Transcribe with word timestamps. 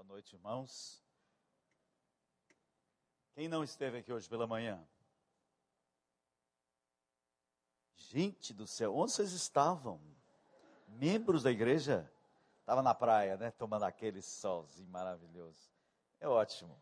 Boa 0.00 0.14
noite, 0.14 0.34
irmãos. 0.34 1.04
Quem 3.34 3.50
não 3.50 3.62
esteve 3.62 3.98
aqui 3.98 4.10
hoje 4.10 4.26
pela 4.30 4.46
manhã? 4.46 4.82
Gente 7.96 8.54
do 8.54 8.66
céu, 8.66 8.96
onde 8.96 9.12
vocês 9.12 9.32
estavam? 9.32 10.00
Membros 10.88 11.42
da 11.42 11.50
igreja? 11.50 12.10
Estava 12.60 12.80
na 12.80 12.94
praia, 12.94 13.36
né? 13.36 13.50
Tomando 13.50 13.82
aquele 13.82 14.22
solzinho 14.22 14.88
maravilhoso. 14.88 15.70
É 16.18 16.26
ótimo. 16.26 16.80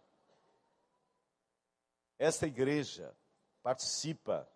Esta 2.20 2.46
igreja 2.46 3.12
participa 3.64 4.48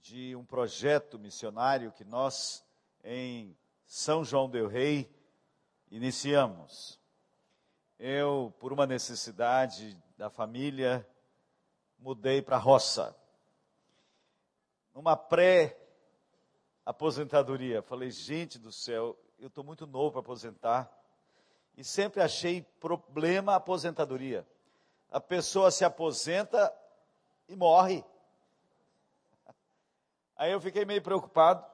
de 0.00 0.36
um 0.36 0.44
projeto 0.44 1.18
missionário 1.18 1.90
que 1.90 2.04
nós, 2.04 2.64
em 3.02 3.58
São 3.84 4.24
João 4.24 4.48
Del 4.48 4.68
Rei, 4.68 5.12
iniciamos. 5.90 7.00
Eu, 7.98 8.54
por 8.60 8.72
uma 8.72 8.86
necessidade 8.86 10.00
da 10.16 10.30
família, 10.30 11.04
mudei 11.98 12.40
para 12.40 12.54
a 12.54 12.60
roça. 12.60 13.12
Numa 14.94 15.16
pré-aposentadoria, 15.16 17.82
falei, 17.82 18.12
gente 18.12 18.56
do 18.56 18.70
céu, 18.70 19.18
eu 19.38 19.48
estou 19.48 19.64
muito 19.64 19.84
novo 19.84 20.12
para 20.12 20.20
aposentar. 20.20 20.88
E 21.76 21.82
sempre 21.82 22.22
achei 22.22 22.62
problema 22.78 23.54
a 23.54 23.56
aposentadoria. 23.56 24.46
A 25.10 25.20
pessoa 25.20 25.72
se 25.72 25.84
aposenta 25.84 26.72
e 27.48 27.56
morre. 27.56 28.04
Aí 30.36 30.52
eu 30.52 30.60
fiquei 30.60 30.84
meio 30.84 31.02
preocupado. 31.02 31.66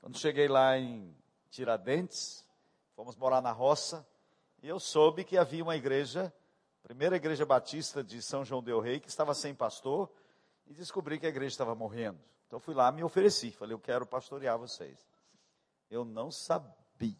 Quando 0.00 0.16
cheguei 0.16 0.46
lá 0.46 0.78
em 0.78 1.12
Tiradentes, 1.50 2.46
fomos 2.94 3.16
morar 3.16 3.40
na 3.40 3.50
roça, 3.50 4.06
e 4.66 4.68
eu 4.68 4.80
soube 4.80 5.22
que 5.22 5.38
havia 5.38 5.62
uma 5.62 5.76
igreja 5.76 6.34
primeira 6.82 7.14
igreja 7.14 7.46
batista 7.46 8.02
de 8.02 8.20
São 8.20 8.44
João 8.44 8.60
del 8.60 8.80
Rei, 8.80 8.98
que 8.98 9.08
estava 9.08 9.32
sem 9.32 9.54
pastor, 9.54 10.10
e 10.66 10.74
descobri 10.74 11.20
que 11.20 11.26
a 11.26 11.28
igreja 11.28 11.54
estava 11.54 11.72
morrendo. 11.72 12.18
Então 12.48 12.58
fui 12.58 12.74
lá, 12.74 12.90
me 12.90 13.04
ofereci, 13.04 13.52
falei, 13.52 13.74
eu 13.74 13.78
quero 13.78 14.04
pastorear 14.04 14.58
vocês. 14.58 15.06
Eu 15.88 16.04
não 16.04 16.32
sabia 16.32 17.14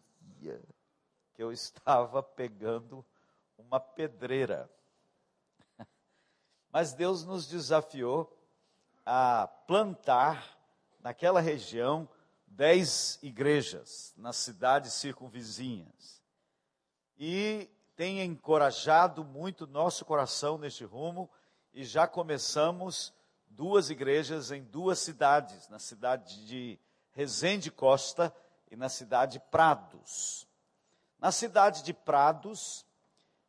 que 1.33 1.41
eu 1.41 1.49
estava 1.53 2.21
pegando 2.21 3.05
uma 3.57 3.79
pedreira. 3.79 4.69
Mas 6.69 6.91
Deus 6.91 7.23
nos 7.23 7.47
desafiou 7.47 8.29
a 9.05 9.47
plantar 9.65 10.59
naquela 10.99 11.39
região 11.39 12.09
dez 12.45 13.17
igrejas 13.23 14.13
nas 14.17 14.35
cidades 14.35 14.91
circunvizinhas. 14.95 16.16
E 17.17 17.69
tem 17.95 18.21
encorajado 18.21 19.23
muito 19.23 19.65
nosso 19.65 20.05
coração 20.05 20.57
neste 20.57 20.83
rumo 20.83 21.27
e 21.73 21.83
já 21.83 22.07
começamos 22.07 23.11
duas 23.47 23.89
igrejas 23.89 24.51
em 24.51 24.63
duas 24.63 24.99
cidades, 24.99 25.67
na 25.67 25.79
cidade 25.79 26.45
de 26.45 26.79
Resende 27.13 27.71
Costa 27.71 28.31
e 28.69 28.75
na 28.75 28.87
cidade 28.87 29.33
de 29.33 29.39
Prados. 29.39 30.47
Na 31.19 31.31
cidade 31.31 31.81
de 31.81 31.91
Prados, 31.91 32.85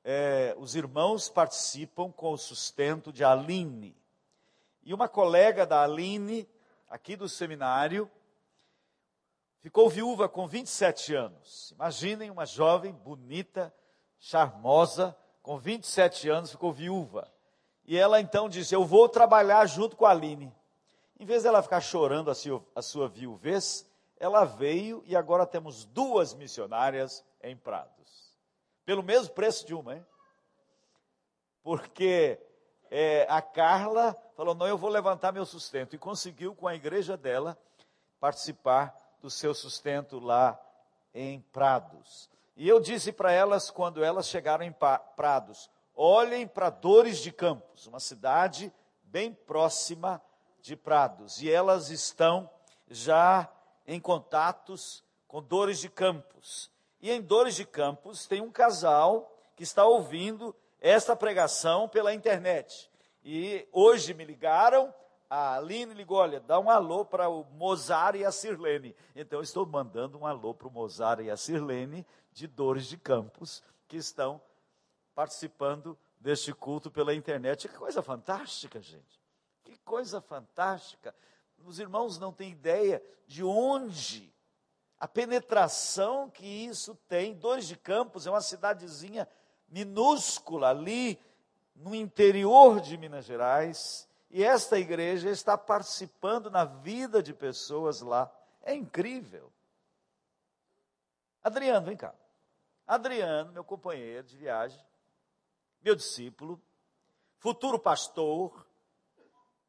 é, 0.03 0.55
os 0.57 0.75
irmãos 0.75 1.29
participam 1.29 2.11
com 2.11 2.33
o 2.33 2.39
sustento 2.39 3.13
de 3.13 3.23
Aline. 3.23 3.95
E 4.83 4.95
uma 4.95 5.07
colega 5.07 5.67
da 5.67 5.83
Aline, 5.83 6.49
aqui 6.89 7.15
do 7.15 7.29
seminário, 7.29 8.11
ficou 9.61 9.89
viúva 9.89 10.29
com 10.29 10.47
27 10.47 11.15
anos. 11.15 11.71
Imaginem 11.73 12.31
uma 12.31 12.47
jovem 12.47 12.93
bonita, 12.93 13.75
charmosa, 14.19 15.17
com 15.43 15.59
27 15.59 16.29
anos, 16.29 16.51
ficou 16.51 16.73
viúva. 16.73 17.33
E 17.85 17.97
ela 17.97 18.21
então 18.21 18.49
disse: 18.49 18.75
Eu 18.75 18.85
vou 18.85 19.09
trabalhar 19.09 19.65
junto 19.67 19.97
com 19.97 20.05
a 20.05 20.11
Aline. 20.11 20.53
Em 21.19 21.25
vez 21.25 21.43
dela 21.43 21.63
ficar 21.63 21.81
chorando 21.81 22.31
a 22.31 22.35
sua, 22.35 22.65
a 22.75 22.83
sua 22.83 23.09
viuvez, 23.09 23.89
ela 24.21 24.45
veio 24.45 25.03
e 25.07 25.17
agora 25.17 25.47
temos 25.47 25.85
duas 25.85 26.35
missionárias 26.35 27.25
em 27.43 27.57
Prados. 27.57 28.37
Pelo 28.85 29.03
mesmo 29.03 29.35
preço 29.35 29.67
de 29.67 29.75
uma, 29.75 29.97
hein? 29.97 30.07
Porque 31.63 32.39
é, 32.91 33.27
a 33.29 33.41
Carla 33.41 34.17
falou: 34.37 34.55
Não, 34.55 34.67
eu 34.69 34.79
vou 34.79 34.91
levantar 34.91 35.33
meu 35.33 35.47
sustento. 35.47 35.97
E 35.97 35.99
conseguiu, 35.99 36.55
com 36.55 36.69
a 36.69 36.75
igreja 36.75 37.17
dela, 37.17 37.59
participar 38.21 38.95
do 39.21 39.31
seu 39.31 39.55
sustento 39.55 40.19
lá 40.19 40.61
em 41.15 41.41
Prados. 41.41 42.31
E 42.57 42.69
eu 42.69 42.81
disse 42.81 43.13
para 43.13 43.33
elas, 43.33 43.71
quando 43.71 44.03
elas 44.03 44.29
chegaram 44.29 44.65
em 44.65 44.75
Prados, 45.17 45.71
olhem 45.95 46.47
para 46.47 46.71
Dores 46.71 47.19
de 47.19 47.33
Campos, 47.33 47.87
uma 47.87 48.01
cidade 48.01 48.73
bem 49.03 49.33
próxima 49.33 50.23
de 50.61 50.77
Prados. 50.77 51.41
E 51.41 51.51
elas 51.51 51.91
estão 51.91 52.51
já 52.89 53.49
em 53.87 54.01
contatos 54.01 55.05
com 55.27 55.43
Dores 55.43 55.79
de 55.79 55.89
Campos. 55.89 56.71
E 57.01 57.11
em 57.11 57.21
Dores 57.21 57.55
de 57.55 57.65
Campos 57.65 58.27
tem 58.27 58.41
um 58.41 58.51
casal 58.51 59.33
que 59.55 59.63
está 59.63 59.85
ouvindo 59.85 60.55
esta 60.81 61.15
pregação 61.15 61.89
pela 61.89 62.15
internet. 62.15 62.91
E 63.25 63.67
hoje 63.73 64.15
me 64.15 64.25
ligaram, 64.25 64.93
a 65.31 65.57
Aline 65.57 65.93
ligou, 65.93 66.19
olha, 66.19 66.41
dá 66.41 66.59
um 66.59 66.71
alô 66.71 67.05
para 67.05 67.29
o 67.29 67.45
Mozart 67.53 68.17
e 68.17 68.25
a 68.25 68.33
Sirlene. 68.33 68.97
Então 69.15 69.43
estou 69.43 69.67
mandando 69.67 70.19
um 70.19 70.27
alô 70.27 70.55
para 70.55 70.69
o 70.69 70.71
Mozart 70.71 71.21
e 71.21 71.31
a 71.31 71.37
Sirlene, 71.37 72.07
de 72.33 72.47
Dores 72.47 72.87
de 72.87 72.97
Campos 72.97 73.63
que 73.87 73.97
estão 73.97 74.41
participando 75.15 75.99
deste 76.21 76.53
culto 76.53 76.91
pela 76.91 77.15
internet. 77.15 77.69
Que 77.69 77.75
coisa 77.77 78.03
fantástica, 78.03 78.81
gente. 78.81 79.21
Que 79.65 79.77
coisa 79.79 80.21
fantástica. 80.21 81.15
Os 81.65 81.79
irmãos 81.79 82.19
não 82.19 82.33
têm 82.33 82.51
ideia 82.51 83.03
de 83.27 83.45
onde 83.45 84.33
a 84.99 85.07
penetração 85.07 86.31
que 86.31 86.47
isso 86.47 86.95
tem. 87.09 87.35
Dores 87.35 87.69
de 87.69 87.77
Campos 87.77 88.27
é 88.27 88.31
uma 88.31 88.41
cidadezinha 88.41 89.29
minúscula 89.69 90.71
ali 90.71 91.21
no 91.75 91.95
interior 91.95 92.81
de 92.81 92.97
Minas 92.97 93.25
Gerais. 93.25 94.08
E 94.31 94.45
esta 94.45 94.79
igreja 94.79 95.31
está 95.31 95.57
participando 95.57 96.51
na 96.51 96.65
vida 96.65 97.23
de 97.23 97.33
pessoas 97.33 98.01
lá. 98.01 98.31
É 98.63 98.75
incrível. 98.75 99.53
Adriano, 101.43 101.87
vem 101.87 101.97
cá. 101.97 102.15
Adriano, 102.87 103.53
meu 103.53 103.65
companheiro 103.65 104.27
de 104.27 104.37
viagem, 104.37 104.83
meu 105.83 105.95
discípulo, 105.95 106.61
futuro 107.39 107.79
pastor 107.79 108.67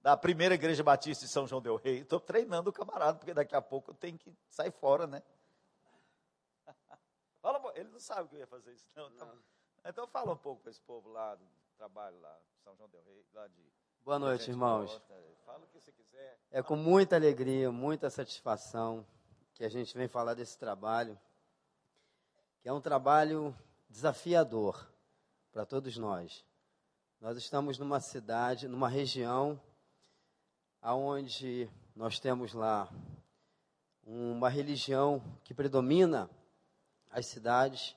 da 0.01 0.15
primeira 0.15 0.55
igreja 0.55 0.83
batista 0.83 1.25
de 1.25 1.31
São 1.31 1.45
João 1.45 1.61
del 1.61 1.75
Rei. 1.75 1.99
Estou 1.99 2.19
treinando 2.19 2.69
o 2.69 2.73
camarada, 2.73 3.17
porque 3.17 3.33
daqui 3.33 3.55
a 3.55 3.61
pouco 3.61 3.91
eu 3.91 3.95
tenho 3.95 4.17
que 4.17 4.33
sair 4.49 4.71
fora, 4.71 5.05
né? 5.05 5.21
Fala, 7.41 7.61
ele 7.75 7.89
não 7.89 7.99
sabe 7.99 8.29
que 8.29 8.35
eu 8.35 8.39
ia 8.39 8.47
fazer 8.47 8.73
isso, 8.73 8.85
não. 8.95 9.09
Então, 9.09 9.37
então 9.85 10.07
fala 10.07 10.33
um 10.33 10.37
pouco 10.37 10.61
para 10.61 10.71
esse 10.71 10.81
povo 10.81 11.09
lá 11.09 11.35
do 11.35 11.45
trabalho 11.77 12.19
lá, 12.19 12.37
São 12.63 12.75
João 12.75 12.89
del 12.89 13.03
Rei, 13.03 13.25
lá 13.33 13.47
de. 13.47 13.78
Boa 14.03 14.17
noite, 14.17 14.49
irmãos. 14.49 15.01
É 16.51 16.63
com 16.63 16.75
muita 16.75 17.15
alegria, 17.15 17.71
muita 17.71 18.09
satisfação 18.09 19.05
que 19.53 19.63
a 19.63 19.69
gente 19.69 19.95
vem 19.97 20.07
falar 20.07 20.33
desse 20.33 20.57
trabalho 20.57 21.17
que 22.61 22.67
é 22.67 22.73
um 22.73 22.81
trabalho 22.81 23.55
desafiador 23.89 24.85
para 25.51 25.65
todos 25.65 25.97
nós. 25.97 26.45
Nós 27.19 27.37
estamos 27.37 27.77
numa 27.77 27.99
cidade, 27.99 28.67
numa 28.67 28.89
região 28.89 29.59
aonde 30.81 31.69
nós 31.95 32.19
temos 32.19 32.53
lá 32.53 32.89
uma 34.03 34.49
religião 34.49 35.21
que 35.43 35.53
predomina 35.53 36.29
as 37.09 37.25
cidades, 37.27 37.95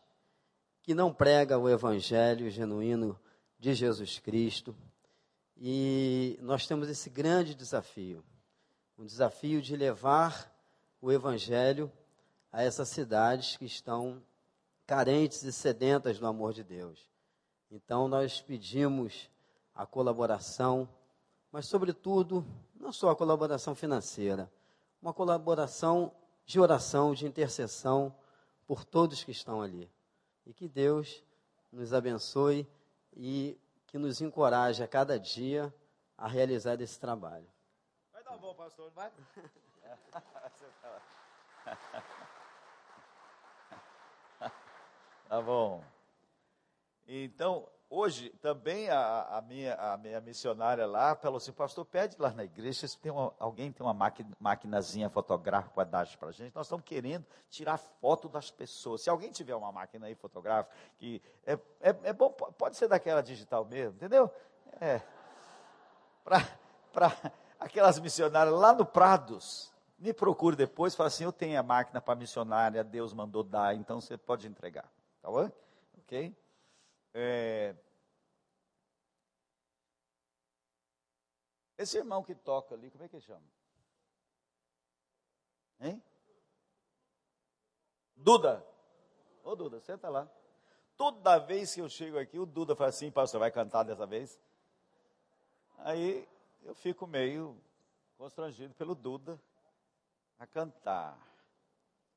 que 0.82 0.94
não 0.94 1.12
prega 1.12 1.58
o 1.58 1.68
evangelho 1.68 2.50
genuíno 2.50 3.18
de 3.59 3.74
Jesus 3.74 4.18
Cristo. 4.18 4.77
E 5.57 6.39
nós 6.43 6.66
temos 6.66 6.89
esse 6.89 7.09
grande 7.10 7.54
desafio, 7.54 8.25
um 8.99 9.04
desafio 9.04 9.63
de 9.63 9.77
levar 9.77 10.53
o 11.01 11.10
evangelho 11.10 11.91
a 12.51 12.63
essas 12.63 12.89
cidades 12.89 13.57
que 13.57 13.65
estão 13.65 14.22
carentes 14.87 15.43
e 15.43 15.53
sedentas 15.53 16.19
do 16.19 16.27
amor 16.27 16.53
de 16.53 16.63
Deus. 16.63 17.09
Então 17.71 18.09
nós 18.09 18.41
pedimos 18.41 19.31
a 19.75 19.87
colaboração, 19.87 20.89
mas 21.51 21.66
sobretudo, 21.66 22.45
não 22.75 22.93
só 22.93 23.10
a 23.10 23.16
colaboração 23.16 23.75
financeira, 23.75 24.51
uma 25.01 25.13
colaboração 25.13 26.13
de 26.45 26.60
oração, 26.60 27.15
de 27.15 27.27
intercessão 27.27 28.15
por 28.66 28.84
todos 28.84 29.25
que 29.25 29.31
estão 29.31 29.63
ali. 29.63 29.91
E 30.45 30.53
que 30.53 30.69
Deus 30.69 31.22
nos 31.72 31.95
abençoe 31.95 32.66
e 33.16 33.59
que 33.92 33.98
nos 33.98 34.22
encoraje 34.22 34.83
a 34.83 34.89
cada 34.89 35.21
dia 35.21 35.72
a 36.16 36.27
realizar 36.27 36.80
esse 36.80 36.98
trabalho. 36.98 37.47
Vai 38.10 38.24
dar 38.24 38.39
bom, 38.39 38.54
pastor, 38.54 38.91
vai? 38.92 39.12
Tá 45.28 45.41
bom. 45.41 45.83
Então, 47.06 47.66
hoje, 47.92 48.30
também 48.41 48.89
a, 48.89 49.36
a, 49.36 49.42
minha, 49.42 49.74
a 49.74 49.98
minha 49.98 50.18
missionária 50.22 50.86
lá 50.86 51.15
falou 51.15 51.36
assim, 51.36 51.53
pastor, 51.53 51.84
pede 51.84 52.16
lá 52.18 52.30
na 52.30 52.42
igreja 52.42 52.89
se 52.89 52.98
tem 52.98 53.12
uma, 53.12 53.34
alguém 53.39 53.71
tem 53.71 53.86
uma 53.86 54.12
maquinazinha 54.41 55.10
fotográfica 55.10 55.74
para 55.74 55.84
dar 55.84 56.16
para 56.16 56.28
a 56.28 56.33
gente. 56.33 56.54
Nós 56.54 56.66
estamos 56.66 56.86
querendo 56.86 57.27
tirar 57.50 57.77
foto 57.77 58.30
das 58.30 58.50
pessoas. 58.50 59.03
Se 59.03 59.10
alguém 59.10 59.30
tiver 59.30 59.54
uma 59.54 59.71
máquina 59.71 60.06
aí 60.06 60.15
fotográfica, 60.15 60.74
que 60.97 61.21
é, 61.44 61.53
é, 61.80 61.97
é 62.04 62.12
bom, 62.15 62.30
pode 62.30 62.78
ser 62.78 62.89
daquela 62.89 63.22
digital 63.22 63.66
mesmo, 63.66 63.94
entendeu? 63.97 64.30
É. 64.80 65.03
Para 66.24 67.12
aquelas 67.60 68.00
missionárias 68.00 68.54
lá 68.54 68.72
no 68.72 68.86
Prados, 68.86 69.71
me 69.98 70.15
procure 70.15 70.56
depois, 70.56 70.94
fala 70.94 71.09
assim, 71.09 71.24
eu 71.24 71.33
tenho 71.33 71.60
a 71.60 71.62
máquina 71.62 72.00
para 72.00 72.15
missionária, 72.15 72.83
Deus 72.83 73.12
mandou 73.12 73.42
dar, 73.42 73.74
então 73.74 74.00
você 74.00 74.16
pode 74.16 74.47
entregar. 74.47 74.91
Tá 75.21 75.30
bom? 75.30 75.50
Ok? 75.98 76.34
É... 77.14 77.74
Esse 81.76 81.98
irmão 81.98 82.22
que 82.22 82.34
toca 82.34 82.74
ali, 82.74 82.91
como 82.91 83.04
é 83.04 83.09
que 83.09 83.16
ele 83.16 83.22
chama? 83.22 83.47
Hein? 85.80 86.03
Duda. 88.14 88.64
Ô 89.42 89.56
Duda, 89.56 89.80
senta 89.80 90.09
lá. 90.09 90.30
Toda 90.97 91.38
vez 91.38 91.74
que 91.74 91.80
eu 91.80 91.88
chego 91.88 92.18
aqui, 92.18 92.38
o 92.38 92.47
Duda 92.47 92.76
fala 92.76 92.91
assim, 92.91 93.10
pastor, 93.10 93.41
vai 93.41 93.50
cantar 93.50 93.82
dessa 93.82 94.06
vez? 94.06 94.38
Aí 95.78 96.28
eu 96.62 96.74
fico 96.74 97.06
meio 97.06 97.60
constrangido 98.16 98.72
pelo 98.74 98.94
Duda 98.94 99.41
a 100.38 100.47
cantar. 100.47 101.18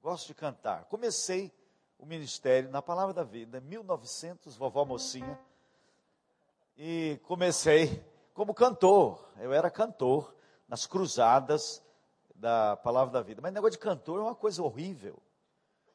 Gosto 0.01 0.27
de 0.27 0.36
cantar. 0.36 0.86
Comecei 0.86 1.51
o 1.97 2.06
ministério 2.06 2.69
na 2.69 2.81
Palavra 2.81 3.13
da 3.13 3.24
Vida, 3.24 3.59
1900, 3.62 4.56
vovó 4.56 4.86
mocinha, 4.86 5.39
e 6.77 7.19
comecei 7.24 8.03
como 8.33 8.53
cantor. 8.53 9.27
Eu 9.39 9.53
era 9.53 9.69
cantor 9.69 10.36
nas 10.68 10.86
cruzadas 10.86 11.81
da 12.36 12.75
Palavra 12.77 13.13
da 13.13 13.21
Vida. 13.21 13.42
Mas 13.42 13.53
negócio 13.53 13.71
de 13.74 13.80
cantor 13.80 14.19
é 14.19 14.24
uma 14.24 14.36
coisa 14.36 14.62
horrível. 14.62 15.21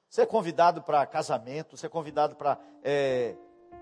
Você 0.08 0.22
é 0.22 0.26
convidado 0.26 0.82
para 0.82 1.06
casamento, 1.06 1.76
você 1.76 1.86
é 1.86 1.88
convidado 1.88 2.34
para 2.34 2.58
é, 2.82 3.36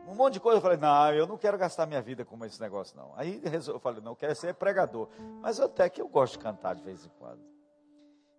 um 0.07 0.15
monte 0.15 0.35
de 0.35 0.41
coisa. 0.41 0.59
Eu 0.59 0.63
falei, 0.63 0.77
não, 0.77 1.15
eu 1.15 1.27
não 1.27 1.39
quero 1.39 1.57
gastar 1.57 1.87
minha 1.87 2.03
vida 2.03 2.25
com 2.25 2.45
esse 2.45 2.61
negócio, 2.61 2.97
não. 2.97 3.13
Aí 3.17 3.41
eu 3.45 3.81
falei, 3.81 4.03
não, 4.03 4.13
eu 4.13 4.17
quero 4.17 4.35
ser 4.35 4.55
pregador. 4.55 5.09
Mas 5.41 5.59
até 5.61 5.89
que 5.89 6.03
eu 6.03 6.09
gosto 6.09 6.35
de 6.35 6.41
cantar 6.41 6.75
de 6.75 6.83
vez 6.83 7.07
em 7.07 7.09
quando. 7.19 7.41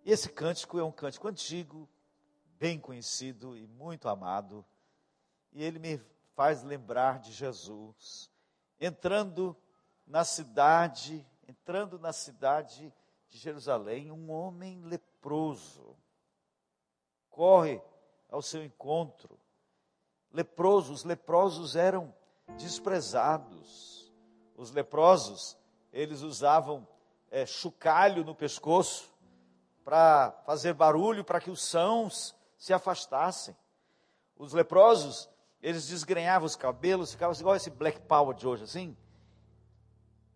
E 0.04 0.12
esse 0.12 0.28
cântico 0.28 0.78
é 0.78 0.84
um 0.84 0.92
cântico 0.92 1.26
antigo, 1.26 1.88
bem 2.60 2.78
conhecido 2.78 3.56
e 3.56 3.66
muito 3.66 4.06
amado, 4.06 4.64
e 5.50 5.64
ele 5.64 5.78
me 5.78 5.98
faz 6.36 6.62
lembrar 6.62 7.18
de 7.18 7.32
Jesus 7.32 8.30
entrando 8.78 9.56
na 10.06 10.24
cidade, 10.24 11.26
entrando 11.48 11.98
na 11.98 12.12
cidade 12.12 12.92
de 13.30 13.38
Jerusalém, 13.38 14.12
um 14.12 14.30
homem 14.30 14.82
leproso 14.82 15.96
corre 17.30 17.80
ao 18.28 18.42
seu 18.42 18.62
encontro. 18.62 19.38
Leprosos, 20.30 21.00
os 21.00 21.04
leprosos 21.04 21.76
eram 21.76 22.14
desprezados. 22.58 24.12
Os 24.54 24.70
leprosos, 24.70 25.56
eles 25.92 26.20
usavam 26.20 26.86
é, 27.30 27.46
chocalho 27.46 28.24
no 28.24 28.34
pescoço 28.34 29.10
para 29.82 30.32
fazer 30.44 30.74
barulho, 30.74 31.24
para 31.24 31.40
que 31.40 31.50
os 31.50 31.62
sãos 31.62 32.34
se 32.60 32.74
afastassem. 32.74 33.56
Os 34.36 34.52
leprosos, 34.52 35.28
eles 35.62 35.88
desgrenhavam 35.88 36.46
os 36.46 36.54
cabelos, 36.54 37.10
ficavam 37.10 37.34
igual 37.34 37.56
esse 37.56 37.70
black 37.70 38.00
power 38.02 38.36
de 38.36 38.46
hoje, 38.46 38.64
assim, 38.64 38.96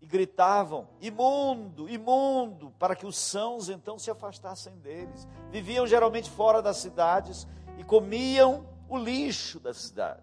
e 0.00 0.06
gritavam: 0.06 0.88
imundo, 1.00 1.88
imundo, 1.88 2.70
para 2.78 2.96
que 2.96 3.06
os 3.06 3.16
sãos 3.16 3.68
então 3.68 3.98
se 3.98 4.10
afastassem 4.10 4.76
deles. 4.78 5.28
Viviam 5.50 5.86
geralmente 5.86 6.30
fora 6.30 6.62
das 6.62 6.78
cidades 6.78 7.46
e 7.78 7.84
comiam 7.84 8.66
o 8.88 8.96
lixo 8.96 9.60
da 9.60 9.74
cidade. 9.74 10.22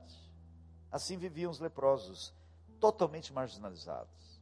Assim 0.91 1.17
viviam 1.17 1.51
os 1.51 1.59
leprosos, 1.59 2.33
totalmente 2.79 3.31
marginalizados. 3.31 4.41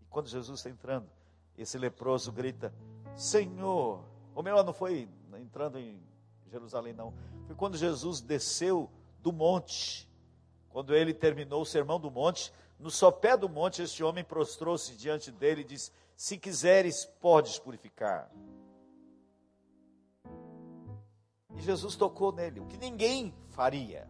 E 0.00 0.04
quando 0.06 0.28
Jesus 0.28 0.60
está 0.60 0.70
entrando, 0.70 1.10
esse 1.58 1.76
leproso 1.76 2.30
grita: 2.30 2.72
Senhor, 3.16 4.04
ou 4.32 4.42
melhor, 4.44 4.64
não 4.64 4.72
foi 4.72 5.08
entrando 5.36 5.78
em 5.78 6.09
Jerusalém, 6.50 6.92
não. 6.92 7.14
Foi 7.46 7.54
quando 7.54 7.76
Jesus 7.76 8.20
desceu 8.20 8.90
do 9.20 9.32
monte. 9.32 10.08
Quando 10.68 10.94
ele 10.94 11.14
terminou 11.14 11.62
o 11.62 11.66
sermão 11.66 11.98
do 11.98 12.10
monte, 12.10 12.52
no 12.78 12.90
sopé 12.90 13.36
do 13.36 13.48
monte, 13.48 13.82
este 13.82 14.02
homem 14.02 14.24
prostrou-se 14.24 14.96
diante 14.96 15.30
dele 15.30 15.62
e 15.62 15.64
disse: 15.64 15.92
Se 16.16 16.36
quiseres, 16.36 17.04
podes 17.20 17.58
purificar. 17.58 18.30
E 21.54 21.60
Jesus 21.60 21.96
tocou 21.96 22.32
nele, 22.32 22.60
o 22.60 22.66
que 22.66 22.76
ninguém 22.76 23.34
faria. 23.50 24.08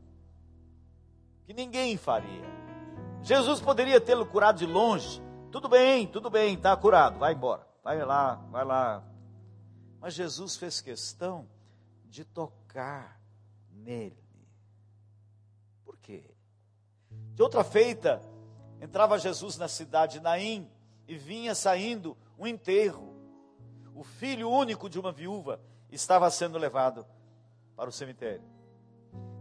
O 1.43 1.47
que 1.47 1.55
ninguém 1.55 1.97
faria. 1.97 2.45
Jesus 3.23 3.61
poderia 3.61 4.01
tê-lo 4.01 4.25
curado 4.25 4.59
de 4.59 4.67
longe. 4.67 5.21
Tudo 5.51 5.69
bem, 5.69 6.07
tudo 6.07 6.31
bem, 6.31 6.55
está 6.55 6.77
curado, 6.77 7.19
vai 7.19 7.33
embora. 7.33 7.67
Vai 7.83 8.05
lá, 8.05 8.35
vai 8.51 8.65
lá. 8.65 9.03
Mas 10.01 10.15
Jesus 10.15 10.57
fez 10.57 10.81
questão 10.81 11.49
de 12.11 12.25
tocar 12.25 13.21
nele. 13.71 14.19
Por 15.85 15.97
quê? 15.97 16.35
De 17.35 17.43
outra 17.43 17.63
feita, 17.63 18.21
entrava 18.81 19.19
Jesus 19.19 19.57
na 19.57 19.69
cidade 19.69 20.15
de 20.15 20.21
Naim 20.21 20.69
e 21.07 21.17
vinha 21.17 21.55
saindo 21.55 22.17
um 22.37 22.47
enterro. 22.47 23.15
O 23.95 24.03
filho 24.03 24.51
único 24.51 24.91
de 24.91 24.99
uma 24.99 25.13
viúva 25.13 25.61
estava 25.91 26.29
sendo 26.31 26.59
levado 26.59 27.07
para 27.77 27.89
o 27.89 27.93
cemitério. 27.93 28.45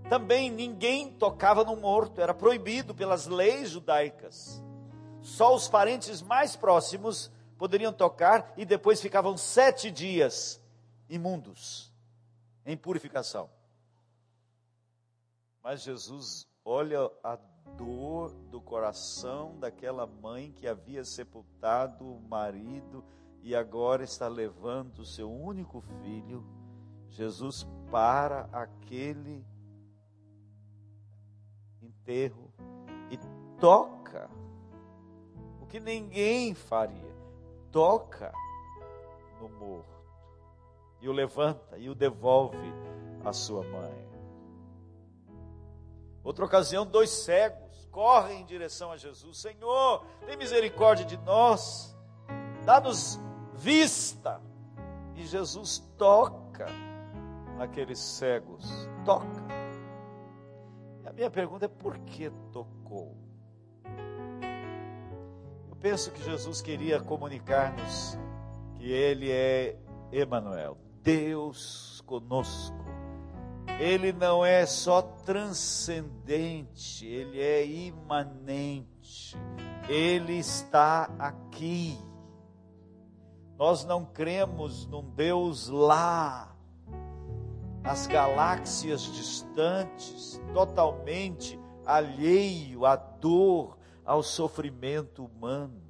Também 0.07 0.49
ninguém 0.49 1.11
tocava 1.11 1.63
no 1.63 1.75
morto, 1.75 2.21
era 2.21 2.33
proibido 2.33 2.93
pelas 2.93 3.25
leis 3.25 3.71
judaicas. 3.71 4.63
Só 5.21 5.55
os 5.55 5.67
parentes 5.67 6.21
mais 6.21 6.55
próximos 6.55 7.31
poderiam 7.57 7.91
tocar 7.91 8.53
e 8.55 8.63
depois 8.63 9.01
ficavam 9.01 9.35
sete 9.37 9.91
dias 9.91 10.61
imundos 11.09 11.88
em 12.69 12.77
purificação. 12.77 13.49
Mas 15.63 15.81
Jesus 15.81 16.47
olha 16.63 17.11
a 17.23 17.35
dor 17.75 18.31
do 18.51 18.61
coração 18.61 19.57
daquela 19.59 20.05
mãe 20.05 20.51
que 20.51 20.67
havia 20.67 21.03
sepultado 21.03 22.05
o 22.05 22.21
marido 22.21 23.03
e 23.41 23.55
agora 23.55 24.03
está 24.03 24.27
levando 24.27 24.99
o 24.99 25.05
seu 25.05 25.31
único 25.31 25.81
filho. 25.81 26.45
Jesus 27.07 27.65
para 27.89 28.47
aquele 28.51 29.43
enterro 31.81 32.53
e 33.09 33.17
toca 33.59 34.29
o 35.59 35.65
que 35.65 35.79
ninguém 35.79 36.53
faria, 36.53 37.15
toca 37.71 38.31
no 39.41 39.49
morto 39.49 39.98
e 41.01 41.07
o 41.07 41.11
levanta 41.11 41.77
e 41.77 41.89
o 41.89 41.95
devolve 41.95 42.73
à 43.23 43.33
sua 43.33 43.63
mãe. 43.63 44.09
Outra 46.23 46.45
ocasião, 46.45 46.85
dois 46.85 47.09
cegos 47.09 47.87
correm 47.91 48.41
em 48.41 48.45
direção 48.45 48.91
a 48.91 48.97
Jesus: 48.97 49.39
Senhor, 49.39 50.05
tem 50.25 50.37
misericórdia 50.37 51.05
de 51.05 51.17
nós, 51.17 51.95
dá-nos 52.65 53.19
vista. 53.55 54.41
E 55.15 55.25
Jesus 55.25 55.79
toca 55.97 56.67
naqueles 57.57 57.99
cegos, 57.99 58.65
toca. 59.03 59.47
E 61.03 61.07
a 61.07 61.13
minha 61.13 61.29
pergunta 61.29 61.65
é: 61.65 61.67
por 61.67 61.97
que 61.99 62.29
tocou? 62.51 63.17
Eu 65.69 65.75
penso 65.75 66.11
que 66.11 66.23
Jesus 66.23 66.61
queria 66.61 67.01
comunicar-nos 67.01 68.17
que 68.75 68.89
Ele 68.91 69.29
é 69.29 69.77
Emanuel, 70.11 70.77
Deus 71.09 72.03
conosco. 72.05 72.77
Ele 73.79 74.13
não 74.13 74.45
é 74.45 74.63
só 74.67 75.01
transcendente, 75.01 77.03
ele 77.03 77.41
é 77.41 77.65
imanente. 77.65 79.35
Ele 79.87 80.37
está 80.37 81.09
aqui. 81.17 81.97
Nós 83.57 83.83
não 83.85 84.05
cremos 84.05 84.85
num 84.85 85.09
Deus 85.09 85.67
lá, 85.67 86.55
nas 87.81 88.05
galáxias 88.05 89.01
distantes, 89.01 90.39
totalmente 90.53 91.59
alheio 91.87 92.85
à 92.85 92.95
dor, 92.95 93.79
ao 94.05 94.21
sofrimento 94.21 95.25
humano. 95.25 95.88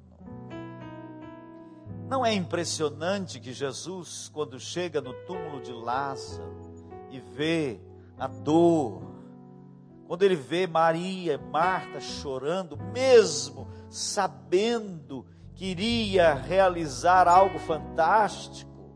Não 2.10 2.26
é 2.26 2.34
impressionante 2.34 3.38
que 3.38 3.52
Jesus, 3.52 4.28
quando 4.34 4.58
chega 4.58 5.00
no 5.00 5.12
túmulo 5.12 5.62
de 5.62 5.72
Lázaro 5.72 6.56
e 7.08 7.20
vê 7.20 7.78
a 8.18 8.26
dor, 8.26 9.00
quando 10.08 10.24
ele 10.24 10.34
vê 10.34 10.66
Maria 10.66 11.34
e 11.34 11.38
Marta 11.38 12.00
chorando, 12.00 12.76
mesmo 12.76 13.68
sabendo 13.88 15.24
que 15.54 15.66
iria 15.66 16.34
realizar 16.34 17.28
algo 17.28 17.60
fantástico, 17.60 18.90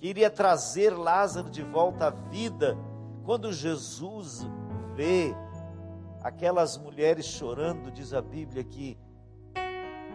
que 0.00 0.08
iria 0.08 0.28
trazer 0.28 0.90
Lázaro 0.90 1.48
de 1.48 1.62
volta 1.62 2.08
à 2.08 2.10
vida, 2.10 2.76
quando 3.24 3.52
Jesus 3.52 4.44
vê 4.96 5.32
aquelas 6.20 6.76
mulheres 6.76 7.26
chorando, 7.26 7.92
diz 7.92 8.12
a 8.12 8.20
Bíblia 8.20 8.64
que 8.64 8.98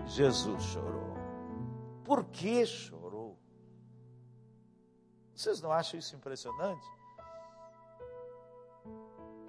Jesus 0.06 0.64
chorou. 0.64 1.21
Por 2.12 2.26
que 2.26 2.66
chorou? 2.66 3.40
Vocês 5.34 5.62
não 5.62 5.72
acham 5.72 5.98
isso 5.98 6.14
impressionante? 6.14 6.86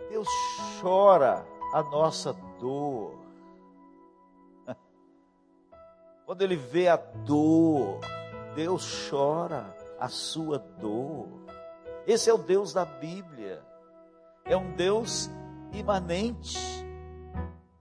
Deus 0.09 0.28
chora 0.81 1.45
a 1.75 1.83
nossa 1.83 2.33
dor. 2.61 3.19
Quando 6.25 6.42
Ele 6.42 6.54
vê 6.54 6.87
a 6.87 6.95
dor, 6.95 7.99
Deus 8.54 9.11
chora 9.11 9.76
a 9.99 10.09
sua 10.09 10.61
dor. 10.61 11.26
Esse 12.07 12.31
é 12.31 12.33
o 12.33 12.38
Deus 12.38 12.73
da 12.73 12.85
Bíblia. 12.85 13.61
É 14.45 14.57
um 14.57 14.73
Deus 14.76 15.28
imanente, 15.73 16.61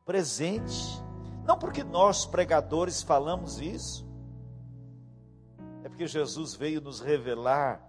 presente. 0.03 0.99
Não 1.45 1.59
porque 1.59 1.83
nós 1.83 2.25
pregadores 2.25 3.03
falamos 3.03 3.61
isso, 3.61 4.09
porque 6.01 6.07
Jesus 6.07 6.55
veio 6.55 6.81
nos 6.81 6.99
revelar 6.99 7.79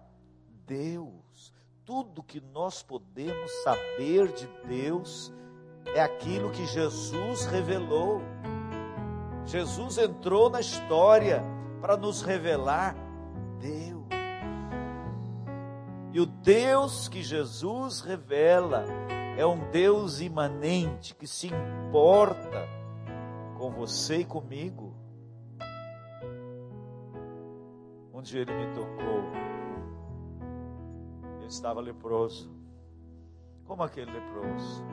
Deus 0.66 1.50
tudo 1.82 2.22
que 2.22 2.42
nós 2.42 2.82
podemos 2.82 3.50
saber 3.62 4.30
de 4.32 4.46
Deus 4.66 5.32
é 5.94 6.02
aquilo 6.02 6.50
que 6.50 6.66
Jesus 6.66 7.46
revelou. 7.46 8.20
Jesus 9.46 9.96
entrou 9.96 10.50
na 10.50 10.60
história 10.60 11.42
para 11.80 11.96
nos 11.96 12.20
revelar 12.20 12.94
Deus. 13.58 14.04
E 16.12 16.20
o 16.20 16.26
Deus 16.26 17.08
que 17.08 17.22
Jesus 17.22 18.02
revela 18.02 18.84
é 19.38 19.46
um 19.46 19.70
Deus 19.70 20.20
imanente 20.20 21.14
que 21.14 21.26
se 21.26 21.46
importa 21.46 22.68
com 23.56 23.70
você 23.70 24.18
e 24.18 24.24
comigo. 24.26 24.91
Um 28.22 28.24
dia 28.24 28.42
ele 28.42 28.54
me 28.54 28.72
tocou 28.72 29.42
estava 31.52 31.80
leproso. 31.80 32.48
Como 33.64 33.82
aquele 33.82 34.12
leproso? 34.12 34.84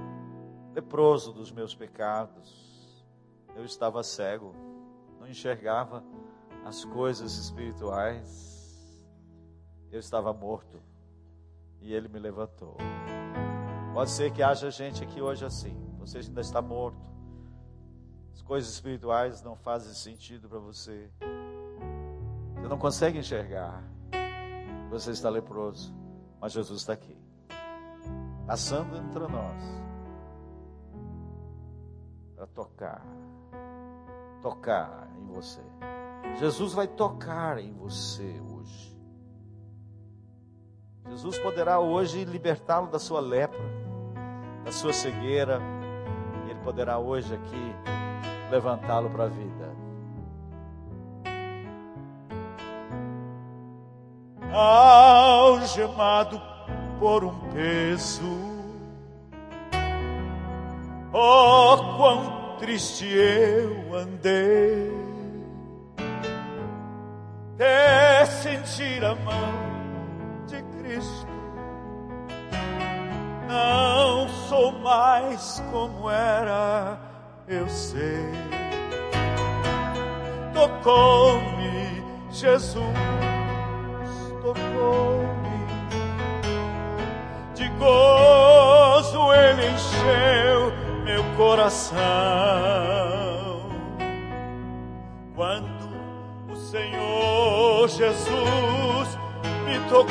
Leproso 0.74 1.32
dos 1.32 1.52
meus 1.52 1.76
pecados. 1.76 3.06
Eu 3.56 3.64
estava 3.64 4.02
cego, 4.02 4.56
não 5.20 5.28
enxergava 5.28 6.04
as 6.66 6.84
coisas 6.86 7.38
espirituais. 7.38 9.08
Eu 9.92 10.00
estava 10.00 10.34
morto 10.34 10.82
e 11.82 11.94
ele 11.94 12.08
me 12.08 12.18
levantou. 12.18 12.78
Pode 13.94 14.10
ser 14.10 14.32
que 14.32 14.42
haja 14.42 14.70
gente 14.70 15.04
aqui 15.04 15.22
hoje 15.22 15.46
assim. 15.46 15.78
Você 16.00 16.18
ainda 16.18 16.42
está 16.42 16.64
morto. 16.64 17.08
As 18.34 18.42
coisas 18.42 18.72
espirituais 18.72 19.44
não 19.44 19.56
fazem 19.56 19.94
sentido 19.94 20.50
para 20.50 20.60
você. 20.60 21.12
Você 22.62 22.68
não 22.68 22.78
consegue 22.78 23.20
enxergar. 23.20 23.84
Você 24.90 25.12
está 25.12 25.30
leproso. 25.30 25.94
Mas 26.42 26.54
Jesus 26.54 26.80
está 26.80 26.94
aqui, 26.94 27.18
passando 28.48 28.96
entre 28.96 29.28
nós, 29.28 29.62
para 32.34 32.48
tocar, 32.48 33.06
tocar 34.42 35.10
em 35.18 35.26
você. 35.26 35.60
Jesus 36.38 36.74
vai 36.74 36.88
tocar 36.88 37.58
em 37.58 37.74
você 37.74 38.42
hoje. 38.50 38.98
Jesus 41.10 41.38
poderá 41.40 41.80
hoje 41.80 42.24
libertá-lo 42.24 42.88
da 42.88 43.00
sua 43.00 43.20
lepra, 43.20 43.60
da 44.64 44.72
sua 44.72 44.94
cegueira. 44.94 45.60
E 46.46 46.52
Ele 46.52 46.60
poderá 46.62 46.98
hoje 47.00 47.34
aqui 47.34 47.76
levantá-lo 48.50 49.10
para 49.10 49.26
a 49.26 49.28
vida. 49.28 49.79
Algemado 54.54 56.42
por 57.00 57.24
um 57.24 57.40
peso. 57.52 58.50
Oh, 61.12 61.96
quão 61.98 62.58
triste 62.60 63.08
eu 63.08 63.96
andei, 63.96 64.92
até 67.56 68.26
sentir 68.26 69.04
a 69.04 69.16
mão 69.16 70.46
de 70.46 70.62
Cristo. 70.78 71.28
Não 73.48 74.30
sou 74.48 74.72
mais 74.80 75.64
como 75.72 76.10
era, 76.10 77.00
eu 77.48 77.68
sei. 77.68 78.30
Tocou-me 80.54 82.04
Jesus 82.30 83.39
tocou-me, 84.54 85.60
de 87.54 87.70
gozo 87.78 89.34
ele 89.34 89.68
encheu 89.68 90.72
meu 91.04 91.24
coração. 91.38 92.00
Quando 95.36 95.90
o 96.50 96.56
Senhor 96.56 97.88
Jesus 97.88 99.18
me 99.66 99.80
tocou, 99.88 100.08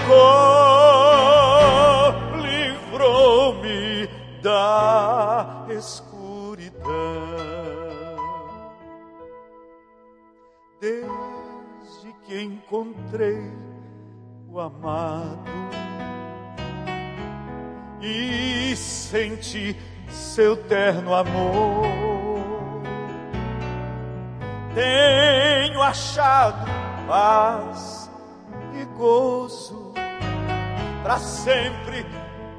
livrou-me 2.41 4.09
da 4.41 5.67
escuridão. 5.69 6.89
Desde 10.81 12.13
que 12.25 12.41
encontrei 12.41 13.58
o 14.51 14.59
amado 14.61 15.39
e 18.01 18.75
senti 18.77 19.77
seu 20.09 20.57
terno 20.57 21.15
amor. 21.15 21.87
Tenho 24.75 25.83
achado 25.83 26.67
paz 27.07 28.11
e 28.75 28.85
gozo, 28.97 29.93
para 31.03 31.19
sempre 31.19 32.07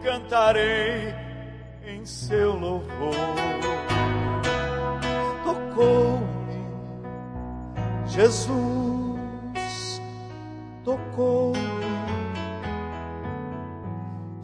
cantarei 0.04 1.14
em 1.86 2.06
seu 2.06 2.54
louvor. 2.56 3.16
Tocou-me 5.44 6.30
Jesus, 8.06 8.60
tocou-me 10.84 11.69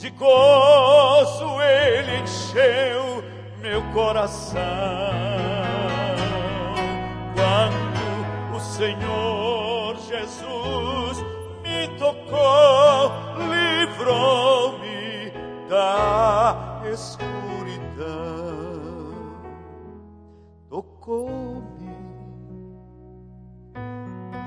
de 0.05 0.11
gozo 0.11 1.59
ele 1.61 2.21
encheu 2.21 3.23
meu 3.59 3.81
coração. 3.91 4.61
Quando 7.33 8.55
o 8.55 8.59
Senhor 8.59 9.95
Jesus 9.97 11.25
me 11.63 11.87
tocou, 11.97 13.11
livrou-me 13.49 15.31
da 15.67 16.83
escuridão. 16.85 18.05
Tocou-me, 20.69 21.95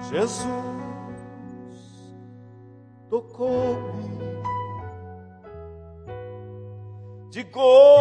Jesus 0.08 0.77
de 7.52 7.97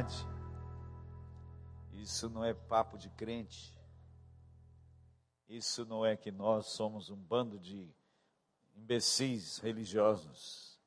verdade. 0.00 0.26
Isso 1.92 2.28
não 2.30 2.44
é 2.44 2.54
papo 2.54 2.96
de 2.96 3.10
crente. 3.10 3.78
Isso 5.48 5.84
não 5.84 6.06
é 6.06 6.16
que 6.16 6.30
nós 6.30 6.66
somos 6.66 7.10
um 7.10 7.16
bando 7.16 7.58
de 7.58 7.92
imbecis 8.76 9.58
religiosos. 9.58 10.78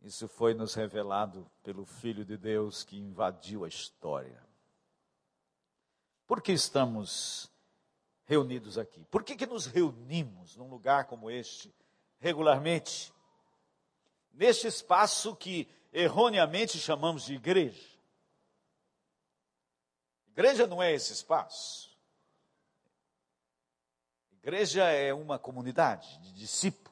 Isso 0.00 0.28
foi 0.28 0.54
nos 0.54 0.74
revelado 0.74 1.50
pelo 1.62 1.84
Filho 1.84 2.24
de 2.24 2.36
Deus 2.36 2.84
que 2.84 2.96
invadiu 2.96 3.64
a 3.64 3.68
história. 3.68 4.42
Por 6.26 6.40
que 6.40 6.52
estamos 6.52 7.50
reunidos 8.24 8.78
aqui? 8.78 9.04
Por 9.06 9.24
que, 9.24 9.36
que 9.36 9.46
nos 9.46 9.66
reunimos 9.66 10.56
num 10.56 10.68
lugar 10.68 11.06
como 11.06 11.30
este, 11.30 11.74
regularmente? 12.18 13.12
Neste 14.32 14.68
espaço 14.68 15.36
que 15.36 15.68
erroneamente 15.92 16.78
chamamos 16.78 17.24
de 17.24 17.34
igreja. 17.34 17.88
Igreja 20.28 20.66
não 20.66 20.82
é 20.82 20.92
esse 20.92 21.12
espaço. 21.12 21.90
Igreja 24.32 24.84
é 24.84 25.12
uma 25.12 25.38
comunidade 25.38 26.18
de 26.20 26.32
discípulos. 26.32 26.90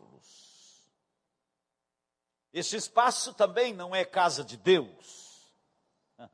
Este 2.52 2.76
espaço 2.76 3.32
também 3.32 3.72
não 3.72 3.94
é 3.94 4.04
casa 4.04 4.44
de 4.44 4.56
Deus. 4.56 5.50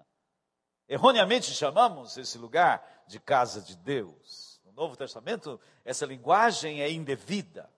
Erroneamente 0.88 1.52
chamamos 1.52 2.16
esse 2.16 2.38
lugar 2.38 3.04
de 3.06 3.20
casa 3.20 3.60
de 3.60 3.76
Deus. 3.76 4.60
No 4.64 4.72
Novo 4.72 4.96
Testamento, 4.96 5.60
essa 5.84 6.06
linguagem 6.06 6.82
é 6.82 6.90
indevida. 6.90 7.70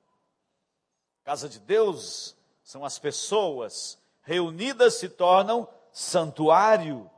Casa 1.24 1.48
de 1.48 1.58
Deus 1.58 2.36
são 2.62 2.84
as 2.84 2.98
pessoas 2.98 3.98
reunidas 4.26 4.94
se 4.94 5.08
tornam 5.08 5.68
santuário. 5.92 7.08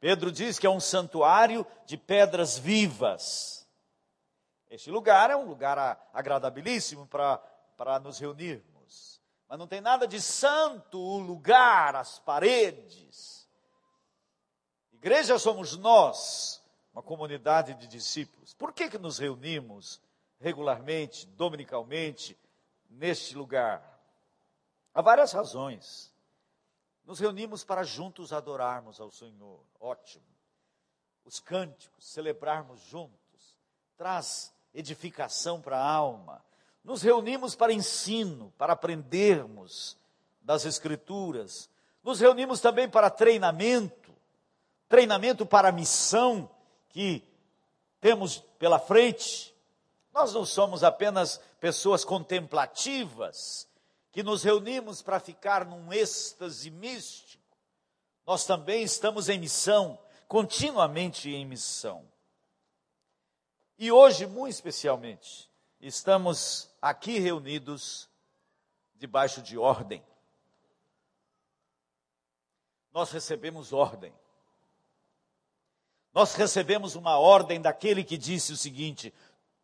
Pedro 0.00 0.32
diz 0.32 0.58
que 0.58 0.66
é 0.66 0.70
um 0.70 0.80
santuário 0.80 1.64
de 1.86 1.96
pedras 1.96 2.58
vivas. 2.58 3.68
Este 4.68 4.90
lugar 4.90 5.30
é 5.30 5.36
um 5.36 5.44
lugar 5.44 6.08
agradabilíssimo 6.12 7.06
para 7.06 8.00
nos 8.00 8.18
reunirmos. 8.18 9.20
Mas 9.46 9.58
não 9.58 9.66
tem 9.66 9.82
nada 9.82 10.08
de 10.08 10.20
santo 10.20 10.98
o 10.98 11.18
lugar, 11.18 11.94
as 11.94 12.18
paredes. 12.18 13.46
Igreja 14.90 15.38
somos 15.38 15.76
nós, 15.76 16.62
uma 16.94 17.02
comunidade 17.02 17.74
de 17.74 17.86
discípulos. 17.86 18.54
Por 18.54 18.72
que, 18.72 18.88
que 18.88 18.98
nos 18.98 19.18
reunimos 19.18 20.00
regularmente, 20.40 21.26
dominicalmente, 21.26 22.38
neste 22.88 23.36
lugar? 23.36 24.00
Há 24.94 25.02
várias 25.02 25.32
razões. 25.32 26.11
Nos 27.04 27.18
reunimos 27.18 27.64
para 27.64 27.82
juntos 27.82 28.32
adorarmos 28.32 29.00
ao 29.00 29.10
Senhor. 29.10 29.60
Ótimo. 29.80 30.24
Os 31.24 31.40
cânticos, 31.40 32.12
celebrarmos 32.12 32.80
juntos, 32.80 33.56
traz 33.96 34.52
edificação 34.74 35.60
para 35.60 35.78
a 35.78 35.90
alma. 35.90 36.44
Nos 36.84 37.02
reunimos 37.02 37.54
para 37.54 37.72
ensino, 37.72 38.52
para 38.56 38.72
aprendermos 38.72 39.96
das 40.40 40.64
Escrituras. 40.64 41.70
Nos 42.02 42.20
reunimos 42.20 42.60
também 42.60 42.88
para 42.88 43.10
treinamento, 43.10 44.12
treinamento 44.88 45.46
para 45.46 45.68
a 45.68 45.72
missão 45.72 46.50
que 46.88 47.24
temos 48.00 48.38
pela 48.58 48.78
frente. 48.78 49.54
Nós 50.12 50.34
não 50.34 50.44
somos 50.44 50.82
apenas 50.82 51.40
pessoas 51.60 52.04
contemplativas, 52.04 53.68
que 54.12 54.22
nos 54.22 54.42
reunimos 54.42 55.00
para 55.00 55.18
ficar 55.18 55.64
num 55.64 55.90
êxtase 55.90 56.70
místico. 56.70 57.42
Nós 58.26 58.44
também 58.44 58.82
estamos 58.82 59.30
em 59.30 59.38
missão, 59.38 59.98
continuamente 60.28 61.30
em 61.30 61.46
missão. 61.46 62.06
E 63.78 63.90
hoje, 63.90 64.26
muito 64.26 64.52
especialmente, 64.52 65.50
estamos 65.80 66.70
aqui 66.80 67.18
reunidos 67.18 68.08
debaixo 68.94 69.40
de 69.40 69.56
ordem. 69.56 70.04
Nós 72.92 73.10
recebemos 73.10 73.72
ordem. 73.72 74.14
Nós 76.12 76.34
recebemos 76.34 76.94
uma 76.94 77.18
ordem 77.18 77.60
daquele 77.60 78.04
que 78.04 78.18
disse 78.18 78.52
o 78.52 78.56
seguinte: 78.56 79.12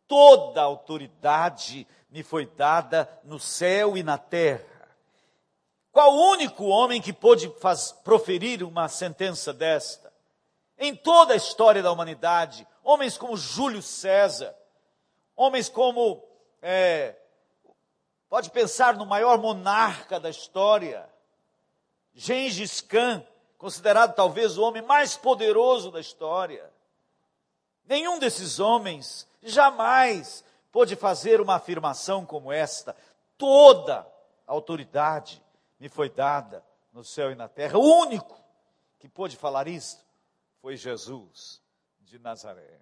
toda 0.09 0.63
autoridade 0.63 1.87
me 2.09 2.23
foi 2.23 2.47
dada 2.47 3.07
no 3.23 3.39
céu 3.39 3.95
e 3.95 4.01
na 4.01 4.17
terra. 4.17 4.89
Qual 5.91 6.11
o 6.11 6.31
único 6.31 6.65
homem 6.65 6.99
que 6.99 7.13
pôde 7.13 7.47
faz, 7.59 7.91
proferir 7.91 8.63
uma 8.63 8.89
sentença 8.89 9.53
desta? 9.53 10.11
Em 10.79 10.95
toda 10.95 11.33
a 11.33 11.37
história 11.37 11.83
da 11.83 11.91
humanidade, 11.91 12.67
homens 12.83 13.17
como 13.17 13.37
Júlio 13.37 13.83
César, 13.83 14.55
homens 15.35 15.69
como, 15.69 16.23
é, 16.61 17.15
pode 18.27 18.49
pensar 18.49 18.95
no 18.95 19.05
maior 19.05 19.37
monarca 19.37 20.19
da 20.19 20.29
história, 20.29 21.07
Gengis 22.15 22.81
Khan, 22.81 23.23
considerado 23.57 24.15
talvez 24.15 24.57
o 24.57 24.63
homem 24.63 24.81
mais 24.81 25.15
poderoso 25.15 25.91
da 25.91 25.99
história. 25.99 26.67
Nenhum 27.85 28.17
desses 28.17 28.59
homens 28.59 29.28
jamais 29.41 30.43
pôde 30.71 30.95
fazer 30.95 31.39
uma 31.41 31.55
afirmação 31.55 32.25
como 32.25 32.51
esta. 32.51 32.95
Toda 33.37 34.07
autoridade 34.45 35.41
me 35.79 35.89
foi 35.89 36.09
dada 36.09 36.63
no 36.91 37.03
céu 37.03 37.31
e 37.31 37.35
na 37.35 37.47
terra. 37.47 37.77
O 37.77 38.01
único 38.01 38.39
que 38.99 39.07
pôde 39.07 39.37
falar 39.37 39.67
isto 39.67 40.03
foi 40.61 40.75
Jesus 40.75 41.61
de 42.01 42.19
Nazaré. 42.19 42.81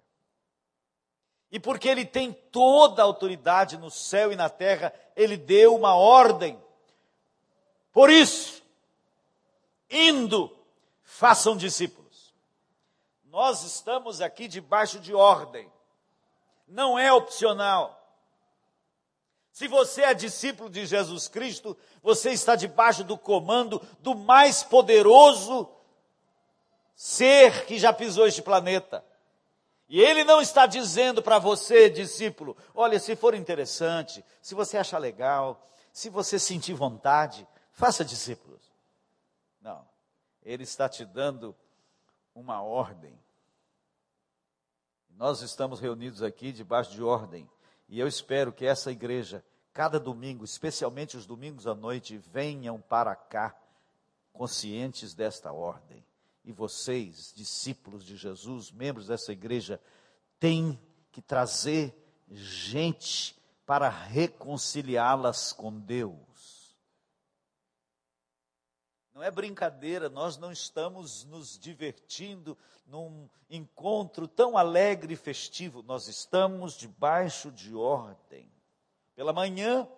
E 1.50 1.58
porque 1.58 1.88
ele 1.88 2.04
tem 2.04 2.32
toda 2.32 3.02
a 3.02 3.04
autoridade 3.04 3.78
no 3.78 3.90
céu 3.90 4.32
e 4.32 4.36
na 4.36 4.50
terra, 4.50 4.92
ele 5.16 5.36
deu 5.36 5.74
uma 5.74 5.94
ordem. 5.94 6.62
Por 7.92 8.10
isso, 8.10 8.62
indo, 9.88 10.54
façam 11.02 11.56
discípulos. 11.56 12.34
Nós 13.24 13.62
estamos 13.62 14.20
aqui 14.20 14.46
debaixo 14.46 15.00
de 15.00 15.14
ordem. 15.14 15.70
Não 16.68 16.98
é 16.98 17.12
opcional. 17.12 17.98
Se 19.50 19.66
você 19.66 20.02
é 20.02 20.14
discípulo 20.14 20.70
de 20.70 20.86
Jesus 20.86 21.26
Cristo, 21.26 21.76
você 22.00 22.30
está 22.30 22.54
debaixo 22.54 23.02
do 23.02 23.18
comando 23.18 23.82
do 23.98 24.14
mais 24.14 24.62
poderoso 24.62 25.68
ser 26.94 27.66
que 27.66 27.78
já 27.78 27.92
pisou 27.92 28.26
este 28.26 28.42
planeta. 28.42 29.04
E 29.88 30.00
ele 30.00 30.22
não 30.22 30.40
está 30.40 30.66
dizendo 30.66 31.22
para 31.22 31.38
você, 31.38 31.88
discípulo, 31.88 32.56
olha, 32.74 33.00
se 33.00 33.16
for 33.16 33.34
interessante, 33.34 34.24
se 34.42 34.54
você 34.54 34.76
achar 34.76 34.98
legal, 34.98 35.66
se 35.92 36.10
você 36.10 36.38
sentir 36.38 36.74
vontade, 36.74 37.46
faça 37.72 38.04
discípulos. 38.04 38.60
Não. 39.60 39.88
Ele 40.42 40.62
está 40.62 40.88
te 40.88 41.04
dando 41.04 41.56
uma 42.34 42.62
ordem. 42.62 43.18
Nós 45.18 45.42
estamos 45.42 45.80
reunidos 45.80 46.22
aqui 46.22 46.52
debaixo 46.52 46.92
de 46.92 47.02
ordem. 47.02 47.50
E 47.88 47.98
eu 47.98 48.06
espero 48.06 48.52
que 48.52 48.64
essa 48.64 48.92
igreja, 48.92 49.44
cada 49.72 49.98
domingo, 49.98 50.44
especialmente 50.44 51.16
os 51.16 51.26
domingos 51.26 51.66
à 51.66 51.74
noite, 51.74 52.16
venham 52.16 52.80
para 52.80 53.16
cá 53.16 53.52
conscientes 54.32 55.14
desta 55.14 55.52
ordem 55.52 56.04
e 56.44 56.52
vocês, 56.52 57.32
discípulos 57.34 58.04
de 58.04 58.16
Jesus, 58.16 58.70
membros 58.70 59.08
dessa 59.08 59.32
igreja, 59.32 59.80
têm 60.38 60.78
que 61.10 61.20
trazer 61.20 61.92
gente 62.30 63.36
para 63.66 63.88
reconciliá-las 63.88 65.52
com 65.52 65.80
Deus. 65.80 66.27
Não 69.18 69.24
é 69.24 69.32
brincadeira, 69.32 70.08
nós 70.08 70.36
não 70.36 70.52
estamos 70.52 71.24
nos 71.24 71.58
divertindo 71.58 72.56
num 72.86 73.28
encontro 73.50 74.28
tão 74.28 74.56
alegre 74.56 75.14
e 75.14 75.16
festivo, 75.16 75.82
nós 75.82 76.06
estamos 76.06 76.76
debaixo 76.76 77.50
de 77.50 77.74
ordem. 77.74 78.48
Pela 79.16 79.32
manhã, 79.32 79.88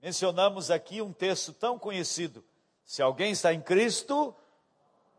mencionamos 0.00 0.70
aqui 0.70 1.02
um 1.02 1.12
texto 1.12 1.52
tão 1.52 1.78
conhecido: 1.78 2.42
se 2.86 3.02
alguém 3.02 3.32
está 3.32 3.52
em 3.52 3.60
Cristo, 3.60 4.34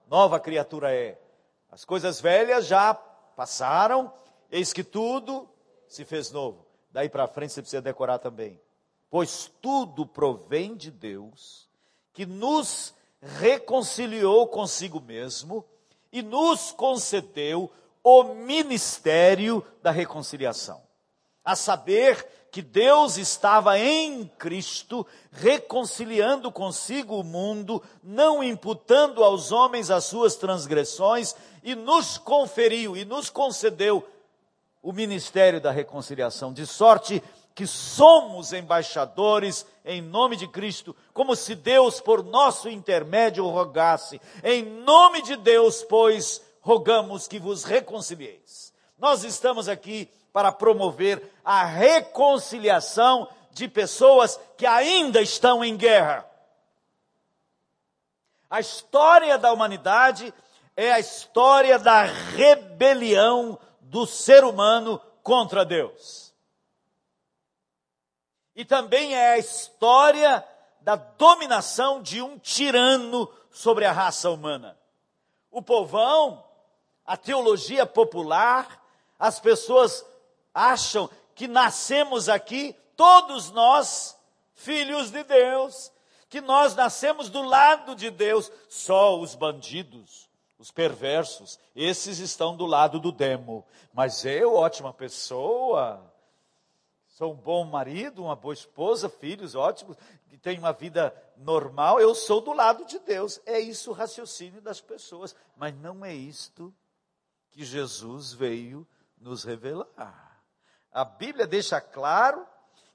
nova 0.08 0.40
criatura 0.40 0.92
é. 0.92 1.22
As 1.70 1.86
coisas 1.86 2.20
velhas 2.20 2.66
já 2.66 2.96
passaram, 2.96 4.12
eis 4.50 4.74
que 4.74 4.84
tudo 4.84 5.48
se 5.88 6.04
fez 6.04 6.32
novo. 6.32 6.66
Daí 6.90 7.10
para 7.10 7.28
frente 7.28 7.54
você 7.54 7.62
precisa 7.62 7.80
decorar 7.84 8.18
também. 8.18 8.60
Pois 9.08 9.54
tudo 9.62 10.04
provém 10.04 10.76
de 10.76 10.90
Deus, 10.90 11.72
que 12.14 12.26
nos 12.26 12.94
reconciliou 13.22 14.48
consigo 14.48 15.02
mesmo 15.02 15.66
e 16.12 16.22
nos 16.22 16.72
concedeu 16.72 17.72
o 18.04 18.24
ministério 18.24 19.66
da 19.82 19.92
reconciliação. 19.92 20.82
A 21.44 21.56
saber, 21.56 22.26
que 22.54 22.62
Deus 22.62 23.18
estava 23.18 23.80
em 23.80 24.28
Cristo, 24.38 25.04
reconciliando 25.32 26.52
consigo 26.52 27.20
o 27.20 27.24
mundo, 27.24 27.82
não 28.04 28.44
imputando 28.44 29.24
aos 29.24 29.52
homens 29.52 29.90
as 29.90 30.04
suas 30.04 30.36
transgressões, 30.36 31.36
e 31.64 31.74
nos 31.74 32.20
conferiu 32.20 32.96
e 32.96 33.06
nos 33.06 33.32
concedeu 33.32 34.08
o 34.84 34.94
ministério 34.94 35.60
da 35.60 35.72
reconciliação, 35.72 36.54
de 36.54 36.68
sorte 36.68 37.24
que 37.56 37.68
somos 37.68 38.52
embaixadores 38.52 39.66
em 39.86 40.02
nome 40.02 40.36
de 40.36 40.48
Cristo, 40.48 40.96
como 41.14 41.36
se 41.36 41.56
Deus 41.56 42.02
por 42.02 42.24
nosso 42.24 42.70
intermédio 42.70 43.48
rogasse. 43.48 44.20
Em 44.44 44.64
nome 44.64 45.22
de 45.22 45.36
Deus, 45.36 45.84
pois, 45.84 46.42
rogamos 46.62 47.28
que 47.28 47.38
vos 47.40 47.64
reconcilieis. 47.64 48.74
Nós 48.98 49.24
estamos 49.24 49.68
aqui 49.68 50.10
para 50.32 50.52
promover 50.52 51.22
a 51.44 51.64
reconciliação 51.64 53.28
de 53.52 53.68
pessoas 53.68 54.40
que 54.58 54.66
ainda 54.66 55.22
estão 55.22 55.64
em 55.64 55.78
guerra. 55.78 56.26
A 58.50 58.60
história 58.60 59.38
da 59.38 59.52
humanidade 59.52 60.34
é 60.76 60.92
a 60.92 61.00
história 61.00 61.78
da 61.78 62.04
rebelião 62.04 63.60
do 63.82 64.08
ser 64.08 64.44
humano 64.44 65.00
contra 65.22 65.64
Deus. 65.64 66.33
E 68.56 68.64
também 68.64 69.16
é 69.16 69.34
a 69.34 69.38
história 69.38 70.46
da 70.82 70.96
dominação 70.96 72.02
de 72.02 72.22
um 72.22 72.38
tirano 72.38 73.32
sobre 73.50 73.86
a 73.86 73.92
raça 73.92 74.30
humana. 74.30 74.78
O 75.50 75.62
povão, 75.62 76.44
a 77.06 77.16
teologia 77.16 77.86
popular, 77.86 78.84
as 79.18 79.40
pessoas 79.40 80.06
acham 80.54 81.10
que 81.34 81.48
nascemos 81.48 82.30
aqui, 82.30 82.76
todos 82.96 83.52
nós, 83.52 84.18
filhos 84.54 85.10
de 85.10 85.24
Deus, 85.24 85.92
que 86.30 86.42
nós 86.42 86.76
nascemos 86.76 87.30
do 87.30 87.42
lado 87.42 87.96
de 87.96 88.10
Deus, 88.10 88.52
só 88.68 89.20
os 89.20 89.36
bandidos, 89.36 90.30
os 90.60 90.72
perversos, 90.72 91.60
esses 91.76 92.20
estão 92.20 92.56
do 92.56 92.66
lado 92.66 93.00
do 93.00 93.12
demo. 93.12 93.66
Mas 93.94 94.26
eu, 94.26 94.56
ótima 94.56 94.94
pessoa, 94.94 96.13
sou 97.14 97.32
um 97.32 97.36
bom 97.36 97.64
marido, 97.64 98.24
uma 98.24 98.36
boa 98.36 98.56
esposa, 98.56 99.08
filhos 99.08 99.54
ótimos, 99.54 99.96
que 100.28 100.38
tenho 100.38 100.60
uma 100.60 100.74
vida 100.74 101.16
normal, 101.38 102.00
eu 102.00 102.16
sou 102.16 102.42
do 102.42 102.54
lado 102.54 102.86
de 102.86 102.98
Deus. 103.00 103.40
É 103.46 103.60
isso 103.60 103.92
o 103.92 103.94
raciocínio 103.94 104.60
das 104.62 104.82
pessoas, 104.82 105.36
mas 105.56 105.76
não 105.76 106.04
é 106.04 106.14
isto 106.14 106.74
que 107.52 107.64
Jesus 107.64 108.34
veio 108.34 108.88
nos 109.16 109.44
revelar. 109.44 110.44
A 110.92 111.06
Bíblia 111.06 111.46
deixa 111.46 111.80
claro 111.80 112.48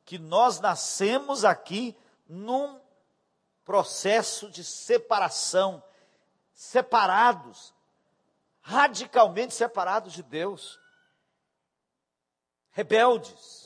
que 0.04 0.18
nós 0.18 0.58
nascemos 0.58 1.44
aqui 1.44 1.96
num 2.28 2.80
processo 3.64 4.50
de 4.50 4.64
separação 4.64 5.82
separados, 6.52 7.72
radicalmente 8.62 9.54
separados 9.54 10.12
de 10.12 10.24
Deus, 10.24 10.80
rebeldes. 12.72 13.57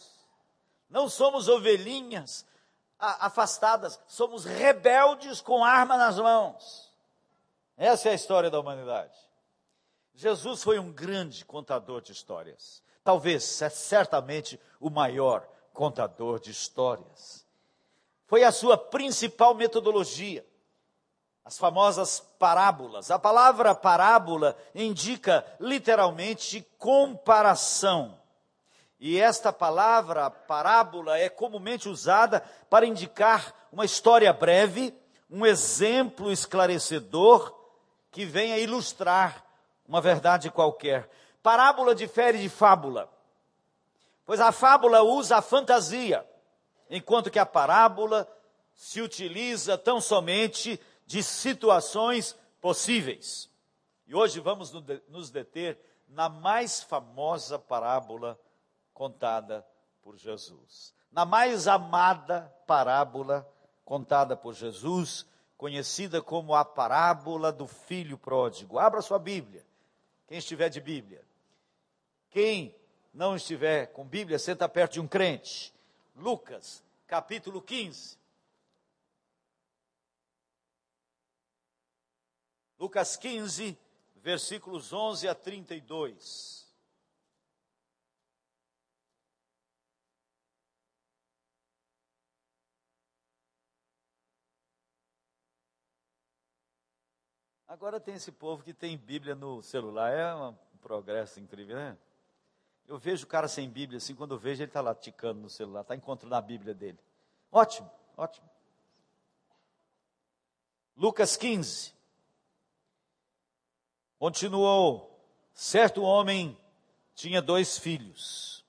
Não 0.92 1.08
somos 1.08 1.48
ovelhinhas 1.48 2.46
afastadas, 2.98 3.98
somos 4.06 4.44
rebeldes 4.44 5.40
com 5.40 5.64
arma 5.64 5.96
nas 5.96 6.18
mãos. 6.18 6.92
Essa 7.76 8.10
é 8.10 8.12
a 8.12 8.14
história 8.14 8.48
da 8.48 8.60
humanidade. 8.60 9.16
Jesus 10.14 10.62
foi 10.62 10.78
um 10.78 10.92
grande 10.92 11.44
contador 11.44 12.00
de 12.00 12.12
histórias. 12.12 12.80
Talvez, 13.02 13.60
é 13.60 13.68
certamente, 13.68 14.60
o 14.78 14.88
maior 14.88 15.48
contador 15.72 16.38
de 16.38 16.52
histórias. 16.52 17.44
Foi 18.26 18.44
a 18.44 18.52
sua 18.52 18.78
principal 18.78 19.54
metodologia 19.54 20.46
as 21.44 21.58
famosas 21.58 22.20
parábolas. 22.38 23.10
A 23.10 23.18
palavra 23.18 23.74
parábola 23.74 24.56
indica 24.74 25.44
literalmente 25.58 26.62
comparação. 26.78 28.20
E 29.04 29.18
esta 29.18 29.52
palavra 29.52 30.30
parábola 30.30 31.18
é 31.18 31.28
comumente 31.28 31.88
usada 31.88 32.40
para 32.70 32.86
indicar 32.86 33.52
uma 33.72 33.84
história 33.84 34.32
breve, 34.32 34.96
um 35.28 35.44
exemplo 35.44 36.30
esclarecedor 36.30 37.52
que 38.12 38.24
venha 38.24 38.58
ilustrar 38.58 39.44
uma 39.88 40.00
verdade 40.00 40.52
qualquer. 40.52 41.10
Parábola 41.42 41.96
difere 41.96 42.38
de 42.38 42.48
fábula, 42.48 43.10
pois 44.24 44.38
a 44.38 44.52
fábula 44.52 45.02
usa 45.02 45.38
a 45.38 45.42
fantasia, 45.42 46.24
enquanto 46.88 47.28
que 47.28 47.40
a 47.40 47.44
parábola 47.44 48.24
se 48.72 49.00
utiliza 49.00 49.76
tão 49.76 50.00
somente 50.00 50.80
de 51.04 51.24
situações 51.24 52.38
possíveis. 52.60 53.50
E 54.06 54.14
hoje 54.14 54.38
vamos 54.38 54.72
nos 55.08 55.28
deter 55.28 55.76
na 56.08 56.28
mais 56.28 56.84
famosa 56.84 57.58
parábola 57.58 58.38
contada 59.02 59.66
por 60.00 60.16
Jesus. 60.16 60.94
Na 61.10 61.24
mais 61.24 61.66
amada 61.66 62.42
parábola 62.68 63.44
contada 63.84 64.36
por 64.36 64.54
Jesus, 64.54 65.26
conhecida 65.56 66.22
como 66.22 66.54
a 66.54 66.64
parábola 66.64 67.50
do 67.50 67.66
filho 67.66 68.16
pródigo. 68.16 68.78
Abra 68.78 69.02
sua 69.02 69.18
Bíblia. 69.18 69.66
Quem 70.28 70.38
estiver 70.38 70.68
de 70.68 70.80
Bíblia. 70.80 71.24
Quem 72.30 72.72
não 73.12 73.34
estiver 73.34 73.86
com 73.88 74.04
Bíblia, 74.04 74.38
senta 74.38 74.68
perto 74.68 74.92
de 74.92 75.00
um 75.00 75.08
crente. 75.08 75.74
Lucas, 76.14 76.80
capítulo 77.08 77.60
15. 77.60 78.16
Lucas 82.78 83.16
15, 83.16 83.76
versículos 84.22 84.92
11 84.92 85.26
a 85.26 85.34
32. 85.34 86.61
Agora 97.72 97.98
tem 97.98 98.16
esse 98.16 98.30
povo 98.30 98.62
que 98.62 98.74
tem 98.74 98.98
Bíblia 98.98 99.34
no 99.34 99.62
celular, 99.62 100.12
é 100.12 100.34
um 100.34 100.54
progresso 100.82 101.40
incrível, 101.40 101.74
né? 101.74 101.96
Eu 102.86 102.98
vejo 102.98 103.24
o 103.24 103.26
cara 103.26 103.48
sem 103.48 103.66
Bíblia, 103.66 103.96
assim, 103.96 104.14
quando 104.14 104.34
eu 104.34 104.38
vejo 104.38 104.60
ele 104.60 104.68
está 104.68 104.82
lá 104.82 104.94
ticando 104.94 105.40
no 105.40 105.48
celular, 105.48 105.80
está 105.80 105.96
encontrando 105.96 106.34
a 106.34 106.40
Bíblia 106.42 106.74
dele. 106.74 106.98
Ótimo, 107.50 107.90
ótimo. 108.14 108.46
Lucas 110.94 111.34
15, 111.34 111.94
Continuou: 114.18 115.18
certo 115.54 116.02
homem 116.02 116.54
tinha 117.14 117.40
dois 117.40 117.78
filhos. 117.78 118.66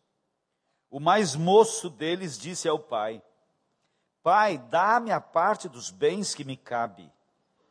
O 0.90 1.02
mais 1.02 1.36
moço 1.36 1.90
deles 1.90 2.40
disse 2.40 2.70
ao 2.70 2.80
pai: 2.80 3.22
Pai, 4.24 4.58
dá-me 4.58 5.12
a 5.12 5.20
parte 5.20 5.68
dos 5.68 5.92
bens 5.92 6.34
que 6.34 6.46
me 6.46 6.56
cabe. 6.56 7.12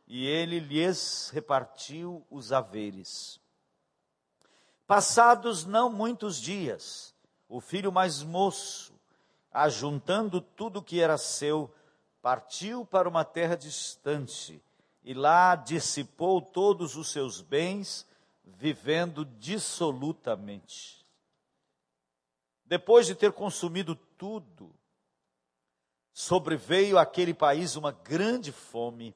E 0.07 0.25
ele 0.27 0.59
lhes 0.59 1.29
repartiu 1.33 2.25
os 2.29 2.51
haveres. 2.51 3.39
Passados 4.85 5.65
não 5.65 5.89
muitos 5.89 6.39
dias, 6.39 7.15
o 7.47 7.61
filho 7.61 7.91
mais 7.91 8.21
moço, 8.21 8.93
ajuntando 9.51 10.41
tudo 10.41 10.83
que 10.83 10.99
era 10.99 11.17
seu, 11.17 11.73
partiu 12.21 12.85
para 12.85 13.07
uma 13.07 13.23
terra 13.23 13.55
distante 13.55 14.61
e 15.03 15.13
lá 15.13 15.55
dissipou 15.55 16.41
todos 16.41 16.95
os 16.95 17.11
seus 17.11 17.41
bens, 17.41 18.07
vivendo 18.43 19.25
dissolutamente. 19.25 21.05
Depois 22.65 23.05
de 23.05 23.13
ter 23.13 23.33
consumido 23.33 23.95
tudo, 24.17 24.73
sobreveio 26.13 26.97
àquele 26.97 27.33
país 27.33 27.75
uma 27.75 27.91
grande 27.91 28.51
fome, 28.51 29.13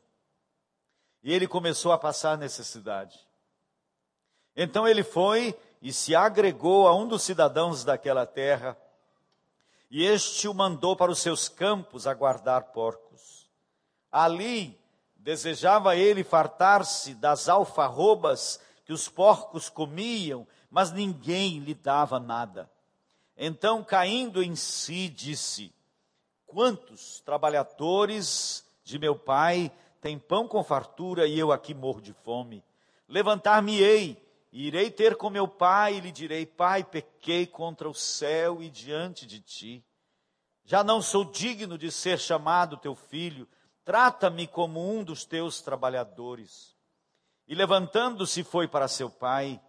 e 1.23 1.33
ele 1.33 1.47
começou 1.47 1.91
a 1.91 1.97
passar 1.97 2.37
necessidade. 2.37 3.19
Então 4.55 4.87
ele 4.87 5.03
foi 5.03 5.57
e 5.81 5.93
se 5.93 6.15
agregou 6.15 6.87
a 6.87 6.95
um 6.95 7.07
dos 7.07 7.23
cidadãos 7.23 7.83
daquela 7.83 8.25
terra, 8.25 8.77
e 9.89 10.03
este 10.03 10.47
o 10.47 10.53
mandou 10.53 10.95
para 10.95 11.11
os 11.11 11.19
seus 11.19 11.47
campos 11.47 12.07
a 12.07 12.13
guardar 12.13 12.71
porcos. 12.71 13.47
Ali 14.11 14.77
Desejava 15.27 15.97
ele 15.97 16.23
fartar-se 16.23 17.13
das 17.13 17.49
alfarrobas 17.49 18.61
que 18.85 18.93
os 18.93 19.09
porcos 19.09 19.67
comiam, 19.67 20.47
mas 20.71 20.89
ninguém 20.89 21.59
lhe 21.59 21.73
dava 21.73 22.17
nada. 22.17 22.71
Então, 23.35 23.83
caindo 23.83 24.41
em 24.41 24.55
si, 24.55 25.09
disse: 25.09 25.73
Quantos 26.45 27.19
trabalhadores 27.25 28.65
de 28.85 28.97
meu 28.97 29.17
pai 29.17 29.69
têm 30.01 30.17
pão 30.17 30.47
com 30.47 30.63
fartura 30.63 31.27
e 31.27 31.37
eu 31.37 31.51
aqui 31.51 31.73
morro 31.73 32.01
de 32.01 32.13
fome? 32.13 32.63
Levantar-me-ei, 33.07 34.21
irei 34.51 34.91
ter 34.91 35.15
com 35.15 35.29
meu 35.29 35.47
pai 35.47 35.95
e 35.95 35.99
lhe 35.99 36.11
direi: 36.11 36.45
Pai, 36.45 36.83
pequei 36.83 37.45
contra 37.45 37.89
o 37.89 37.93
céu 37.93 38.61
e 38.61 38.69
diante 38.69 39.25
de 39.25 39.39
ti. 39.39 39.83
Já 40.65 40.83
não 40.83 41.01
sou 41.01 41.23
digno 41.23 41.77
de 41.77 41.89
ser 41.91 42.19
chamado 42.19 42.75
teu 42.75 42.93
filho, 42.93 43.47
trata-me 43.85 44.45
como 44.45 44.85
um 44.85 45.03
dos 45.03 45.23
teus 45.23 45.61
trabalhadores. 45.61 46.75
E 47.47 47.55
levantando-se 47.55 48.43
foi 48.43 48.67
para 48.67 48.89
seu 48.89 49.09
pai. 49.09 49.61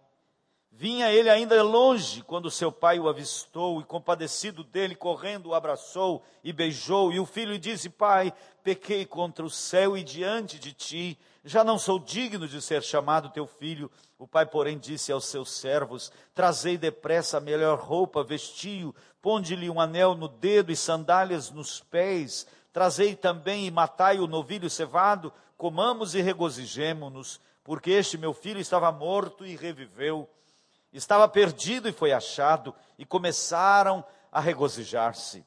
Vinha 0.81 1.11
ele 1.11 1.29
ainda 1.29 1.61
longe 1.61 2.21
quando 2.21 2.49
seu 2.49 2.71
pai 2.71 3.01
o 3.01 3.09
avistou 3.09 3.81
e, 3.81 3.83
compadecido 3.83 4.63
dele, 4.63 4.95
correndo, 4.95 5.47
o 5.47 5.53
abraçou 5.53 6.23
e 6.41 6.53
beijou. 6.53 7.11
E 7.11 7.19
o 7.19 7.25
filho 7.25 7.59
disse: 7.59 7.89
Pai, 7.89 8.31
pequei 8.63 9.05
contra 9.05 9.43
o 9.43 9.49
céu 9.49 9.97
e 9.97 10.03
diante 10.05 10.57
de 10.57 10.71
ti, 10.71 11.19
já 11.43 11.65
não 11.65 11.77
sou 11.77 11.99
digno 11.99 12.47
de 12.47 12.61
ser 12.61 12.81
chamado 12.81 13.29
teu 13.29 13.45
filho. 13.45 13.91
O 14.17 14.25
pai, 14.25 14.45
porém, 14.45 14.79
disse 14.79 15.11
aos 15.11 15.25
seus 15.25 15.51
servos: 15.51 16.13
Trazei 16.33 16.77
depressa 16.77 17.39
a 17.39 17.41
melhor 17.41 17.77
roupa, 17.77 18.23
vestiu, 18.23 18.95
ponde-lhe 19.21 19.69
um 19.69 19.81
anel 19.81 20.15
no 20.15 20.29
dedo 20.29 20.71
e 20.71 20.77
sandálias 20.77 21.51
nos 21.51 21.81
pés. 21.81 22.47
Trazei 22.71 23.17
também 23.17 23.67
e 23.67 23.71
matai 23.71 24.17
o 24.19 24.27
novilho 24.27 24.69
cevado, 24.69 25.33
comamos 25.57 26.15
e 26.15 26.21
regozijemo-nos, 26.21 27.37
porque 27.65 27.91
este 27.91 28.17
meu 28.17 28.33
filho 28.33 28.61
estava 28.61 28.89
morto 28.93 29.45
e 29.45 29.57
reviveu 29.57 30.25
Estava 30.91 31.27
perdido 31.27 31.87
e 31.87 31.91
foi 31.93 32.11
achado, 32.11 32.73
e 32.97 33.05
começaram 33.05 34.03
a 34.31 34.39
regozijar-se. 34.39 35.45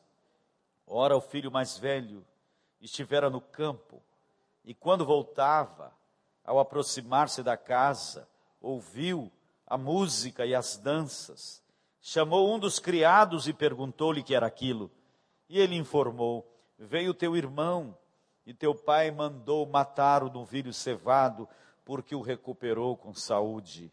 Ora, 0.86 1.16
o 1.16 1.20
filho 1.20 1.50
mais 1.50 1.76
velho 1.76 2.24
estivera 2.80 3.28
no 3.30 3.40
campo, 3.40 4.02
e 4.64 4.74
quando 4.74 5.04
voltava, 5.04 5.92
ao 6.44 6.58
aproximar-se 6.58 7.42
da 7.42 7.56
casa, 7.56 8.28
ouviu 8.60 9.30
a 9.66 9.78
música 9.78 10.44
e 10.44 10.54
as 10.54 10.76
danças. 10.76 11.62
Chamou 12.00 12.52
um 12.52 12.58
dos 12.58 12.78
criados 12.78 13.46
e 13.46 13.52
perguntou-lhe 13.52 14.22
que 14.22 14.34
era 14.34 14.46
aquilo. 14.46 14.90
E 15.48 15.58
ele 15.58 15.76
informou: 15.76 16.46
Veio 16.78 17.14
teu 17.14 17.36
irmão, 17.36 17.96
e 18.44 18.52
teu 18.52 18.74
pai 18.74 19.10
mandou 19.10 19.64
matar 19.66 20.22
o 20.22 20.30
novilho 20.30 20.72
cevado, 20.72 21.48
porque 21.84 22.14
o 22.14 22.20
recuperou 22.20 22.96
com 22.96 23.14
saúde. 23.14 23.92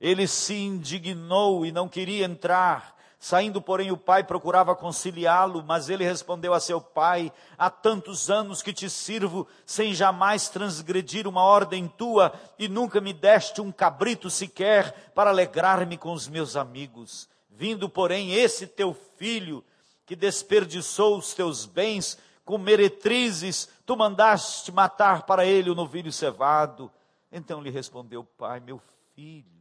Ele 0.00 0.26
se 0.26 0.54
indignou 0.54 1.66
e 1.66 1.70
não 1.70 1.88
queria 1.88 2.24
entrar. 2.24 2.96
Saindo, 3.22 3.60
porém, 3.60 3.92
o 3.92 3.98
pai 3.98 4.24
procurava 4.24 4.74
conciliá-lo, 4.74 5.62
mas 5.62 5.90
ele 5.90 6.04
respondeu 6.04 6.54
a 6.54 6.60
seu 6.60 6.80
pai: 6.80 7.30
Há 7.58 7.68
tantos 7.68 8.30
anos 8.30 8.62
que 8.62 8.72
te 8.72 8.88
sirvo, 8.88 9.46
sem 9.66 9.92
jamais 9.92 10.48
transgredir 10.48 11.28
uma 11.28 11.42
ordem 11.42 11.86
tua, 11.86 12.32
e 12.58 12.66
nunca 12.66 12.98
me 12.98 13.12
deste 13.12 13.60
um 13.60 13.70
cabrito 13.70 14.30
sequer 14.30 15.12
para 15.14 15.28
alegrar-me 15.28 15.98
com 15.98 16.12
os 16.12 16.26
meus 16.28 16.56
amigos. 16.56 17.28
Vindo, 17.50 17.90
porém, 17.90 18.32
esse 18.32 18.66
teu 18.66 18.96
filho, 19.18 19.62
que 20.06 20.16
desperdiçou 20.16 21.18
os 21.18 21.34
teus 21.34 21.66
bens 21.66 22.16
com 22.42 22.56
meretrizes, 22.56 23.68
tu 23.84 23.94
mandaste 23.98 24.72
matar 24.72 25.24
para 25.24 25.44
ele 25.44 25.68
o 25.68 25.74
novilho 25.74 26.10
cevado. 26.10 26.90
Então 27.30 27.60
lhe 27.60 27.68
respondeu 27.68 28.22
o 28.22 28.24
pai: 28.24 28.60
Meu 28.60 28.80
filho, 29.14 29.59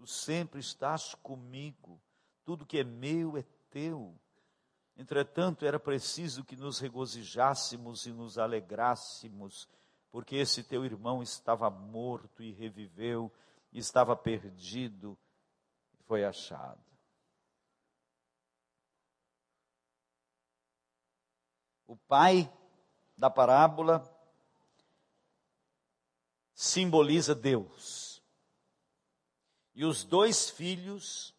Tu 0.00 0.06
sempre 0.06 0.60
estás 0.60 1.14
comigo, 1.14 2.00
tudo 2.42 2.64
que 2.64 2.78
é 2.78 2.84
meu 2.84 3.36
é 3.36 3.42
teu. 3.68 4.18
Entretanto, 4.96 5.66
era 5.66 5.78
preciso 5.78 6.42
que 6.42 6.56
nos 6.56 6.78
regozijássemos 6.78 8.06
e 8.06 8.10
nos 8.10 8.38
alegrássemos, 8.38 9.68
porque 10.10 10.36
esse 10.36 10.64
teu 10.64 10.86
irmão 10.86 11.22
estava 11.22 11.68
morto 11.68 12.42
e 12.42 12.50
reviveu, 12.50 13.30
estava 13.74 14.16
perdido 14.16 15.18
e 15.92 16.02
foi 16.04 16.24
achado. 16.24 16.80
O 21.86 21.94
pai 21.94 22.50
da 23.18 23.28
parábola 23.28 24.02
simboliza 26.54 27.34
Deus. 27.34 28.09
E 29.80 29.84
os 29.86 30.04
dois 30.04 30.50
filhos 30.50 31.34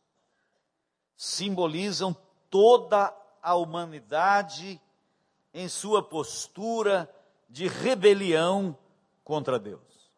simbolizam 1.16 2.18
toda 2.50 3.16
a 3.40 3.54
humanidade 3.54 4.82
em 5.54 5.70
sua 5.70 6.02
postura 6.02 7.08
de 7.48 7.68
rebelião 7.68 8.76
contra 9.24 9.60
Deus. 9.60 10.10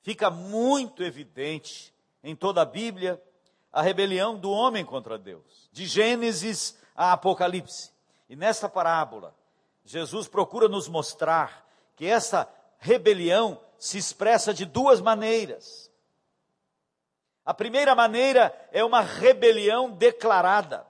Fica 0.00 0.30
muito 0.30 1.02
evidente 1.02 1.92
em 2.24 2.34
toda 2.34 2.62
a 2.62 2.64
Bíblia 2.64 3.22
a 3.70 3.82
rebelião 3.82 4.38
do 4.38 4.50
homem 4.50 4.82
contra 4.82 5.18
Deus, 5.18 5.68
de 5.70 5.84
Gênesis 5.84 6.74
a 6.96 7.12
Apocalipse. 7.12 7.92
E 8.30 8.34
nesta 8.34 8.66
parábola, 8.66 9.36
Jesus 9.84 10.26
procura 10.26 10.70
nos 10.70 10.88
mostrar 10.88 11.68
que 11.96 12.06
essa 12.06 12.50
rebelião 12.78 13.60
se 13.78 13.98
expressa 13.98 14.54
de 14.54 14.64
duas 14.64 15.02
maneiras. 15.02 15.89
A 17.50 17.54
primeira 17.54 17.96
maneira 17.96 18.54
é 18.70 18.84
uma 18.84 19.00
rebelião 19.00 19.90
declarada. 19.90 20.86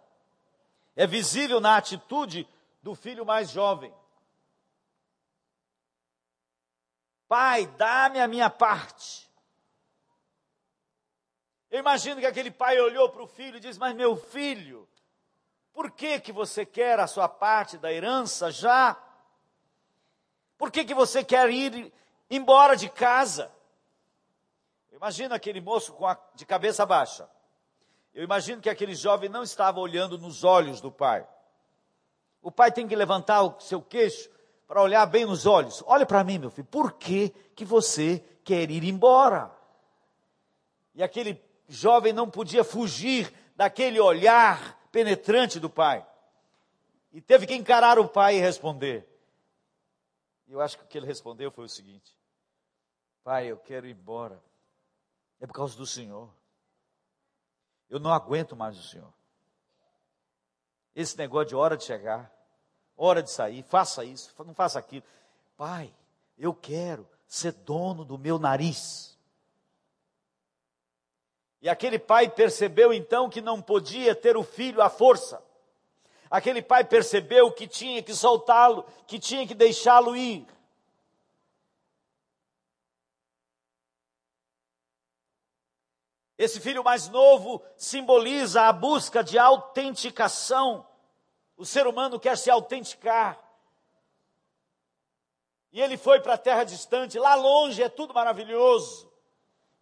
É 0.94 1.07
visível 1.07 1.59
na 1.59 1.79
atitude 1.79 2.46
do 2.83 2.94
filho 2.94 3.25
mais 3.25 3.49
jovem. 3.49 3.90
Pai, 7.27 7.66
dá-me 7.79 8.20
a 8.20 8.29
minha 8.29 8.51
parte. 8.51 9.27
Eu 11.70 11.79
imagino 11.79 12.20
que 12.20 12.27
aquele 12.27 12.51
pai 12.51 12.79
olhou 12.79 13.09
para 13.09 13.23
o 13.23 13.27
filho 13.27 13.57
e 13.57 13.61
disse: 13.61 13.79
Mas 13.79 13.96
meu 13.96 14.14
filho, 14.14 14.87
por 15.73 15.90
que, 15.90 16.20
que 16.20 16.31
você 16.31 16.66
quer 16.66 17.01
a 17.01 17.07
sua 17.07 17.27
parte 17.27 17.79
da 17.79 17.90
herança 17.90 18.53
já? 18.53 19.03
Por 20.59 20.70
que, 20.70 20.85
que 20.85 20.92
você 20.92 21.25
quer 21.25 21.49
ir 21.49 21.90
embora 22.29 22.77
de 22.77 22.90
casa? 22.90 23.51
Imagina 24.92 25.35
aquele 25.37 25.61
moço 25.61 25.94
a, 26.05 26.18
de 26.35 26.44
cabeça 26.44 26.85
baixa. 26.85 27.29
Eu 28.12 28.24
imagino 28.24 28.61
que 28.61 28.68
aquele 28.68 28.94
jovem 28.94 29.29
não 29.29 29.42
estava 29.42 29.79
olhando 29.79 30.18
nos 30.18 30.42
olhos 30.42 30.81
do 30.81 30.90
pai. 30.90 31.26
O 32.42 32.50
pai 32.50 32.72
tem 32.72 32.88
que 32.88 32.96
levantar 32.96 33.42
o 33.42 33.61
seu 33.61 33.81
queixo 33.81 34.29
para 34.66 34.83
olhar 34.83 35.07
bem 35.07 35.24
nos 35.24 35.46
olhos. 35.46 35.83
Olha 35.87 36.05
para 36.05 36.24
mim, 36.24 36.38
meu 36.38 36.50
filho, 36.50 36.66
por 36.66 36.92
que, 36.92 37.31
que 37.55 37.64
você 37.64 38.24
quer 38.42 38.70
ir 38.70 38.85
embora? 38.85 39.50
E 40.94 41.03
aquele 41.03 41.40
jovem 41.68 42.12
não 42.12 42.29
podia 42.29 42.64
fugir 42.64 43.33
daquele 43.55 44.00
olhar 44.00 44.79
penetrante 44.90 45.61
do 45.61 45.70
pai. 45.70 46.05
E 47.12 47.20
teve 47.20 47.46
que 47.46 47.55
encarar 47.55 47.98
o 47.98 48.09
pai 48.09 48.37
e 48.37 48.40
responder. 48.40 49.07
E 50.48 50.53
eu 50.53 50.61
acho 50.61 50.76
que 50.76 50.85
o 50.85 50.87
que 50.87 50.98
ele 50.98 51.07
respondeu 51.07 51.50
foi 51.50 51.64
o 51.64 51.68
seguinte: 51.68 52.16
Pai, 53.22 53.46
eu 53.46 53.57
quero 53.57 53.87
ir 53.87 53.92
embora 53.92 54.40
é 55.40 55.46
por 55.46 55.55
causa 55.55 55.76
do 55.76 55.87
Senhor. 55.87 56.29
Eu 57.88 57.98
não 57.98 58.12
aguento 58.12 58.55
mais 58.55 58.79
o 58.79 58.83
Senhor. 58.83 59.12
Esse 60.94 61.16
negócio 61.16 61.48
de 61.48 61.57
hora 61.57 61.76
de 61.76 61.85
chegar, 61.85 62.33
hora 62.96 63.22
de 63.22 63.31
sair, 63.31 63.62
faça 63.62 64.05
isso, 64.05 64.33
não 64.44 64.55
faça 64.55 64.79
aquilo. 64.79 65.05
Pai, 65.57 65.92
eu 66.38 66.55
quero 66.55 67.09
ser 67.26 67.53
dono 67.53 68.05
do 68.05 68.18
meu 68.18 68.38
nariz. 68.38 69.18
E 71.62 71.68
aquele 71.68 71.98
pai 71.98 72.29
percebeu 72.29 72.92
então 72.92 73.29
que 73.29 73.40
não 73.40 73.61
podia 73.61 74.14
ter 74.14 74.37
o 74.37 74.42
filho 74.42 74.81
à 74.81 74.88
força. 74.88 75.42
Aquele 76.31 76.62
pai 76.62 76.85
percebeu 76.85 77.50
que 77.50 77.66
tinha 77.66 78.03
que 78.03 78.14
soltá-lo, 78.14 78.85
que 79.07 79.18
tinha 79.18 79.46
que 79.46 79.55
deixá-lo 79.55 80.16
ir. 80.16 80.46
Esse 86.40 86.59
filho 86.59 86.83
mais 86.83 87.07
novo 87.07 87.62
simboliza 87.76 88.62
a 88.62 88.72
busca 88.72 89.22
de 89.22 89.38
autenticação. 89.38 90.87
O 91.55 91.66
ser 91.66 91.87
humano 91.87 92.18
quer 92.18 92.38
se 92.38 92.50
autenticar. 92.50 93.38
E 95.70 95.83
ele 95.83 95.98
foi 95.98 96.18
para 96.18 96.33
a 96.33 96.38
terra 96.38 96.64
distante, 96.64 97.18
lá 97.18 97.35
longe 97.35 97.83
é 97.83 97.90
tudo 97.90 98.14
maravilhoso. 98.14 99.12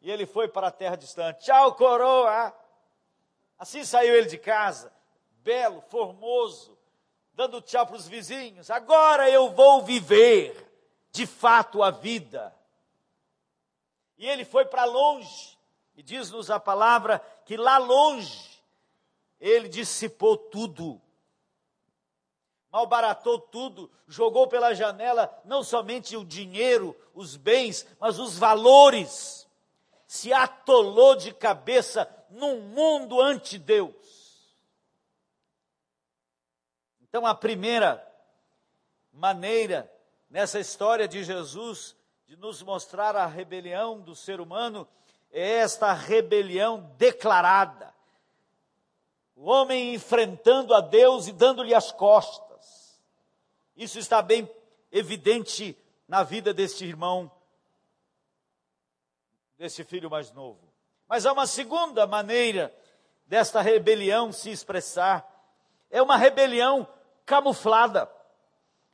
E 0.01 0.11
ele 0.11 0.27
foi 0.27 0.49
para 0.49 0.67
a 0.67 0.73
terra 0.73 0.97
distante. 0.97 1.45
Tchau, 1.45 1.77
coroa! 1.77 2.53
Assim 3.57 3.85
saiu 3.85 4.17
ele 4.17 4.27
de 4.27 4.37
casa, 4.37 4.93
belo, 5.45 5.81
formoso, 5.83 6.77
dando 7.35 7.63
tchau 7.63 7.87
para 7.87 7.95
os 7.95 8.09
vizinhos. 8.09 8.69
Agora 8.69 9.31
eu 9.31 9.51
vou 9.51 9.83
viver 9.83 10.69
de 11.13 11.25
fato 11.25 11.85
a 11.85 11.93
vida. 11.93 12.53
E 14.17 14.27
ele 14.29 14.45
foi 14.45 14.65
para 14.65 14.85
longe. 14.85 15.57
E 15.99 16.03
diz-nos 16.05 16.49
a 16.49 16.61
palavra 16.61 17.19
que 17.45 17.57
lá 17.57 17.77
longe 17.77 18.63
ele 19.41 19.69
dissipou 19.69 20.37
tudo, 20.37 21.03
malbaratou 22.71 23.41
tudo, 23.41 23.91
jogou 24.07 24.47
pela 24.47 24.75
janela 24.75 25.29
não 25.45 25.65
somente 25.65 26.17
o 26.17 26.25
dinheiro, 26.25 26.97
os 27.13 27.37
bens, 27.37 27.85
mas 27.99 28.21
os 28.21 28.39
valores. 28.39 29.49
Se 30.07 30.33
atolou 30.33 31.17
de 31.17 31.35
cabeça 31.35 32.09
num 32.31 32.61
mundo 32.61 33.21
ante 33.21 33.59
Deus. 33.59 33.97
Então, 37.01 37.27
a 37.27 37.35
primeira 37.35 38.01
maneira 39.13 39.93
nessa 40.31 40.61
história 40.61 41.09
de 41.09 41.25
Jesus 41.25 41.97
de 42.25 42.37
nos 42.37 42.63
mostrar 42.63 43.17
a 43.17 43.27
rebelião 43.27 44.01
do 44.01 44.15
ser 44.15 44.41
humano 44.41 44.87
é 45.31 45.59
esta 45.59 45.93
rebelião 45.93 46.93
declarada. 46.97 47.95
O 49.37 49.49
homem 49.49 49.95
enfrentando 49.95 50.75
a 50.75 50.81
Deus 50.81 51.29
e 51.29 51.33
dando-lhe 51.33 51.75
as 51.75 51.93
costas. 51.93 53.01
Isso 53.77 53.99
está 53.99 54.21
bem 54.21 54.51
evidente 54.91 55.77
na 56.09 56.23
vida 56.23 56.53
deste 56.53 56.85
irmão, 56.85 57.31
desse 59.57 59.85
filho 59.85 60.11
mais 60.11 60.33
novo. 60.33 60.73
Mas 61.07 61.25
há 61.25 61.33
uma 61.33 61.47
segunda 61.47 62.07
maneira 62.07 62.75
desta 63.27 63.61
rebelião 63.61 64.33
se 64.33 64.51
expressar. 64.51 65.27
É 65.91 66.03
uma 66.03 66.17
rebelião 66.17 66.89
camuflada. 67.25 68.11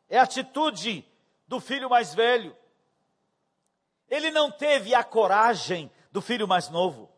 É 0.08 0.18
a 0.18 0.22
atitude 0.22 1.06
do 1.46 1.60
filho 1.60 1.88
mais 1.88 2.14
velho. 2.14 2.56
Ele 4.08 4.30
não 4.30 4.50
teve 4.50 4.94
a 4.94 5.02
coragem 5.02 5.90
do 6.14 6.22
filho 6.22 6.46
mais 6.46 6.68
novo. 6.68 7.10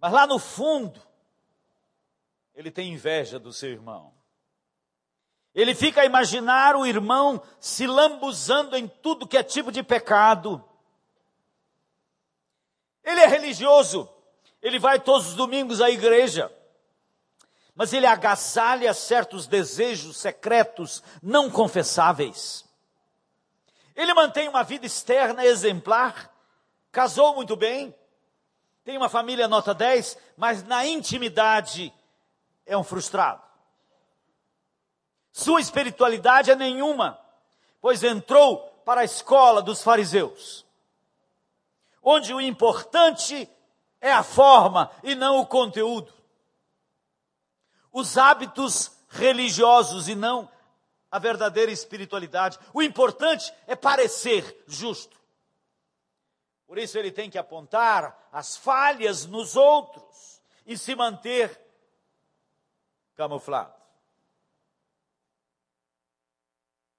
Mas 0.00 0.12
lá 0.12 0.26
no 0.26 0.40
fundo, 0.40 1.00
ele 2.52 2.68
tem 2.68 2.92
inveja 2.92 3.38
do 3.38 3.52
seu 3.52 3.70
irmão. 3.70 4.12
Ele 5.54 5.72
fica 5.72 6.00
a 6.00 6.04
imaginar 6.04 6.74
o 6.74 6.84
irmão 6.84 7.40
se 7.60 7.86
lambuzando 7.86 8.76
em 8.76 8.88
tudo 8.88 9.26
que 9.26 9.38
é 9.38 9.42
tipo 9.44 9.70
de 9.70 9.84
pecado. 9.84 10.62
Ele 13.04 13.20
é 13.20 13.26
religioso, 13.28 14.12
ele 14.60 14.80
vai 14.80 14.98
todos 14.98 15.28
os 15.28 15.34
domingos 15.34 15.80
à 15.80 15.90
igreja, 15.90 16.52
mas 17.72 17.92
ele 17.92 18.04
agasalha 18.04 18.92
certos 18.92 19.46
desejos 19.46 20.16
secretos 20.16 21.04
não 21.22 21.48
confessáveis. 21.48 22.65
Ele 23.96 24.12
mantém 24.14 24.48
uma 24.48 24.62
vida 24.62 24.86
externa 24.86 25.44
exemplar, 25.44 26.30
casou 26.92 27.34
muito 27.34 27.56
bem, 27.56 27.92
tem 28.84 28.96
uma 28.96 29.08
família 29.08 29.48
nota 29.48 29.74
10, 29.74 30.16
mas 30.36 30.62
na 30.62 30.86
intimidade 30.86 31.92
é 32.64 32.76
um 32.76 32.84
frustrado. 32.84 33.42
Sua 35.32 35.60
espiritualidade 35.60 36.50
é 36.50 36.54
nenhuma, 36.54 37.18
pois 37.80 38.04
entrou 38.04 38.58
para 38.84 39.00
a 39.00 39.04
escola 39.04 39.60
dos 39.60 39.82
fariseus, 39.82 40.64
onde 42.02 42.32
o 42.32 42.40
importante 42.40 43.48
é 44.00 44.12
a 44.12 44.22
forma 44.22 44.90
e 45.02 45.14
não 45.14 45.40
o 45.40 45.46
conteúdo 45.46 46.16
os 47.96 48.18
hábitos 48.18 48.92
religiosos 49.08 50.06
e 50.06 50.14
não 50.14 50.50
a 51.10 51.18
verdadeira 51.18 51.70
espiritualidade. 51.70 52.58
O 52.72 52.82
importante 52.82 53.52
é 53.66 53.76
parecer 53.76 54.64
justo. 54.66 55.16
Por 56.66 56.78
isso 56.78 56.98
ele 56.98 57.12
tem 57.12 57.30
que 57.30 57.38
apontar 57.38 58.28
as 58.32 58.56
falhas 58.56 59.24
nos 59.24 59.56
outros 59.56 60.42
e 60.64 60.76
se 60.76 60.94
manter 60.94 61.60
camuflado. 63.14 63.74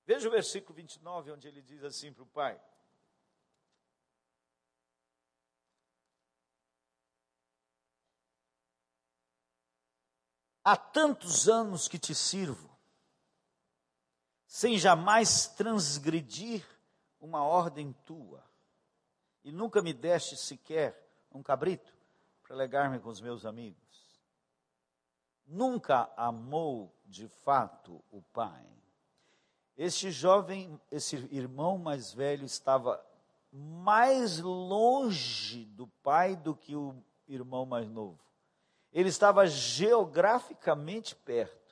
Veja 0.05 0.29
o 0.29 0.31
versículo 0.31 0.73
29, 0.73 1.31
onde 1.31 1.49
ele 1.49 1.61
diz 1.61 1.83
assim 1.83 2.13
para 2.13 2.23
o 2.23 2.27
pai: 2.27 2.57
Há 10.63 10.77
tantos 10.77 11.47
anos 11.47 11.87
que 11.89 11.99
te 11.99 12.15
sirvo, 12.15 12.66
sem 14.57 14.75
jamais 14.75 15.45
transgredir 15.49 16.65
uma 17.21 17.43
ordem 17.43 17.93
tua, 18.07 18.43
e 19.43 19.51
nunca 19.51 19.83
me 19.83 19.93
deste 19.93 20.35
sequer 20.35 20.99
um 21.31 21.43
cabrito 21.43 21.93
para 22.41 22.55
legar-me 22.55 22.97
com 22.97 23.07
os 23.07 23.21
meus 23.21 23.45
amigos. 23.45 24.19
Nunca 25.45 26.11
amou 26.17 26.91
de 27.05 27.27
fato 27.27 28.03
o 28.09 28.19
pai. 28.19 28.65
Este 29.77 30.09
jovem, 30.09 30.81
esse 30.89 31.17
irmão 31.31 31.77
mais 31.77 32.11
velho, 32.11 32.43
estava 32.43 32.99
mais 33.51 34.39
longe 34.39 35.65
do 35.65 35.85
pai 36.01 36.35
do 36.35 36.55
que 36.55 36.75
o 36.75 36.95
irmão 37.27 37.63
mais 37.63 37.87
novo. 37.87 38.19
Ele 38.91 39.09
estava 39.09 39.45
geograficamente 39.45 41.15
perto, 41.15 41.66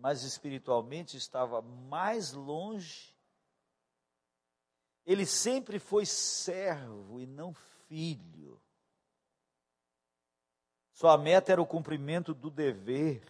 mas 0.00 0.22
espiritualmente 0.22 1.16
estava 1.16 1.60
mais 1.60 2.32
longe. 2.32 3.14
Ele 5.04 5.26
sempre 5.26 5.78
foi 5.78 6.06
servo 6.06 7.20
e 7.20 7.26
não 7.26 7.52
filho. 7.86 8.60
Sua 10.92 11.18
meta 11.18 11.52
era 11.52 11.60
o 11.60 11.66
cumprimento 11.66 12.32
do 12.32 12.50
dever 12.50 13.22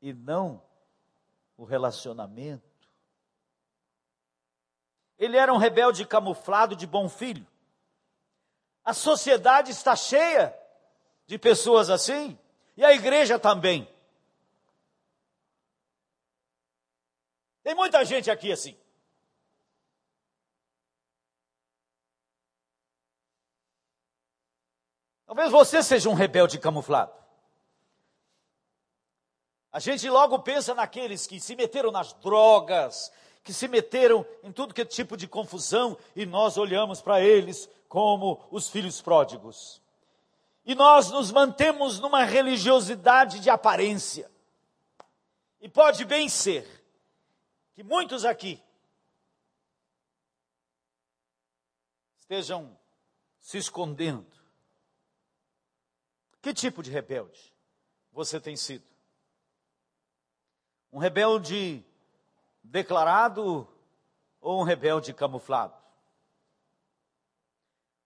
e 0.00 0.14
não 0.14 0.62
o 1.58 1.64
relacionamento. 1.64 2.70
Ele 5.18 5.36
era 5.36 5.52
um 5.52 5.58
rebelde 5.58 6.06
camuflado 6.06 6.74
de 6.74 6.86
bom 6.86 7.08
filho. 7.08 7.46
A 8.82 8.94
sociedade 8.94 9.70
está 9.70 9.94
cheia 9.94 10.58
de 11.26 11.38
pessoas 11.38 11.90
assim. 11.90 12.38
E 12.76 12.84
a 12.84 12.92
igreja 12.94 13.38
também. 13.38 13.91
Tem 17.62 17.74
muita 17.74 18.04
gente 18.04 18.30
aqui 18.30 18.50
assim. 18.50 18.76
Talvez 25.26 25.50
você 25.50 25.82
seja 25.82 26.10
um 26.10 26.14
rebelde 26.14 26.58
camuflado. 26.58 27.12
A 29.72 29.78
gente 29.78 30.08
logo 30.10 30.38
pensa 30.40 30.74
naqueles 30.74 31.26
que 31.26 31.40
se 31.40 31.56
meteram 31.56 31.90
nas 31.90 32.12
drogas, 32.12 33.10
que 33.42 33.54
se 33.54 33.66
meteram 33.66 34.26
em 34.42 34.52
tudo 34.52 34.74
que 34.74 34.82
é 34.82 34.84
tipo 34.84 35.16
de 35.16 35.26
confusão, 35.26 35.96
e 36.14 36.26
nós 36.26 36.58
olhamos 36.58 37.00
para 37.00 37.22
eles 37.22 37.66
como 37.88 38.46
os 38.50 38.68
filhos 38.68 39.00
pródigos. 39.00 39.80
E 40.66 40.74
nós 40.74 41.10
nos 41.10 41.32
mantemos 41.32 41.98
numa 41.98 42.24
religiosidade 42.24 43.40
de 43.40 43.48
aparência. 43.48 44.30
E 45.60 45.68
pode 45.68 46.04
bem 46.04 46.28
ser 46.28 46.81
que 47.74 47.82
muitos 47.82 48.24
aqui 48.24 48.62
estejam 52.18 52.78
se 53.38 53.58
escondendo. 53.58 54.30
Que 56.40 56.52
tipo 56.52 56.82
de 56.82 56.90
rebelde 56.90 57.52
você 58.10 58.40
tem 58.40 58.56
sido? 58.56 58.84
Um 60.92 60.98
rebelde 60.98 61.84
declarado 62.62 63.66
ou 64.40 64.60
um 64.60 64.64
rebelde 64.64 65.14
camuflado? 65.14 65.76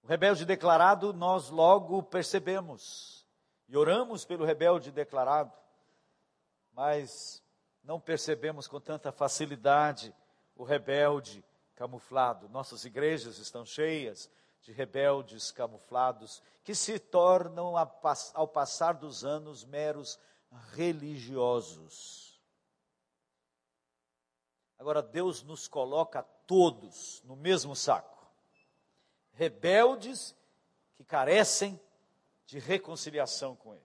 O 0.02 0.06
rebelde 0.06 0.44
declarado, 0.44 1.12
nós 1.12 1.50
logo 1.50 2.02
percebemos 2.02 3.26
e 3.68 3.76
oramos 3.76 4.24
pelo 4.24 4.44
rebelde 4.44 4.92
declarado, 4.92 5.52
mas 6.72 7.42
não 7.86 8.00
percebemos 8.00 8.66
com 8.66 8.80
tanta 8.80 9.12
facilidade 9.12 10.14
o 10.56 10.64
rebelde 10.64 11.42
camuflado. 11.76 12.48
Nossas 12.48 12.84
igrejas 12.84 13.38
estão 13.38 13.64
cheias 13.64 14.28
de 14.60 14.72
rebeldes 14.72 15.52
camuflados 15.52 16.42
que 16.64 16.74
se 16.74 16.98
tornam, 16.98 17.74
ao 18.34 18.48
passar 18.48 18.94
dos 18.94 19.24
anos, 19.24 19.64
meros 19.64 20.18
religiosos. 20.72 22.40
Agora, 24.78 25.00
Deus 25.00 25.42
nos 25.42 25.68
coloca 25.68 26.22
todos 26.46 27.22
no 27.24 27.36
mesmo 27.36 27.74
saco 27.74 28.16
rebeldes 29.36 30.34
que 30.96 31.04
carecem 31.04 31.78
de 32.46 32.58
reconciliação 32.58 33.54
com 33.54 33.74
Ele. 33.74 33.82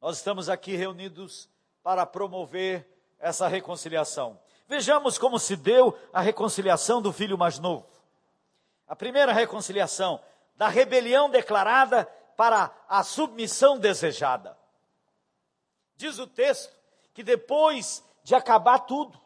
Nós 0.00 0.18
estamos 0.18 0.48
aqui 0.48 0.76
reunidos 0.76 1.50
para 1.88 2.04
promover 2.04 2.86
essa 3.18 3.48
reconciliação. 3.48 4.38
Vejamos 4.66 5.16
como 5.16 5.38
se 5.38 5.56
deu 5.56 5.98
a 6.12 6.20
reconciliação 6.20 7.00
do 7.00 7.14
filho 7.14 7.38
mais 7.38 7.58
novo. 7.58 7.88
A 8.86 8.94
primeira 8.94 9.32
reconciliação, 9.32 10.22
da 10.54 10.68
rebelião 10.68 11.30
declarada 11.30 12.04
para 12.36 12.70
a 12.86 13.02
submissão 13.02 13.78
desejada. 13.78 14.54
Diz 15.96 16.18
o 16.18 16.26
texto 16.26 16.76
que 17.14 17.22
depois 17.22 18.04
de 18.22 18.34
acabar 18.34 18.80
tudo, 18.80 19.18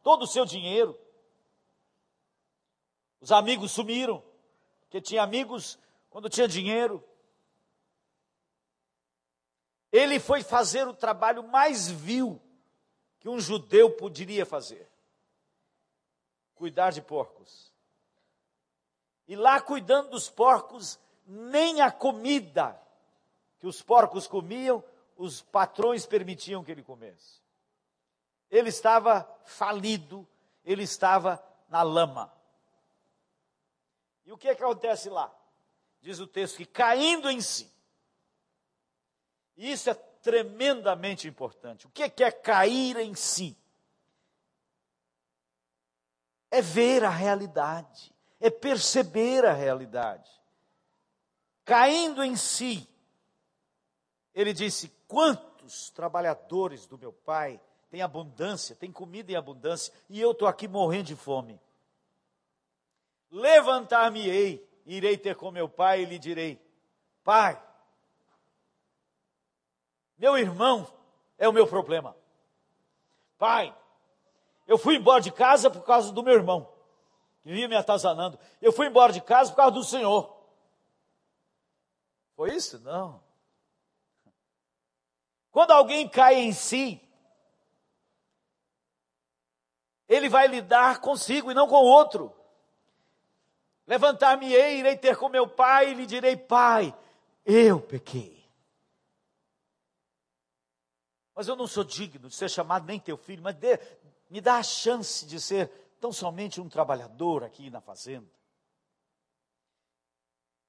todo 0.00 0.22
o 0.22 0.28
seu 0.28 0.44
dinheiro, 0.44 0.96
os 3.20 3.32
amigos 3.32 3.72
sumiram, 3.72 4.22
porque 4.82 5.00
tinha 5.00 5.24
amigos 5.24 5.76
quando 6.10 6.30
tinha 6.30 6.46
dinheiro. 6.46 7.02
Ele 9.90 10.20
foi 10.20 10.42
fazer 10.42 10.86
o 10.86 10.94
trabalho 10.94 11.42
mais 11.42 11.90
vil 11.90 12.40
que 13.20 13.28
um 13.28 13.40
judeu 13.40 13.90
poderia 13.90 14.44
fazer: 14.44 14.88
cuidar 16.54 16.90
de 16.90 17.02
porcos. 17.02 17.72
E 19.26 19.36
lá, 19.36 19.60
cuidando 19.60 20.10
dos 20.10 20.30
porcos, 20.30 20.98
nem 21.26 21.82
a 21.82 21.90
comida 21.90 22.80
que 23.58 23.66
os 23.66 23.82
porcos 23.82 24.26
comiam, 24.26 24.82
os 25.16 25.42
patrões 25.42 26.06
permitiam 26.06 26.64
que 26.64 26.70
ele 26.70 26.82
comesse. 26.82 27.42
Ele 28.50 28.70
estava 28.70 29.28
falido, 29.44 30.26
ele 30.64 30.84
estava 30.84 31.42
na 31.68 31.82
lama. 31.82 32.32
E 34.24 34.32
o 34.32 34.38
que, 34.38 34.48
acontece 34.48 35.10
lá? 35.10 35.34
Diz 36.00 36.20
o 36.20 36.26
texto 36.26 36.58
que 36.58 36.66
caindo 36.66 37.30
em 37.30 37.40
si. 37.40 37.70
E 39.58 39.72
isso 39.72 39.90
é 39.90 39.94
tremendamente 39.94 41.26
importante. 41.26 41.84
O 41.84 41.90
que 41.90 42.04
é, 42.04 42.08
que 42.08 42.22
é 42.22 42.30
cair 42.30 42.96
em 42.96 43.12
si? 43.16 43.58
É 46.48 46.62
ver 46.62 47.04
a 47.04 47.10
realidade, 47.10 48.14
é 48.40 48.48
perceber 48.48 49.44
a 49.44 49.52
realidade. 49.52 50.30
Caindo 51.64 52.22
em 52.22 52.36
si, 52.36 52.88
ele 54.32 54.52
disse: 54.52 54.90
Quantos 55.08 55.90
trabalhadores 55.90 56.86
do 56.86 56.96
meu 56.96 57.12
pai 57.12 57.60
têm 57.90 58.00
abundância, 58.00 58.76
têm 58.76 58.92
comida 58.92 59.32
em 59.32 59.36
abundância, 59.36 59.92
e 60.08 60.20
eu 60.20 60.30
estou 60.30 60.46
aqui 60.46 60.68
morrendo 60.68 61.08
de 61.08 61.16
fome. 61.16 61.60
Levantar-me-ei, 63.28 64.66
irei 64.86 65.18
ter 65.18 65.34
com 65.34 65.50
meu 65.50 65.68
pai 65.68 66.02
e 66.02 66.06
lhe 66.06 66.18
direi: 66.18 66.64
Pai, 67.24 67.60
meu 70.18 70.36
irmão 70.36 70.86
é 71.38 71.48
o 71.48 71.52
meu 71.52 71.66
problema. 71.66 72.16
Pai, 73.38 73.74
eu 74.66 74.76
fui 74.76 74.96
embora 74.96 75.20
de 75.20 75.30
casa 75.30 75.70
por 75.70 75.82
causa 75.84 76.12
do 76.12 76.22
meu 76.22 76.34
irmão, 76.34 76.70
que 77.42 77.52
vinha 77.52 77.68
me 77.68 77.76
atazanando. 77.76 78.38
Eu 78.60 78.72
fui 78.72 78.88
embora 78.88 79.12
de 79.12 79.20
casa 79.20 79.50
por 79.50 79.56
causa 79.56 79.72
do 79.72 79.84
Senhor. 79.84 80.36
Foi 82.34 82.54
isso? 82.54 82.78
Não. 82.80 83.22
Quando 85.50 85.70
alguém 85.70 86.08
cai 86.08 86.36
em 86.36 86.52
si, 86.52 87.00
ele 90.08 90.28
vai 90.28 90.46
lidar 90.46 91.00
consigo 91.00 91.50
e 91.50 91.54
não 91.54 91.68
com 91.68 91.76
o 91.76 91.88
outro. 91.88 92.34
Levantar-me-ei, 93.86 94.78
irei 94.78 94.96
ter 94.96 95.16
com 95.16 95.28
meu 95.28 95.48
pai 95.48 95.90
e 95.90 95.94
lhe 95.94 96.06
direi: 96.06 96.36
Pai, 96.36 96.94
eu 97.44 97.80
pequei. 97.80 98.37
Mas 101.38 101.46
eu 101.46 101.54
não 101.54 101.68
sou 101.68 101.84
digno 101.84 102.28
de 102.28 102.34
ser 102.34 102.50
chamado 102.50 102.84
nem 102.84 102.98
teu 102.98 103.16
filho, 103.16 103.40
mas 103.44 103.54
dê, 103.54 103.78
me 104.28 104.40
dá 104.40 104.56
a 104.56 104.62
chance 104.64 105.24
de 105.24 105.40
ser 105.40 105.70
tão 106.00 106.10
somente 106.10 106.60
um 106.60 106.68
trabalhador 106.68 107.44
aqui 107.44 107.70
na 107.70 107.80
fazenda. 107.80 108.26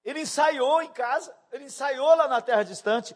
Ele 0.05 0.21
ensaiou 0.21 0.79
em 0.83 0.91
casa, 0.91 1.35
ele 1.51 1.63
ensaiou 1.63 2.15
lá 2.15 2.27
na 2.27 2.39
terra 2.39 2.61
distante, 2.61 3.15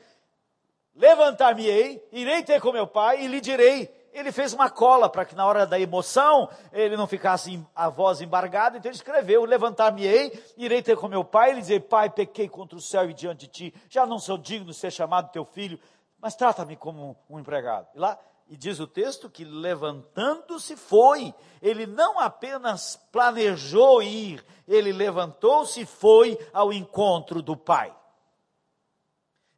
Levantar-me-ei, 0.96 2.08
irei 2.12 2.44
ter 2.44 2.62
com 2.62 2.72
meu 2.72 2.86
pai 2.86 3.24
e 3.24 3.28
lhe 3.28 3.42
direi. 3.42 3.92
Ele 4.14 4.32
fez 4.32 4.54
uma 4.54 4.70
cola 4.70 5.10
para 5.10 5.26
que 5.26 5.34
na 5.34 5.44
hora 5.44 5.66
da 5.66 5.80
emoção 5.80 6.48
ele 6.72 6.96
não 6.96 7.08
ficasse 7.08 7.60
a 7.76 7.90
voz 7.90 8.22
embargada, 8.22 8.78
então 8.78 8.90
ele 8.90 8.96
escreveu: 8.96 9.44
Levantar-me-ei, 9.44 10.32
irei 10.56 10.84
ter 10.84 10.96
com 10.96 11.08
meu 11.08 11.24
pai 11.24 11.50
e 11.50 11.54
lhe 11.56 11.62
dizer: 11.62 11.80
Pai, 11.82 12.12
pequei 12.12 12.48
contra 12.48 12.78
o 12.78 12.82
céu 12.82 13.10
e 13.10 13.14
diante 13.14 13.48
de 13.48 13.48
ti, 13.48 13.74
já 13.90 14.06
não 14.06 14.20
sou 14.20 14.38
digno 14.38 14.68
de 14.68 14.76
ser 14.76 14.92
chamado 14.92 15.32
teu 15.32 15.44
filho, 15.44 15.80
mas 16.24 16.36
trata-me 16.36 16.78
como 16.78 17.18
um 17.30 17.38
empregado. 17.38 17.90
E 17.94 18.00
lá, 18.00 18.18
e 18.48 18.56
diz 18.56 18.80
o 18.80 18.88
texto 18.88 19.30
que 19.30 19.44
levantando-se 19.44 20.78
foi. 20.78 21.36
Ele 21.62 21.86
não 21.86 22.18
apenas 22.18 22.96
planejou 23.12 24.02
ir, 24.02 24.42
ele 24.66 24.94
levantou-se 24.94 25.82
e 25.82 25.86
foi 25.86 26.40
ao 26.54 26.72
encontro 26.72 27.42
do 27.42 27.58
pai. 27.58 27.94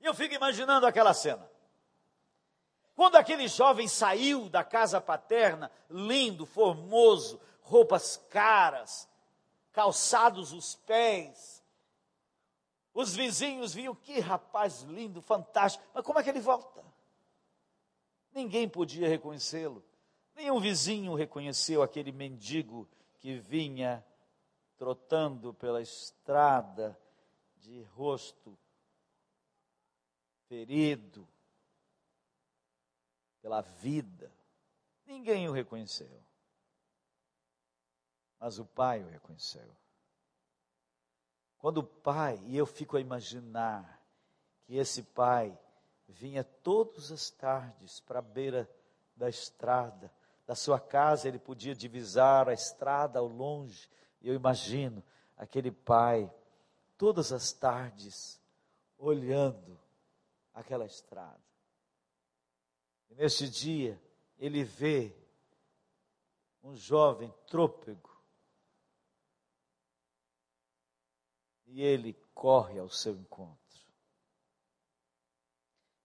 Eu 0.01 0.15
fico 0.15 0.33
imaginando 0.33 0.87
aquela 0.87 1.13
cena. 1.13 1.47
Quando 2.95 3.15
aquele 3.15 3.47
jovem 3.47 3.87
saiu 3.87 4.49
da 4.49 4.63
casa 4.63 4.99
paterna, 4.99 5.69
lindo, 5.87 6.47
formoso, 6.47 7.39
roupas 7.61 8.17
caras, 8.31 9.07
calçados 9.71 10.51
os 10.51 10.73
pés, 10.73 11.54
os 12.95 13.13
vizinhos 13.13 13.73
viam 13.73 13.93
que 13.93 14.19
rapaz 14.19 14.81
lindo, 14.83 15.21
fantástico, 15.21 15.85
mas 15.93 16.03
como 16.03 16.17
é 16.17 16.23
que 16.23 16.29
ele 16.29 16.39
volta? 16.39 16.83
Ninguém 18.31 18.67
podia 18.67 19.07
reconhecê-lo. 19.07 19.83
Nenhum 20.33 20.59
vizinho 20.59 21.13
reconheceu 21.13 21.83
aquele 21.83 22.11
mendigo 22.11 22.89
que 23.19 23.37
vinha 23.37 24.03
trotando 24.77 25.53
pela 25.53 25.81
estrada 25.81 26.99
de 27.57 27.83
rosto 27.83 28.57
ferido 30.47 31.27
pela 33.41 33.61
vida. 33.61 34.31
Ninguém 35.05 35.47
o 35.47 35.51
reconheceu. 35.51 36.23
Mas 38.39 38.57
o 38.57 38.65
pai 38.65 39.03
o 39.03 39.07
reconheceu. 39.07 39.75
Quando 41.65 41.79
o 41.79 41.83
pai, 41.83 42.39
e 42.45 42.55
eu 42.55 42.67
fico 42.67 42.95
a 42.95 43.01
imaginar 43.01 43.99
que 44.65 44.77
esse 44.77 45.01
pai 45.01 45.57
vinha 46.07 46.43
todas 46.43 47.11
as 47.11 47.31
tardes 47.31 47.99
para 48.01 48.19
a 48.19 48.21
beira 48.21 48.69
da 49.15 49.27
estrada, 49.27 50.13
da 50.45 50.53
sua 50.53 50.79
casa 50.79 51.27
ele 51.27 51.39
podia 51.39 51.73
divisar 51.73 52.47
a 52.47 52.53
estrada 52.53 53.17
ao 53.17 53.25
longe. 53.25 53.89
E 54.21 54.29
eu 54.29 54.35
imagino 54.35 55.03
aquele 55.35 55.71
pai, 55.71 56.31
todas 56.99 57.31
as 57.31 57.51
tardes, 57.51 58.39
olhando 58.95 59.75
aquela 60.53 60.85
estrada. 60.85 61.41
E 63.09 63.15
neste 63.15 63.49
dia, 63.49 63.99
ele 64.37 64.63
vê 64.63 65.17
um 66.63 66.75
jovem 66.75 67.33
trôpego 67.47 68.14
e 71.65 71.81
ele 71.81 72.13
corre 72.33 72.79
ao 72.79 72.89
seu 72.89 73.15
encontro. 73.15 73.59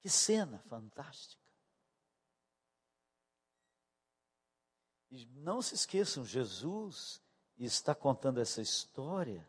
Que 0.00 0.08
cena 0.08 0.58
fantástica! 0.60 1.40
E 5.10 5.26
não 5.26 5.60
se 5.60 5.74
esqueçam, 5.74 6.24
Jesus 6.24 7.20
está 7.58 7.94
contando 7.94 8.40
essa 8.40 8.62
história 8.62 9.46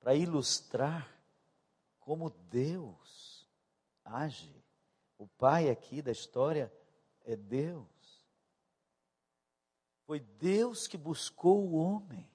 para 0.00 0.14
ilustrar 0.14 1.08
como 2.00 2.30
Deus 2.30 3.48
age. 4.04 4.62
O 5.16 5.26
pai 5.26 5.70
aqui 5.70 6.02
da 6.02 6.10
história 6.10 6.72
é 7.24 7.36
Deus. 7.36 7.88
Foi 10.04 10.18
Deus 10.18 10.88
que 10.88 10.96
buscou 10.96 11.64
o 11.64 11.74
homem. 11.74 12.28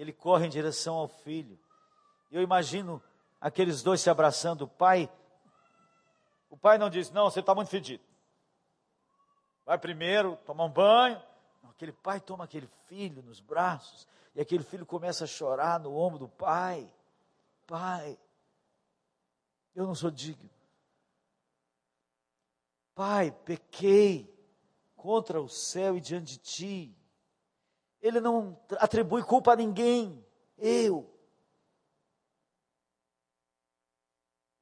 Ele 0.00 0.14
corre 0.14 0.46
em 0.46 0.48
direção 0.48 0.94
ao 0.96 1.06
filho. 1.06 1.60
Eu 2.30 2.40
imagino 2.40 3.02
aqueles 3.38 3.82
dois 3.82 4.00
se 4.00 4.08
abraçando. 4.08 4.62
O 4.62 4.66
pai, 4.66 5.12
o 6.48 6.56
pai 6.56 6.78
não 6.78 6.88
diz: 6.88 7.10
Não, 7.10 7.30
você 7.30 7.40
está 7.40 7.54
muito 7.54 7.68
fedido. 7.68 8.02
Vai 9.66 9.76
primeiro 9.76 10.36
tomar 10.46 10.64
um 10.64 10.70
banho. 10.70 11.22
Não, 11.62 11.68
aquele 11.68 11.92
pai 11.92 12.18
toma 12.18 12.44
aquele 12.44 12.66
filho 12.88 13.22
nos 13.22 13.40
braços. 13.40 14.08
E 14.34 14.40
aquele 14.40 14.64
filho 14.64 14.86
começa 14.86 15.24
a 15.24 15.26
chorar 15.26 15.78
no 15.78 15.94
ombro 15.94 16.20
do 16.20 16.28
pai. 16.28 16.90
Pai, 17.66 18.18
eu 19.76 19.86
não 19.86 19.94
sou 19.94 20.10
digno. 20.10 20.48
Pai, 22.94 23.32
pequei 23.44 24.34
contra 24.96 25.42
o 25.42 25.48
céu 25.48 25.94
e 25.94 26.00
diante 26.00 26.32
de 26.32 26.38
ti. 26.38 26.99
Ele 28.00 28.20
não 28.20 28.58
atribui 28.78 29.22
culpa 29.22 29.52
a 29.52 29.56
ninguém, 29.56 30.24
eu. 30.56 31.10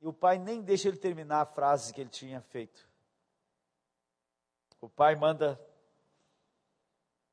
E 0.01 0.07
o 0.07 0.13
pai 0.13 0.39
nem 0.39 0.63
deixa 0.63 0.89
ele 0.89 0.97
terminar 0.97 1.41
a 1.41 1.47
frase 1.47 1.93
que 1.93 2.01
ele 2.01 2.11
tinha 2.11 2.41
feito. 2.41 2.89
O 4.81 4.89
pai 4.89 5.17
manda 5.17 5.61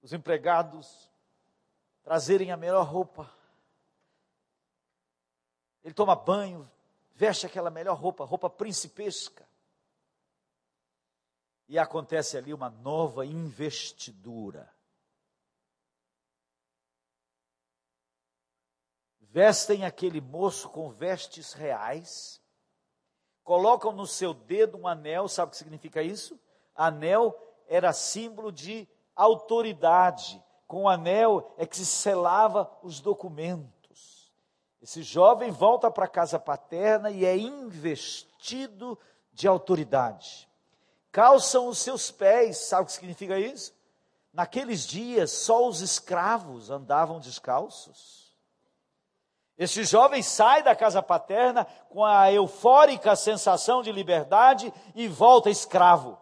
os 0.02 0.14
empregados 0.14 1.10
trazerem 2.04 2.52
a 2.52 2.58
melhor 2.58 2.84
roupa. 2.84 3.32
Ele 5.84 5.94
toma 5.94 6.16
banho, 6.16 6.70
veste 7.14 7.46
aquela 7.46 7.70
melhor 7.70 7.96
roupa, 7.98 8.26
roupa 8.26 8.50
principesca. 8.50 9.48
E 11.68 11.80
acontece 11.80 12.38
ali 12.38 12.54
uma 12.54 12.70
nova 12.70 13.26
investidura. 13.26 14.75
Vestem 19.36 19.84
aquele 19.84 20.22
moço 20.22 20.70
com 20.70 20.92
vestes 20.92 21.52
reais, 21.52 22.42
colocam 23.44 23.92
no 23.92 24.08
seu 24.08 24.34
dedo 24.34 24.78
um 24.78 24.88
anel, 24.88 25.28
sabe 25.28 25.50
o 25.50 25.52
que 25.52 25.58
significa 25.58 26.02
isso? 26.02 26.40
Anel 26.74 27.38
era 27.68 27.92
símbolo 27.92 28.50
de 28.50 28.88
autoridade. 29.14 30.42
Com 30.66 30.84
o 30.84 30.88
anel 30.88 31.54
é 31.58 31.66
que 31.66 31.76
se 31.76 31.86
selava 31.86 32.72
os 32.82 33.02
documentos. 33.02 34.32
Esse 34.82 35.04
jovem 35.04 35.52
volta 35.52 35.92
para 35.92 36.06
a 36.06 36.08
casa 36.08 36.40
paterna 36.40 37.12
e 37.12 37.26
é 37.26 37.36
investido 37.36 38.98
de 39.34 39.50
autoridade. 39.50 40.50
Calçam 41.12 41.68
os 41.68 41.80
seus 41.80 42.10
pés, 42.10 42.56
sabe 42.56 42.84
o 42.84 42.86
que 42.86 42.94
significa 42.94 43.38
isso? 43.38 43.76
Naqueles 44.32 44.88
dias, 44.88 45.30
só 45.30 45.68
os 45.68 45.82
escravos 45.82 46.70
andavam 46.70 47.20
descalços. 47.20 48.25
Este 49.58 49.86
jovem 49.86 50.22
sai 50.22 50.64
da 50.64 50.76
casa 50.76 51.02
paterna 51.02 51.66
com 51.90 52.04
a 52.04 52.32
eufórica 52.32 53.16
sensação 53.16 53.82
de 53.82 53.92
liberdade 53.92 54.74
e 54.94 55.08
volta 55.08 55.50
escravo. 55.50 56.20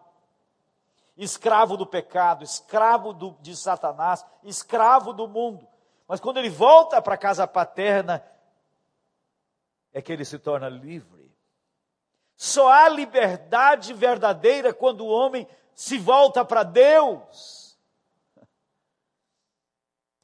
Escravo 1.18 1.76
do 1.76 1.86
pecado, 1.86 2.44
escravo 2.44 3.14
do, 3.14 3.36
de 3.42 3.56
Satanás, 3.56 4.26
escravo 4.44 5.14
do 5.14 5.28
mundo. 5.28 5.68
Mas 6.08 6.20
quando 6.20 6.38
ele 6.38 6.50
volta 6.50 7.02
para 7.02 7.16
a 7.16 7.18
casa 7.18 7.48
paterna, 7.48 8.24
é 9.92 10.02
que 10.02 10.12
ele 10.12 10.26
se 10.26 10.38
torna 10.38 10.70
livre. 10.70 11.32
Só 12.36 12.68
há 12.68 12.90
liberdade 12.90 13.94
verdadeira 13.94 14.74
quando 14.74 15.02
o 15.02 15.10
homem 15.10 15.48
se 15.74 15.98
volta 15.98 16.46
para 16.46 16.64
Deus. 16.64 17.80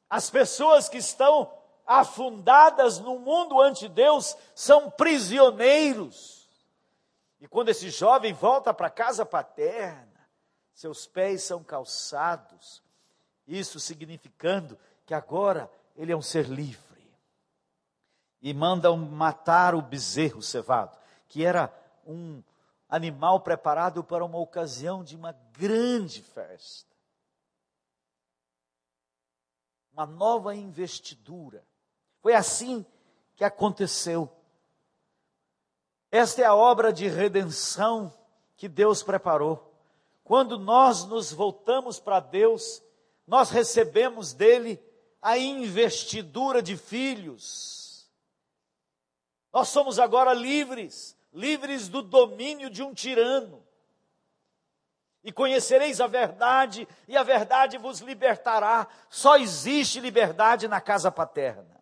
As 0.10 0.30
pessoas 0.30 0.90
que 0.90 0.98
estão 0.98 1.59
afundadas 1.90 3.00
no 3.00 3.18
mundo 3.18 3.60
ante 3.60 3.90
Deus 3.90 4.38
são 4.54 4.92
prisioneiros. 4.92 6.48
E 7.42 7.48
quando 7.48 7.70
esse 7.70 7.90
jovem 7.90 8.32
volta 8.32 8.72
para 8.72 8.92
casa 8.92 9.26
paterna, 9.26 10.30
seus 10.72 11.08
pés 11.08 11.42
são 11.42 11.64
calçados, 11.64 12.84
isso 13.48 13.80
significando 13.80 14.78
que 15.04 15.16
agora 15.16 15.68
ele 15.96 16.12
é 16.12 16.16
um 16.16 16.22
ser 16.22 16.46
livre. 16.46 16.80
E 18.40 18.54
mandam 18.54 18.96
matar 18.96 19.74
o 19.74 19.82
bezerro 19.82 20.44
cevado, 20.44 20.96
que 21.28 21.44
era 21.44 21.74
um 22.06 22.44
animal 22.88 23.40
preparado 23.40 24.04
para 24.04 24.24
uma 24.24 24.38
ocasião 24.38 25.04
de 25.04 25.16
uma 25.16 25.32
grande 25.58 26.22
festa. 26.22 26.90
uma 30.00 30.06
nova 30.06 30.56
investidura. 30.56 31.62
Foi 32.22 32.34
assim 32.34 32.86
que 33.36 33.44
aconteceu. 33.44 34.30
Esta 36.12 36.42
é 36.42 36.46
a 36.46 36.56
obra 36.56 36.92
de 36.92 37.08
redenção 37.08 38.14
que 38.58 38.68
Deus 38.68 39.04
preparou. 39.04 39.74
Quando 40.24 40.58
nós 40.58 41.06
nos 41.06 41.32
voltamos 41.32 42.00
para 42.00 42.20
Deus, 42.20 42.84
nós 43.26 43.50
recebemos 43.50 44.34
dele 44.34 44.82
a 45.22 45.38
investidura 45.38 46.62
de 46.62 46.76
filhos. 46.76 48.10
Nós 49.54 49.70
somos 49.70 50.00
agora 50.00 50.34
livres, 50.34 51.18
livres 51.34 51.88
do 51.88 52.02
domínio 52.02 52.70
de 52.70 52.84
um 52.84 52.94
tirano 52.94 53.64
e 55.24 55.32
conhecereis 55.32 56.00
a 56.00 56.08
verdade, 56.08 56.88
e 57.08 57.18
a 57.18 57.24
verdade 57.24 57.78
vos 57.78 58.00
libertará. 58.00 58.88
Só 59.10 59.38
existe 59.38 60.00
liberdade 60.00 60.68
na 60.68 60.80
casa 60.80 61.12
paterna. 61.12 61.79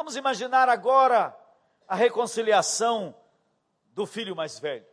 Vamos 0.00 0.16
imaginar 0.16 0.66
agora 0.66 1.36
a 1.86 1.94
reconciliação 1.94 3.14
do 3.92 4.06
filho 4.06 4.34
mais 4.34 4.58
velho. 4.58 4.86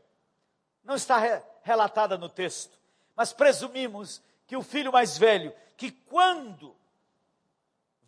Não 0.83 0.95
está 0.95 1.17
re 1.17 1.41
relatada 1.61 2.17
no 2.17 2.27
texto, 2.27 2.77
mas 3.15 3.31
presumimos 3.31 4.21
que 4.45 4.57
o 4.57 4.61
filho 4.61 4.91
mais 4.91 5.17
velho, 5.17 5.55
que 5.77 5.91
quando 5.91 6.75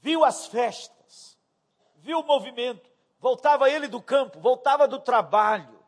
viu 0.02 0.26
as 0.26 0.48
festas, 0.48 1.38
viu 2.00 2.20
o 2.20 2.26
movimento, 2.26 2.92
voltava 3.18 3.70
ele 3.70 3.88
do 3.88 4.02
campo, 4.02 4.38
voltava 4.42 4.86
do 4.86 5.00
trabalho, 5.00 5.80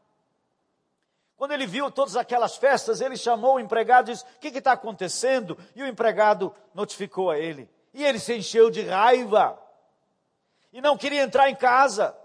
quando 1.36 1.52
ele 1.52 1.68
viu 1.68 1.92
todas 1.92 2.16
aquelas 2.16 2.56
festas, 2.56 3.02
ele 3.02 3.18
chamou 3.18 3.56
o 3.56 3.60
empregado 3.60 4.10
e 4.10 4.14
disse: 4.14 4.24
O 4.24 4.40
que 4.40 4.48
está 4.48 4.72
acontecendo? 4.72 5.58
E 5.76 5.84
o 5.84 5.88
empregado 5.88 6.56
notificou 6.74 7.30
a 7.30 7.38
ele. 7.38 7.70
E 7.94 8.02
ele 8.02 8.18
se 8.18 8.34
encheu 8.34 8.72
de 8.72 8.84
raiva 8.84 9.61
e 10.72 10.82
não 10.82 10.98
queria 10.98 11.24
entrar 11.24 11.50
em 11.50 11.56
casa. 11.56 12.18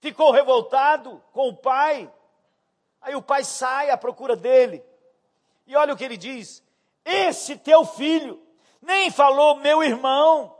Ficou 0.00 0.30
revoltado 0.30 1.22
com 1.32 1.48
o 1.48 1.56
pai. 1.56 2.12
Aí 3.00 3.14
o 3.14 3.22
pai 3.22 3.44
sai 3.44 3.90
à 3.90 3.96
procura 3.96 4.36
dele. 4.36 4.84
E 5.66 5.74
olha 5.74 5.94
o 5.94 5.96
que 5.96 6.04
ele 6.04 6.16
diz: 6.16 6.62
Esse 7.04 7.56
teu 7.56 7.84
filho 7.84 8.40
nem 8.80 9.10
falou 9.10 9.56
meu 9.56 9.82
irmão. 9.82 10.56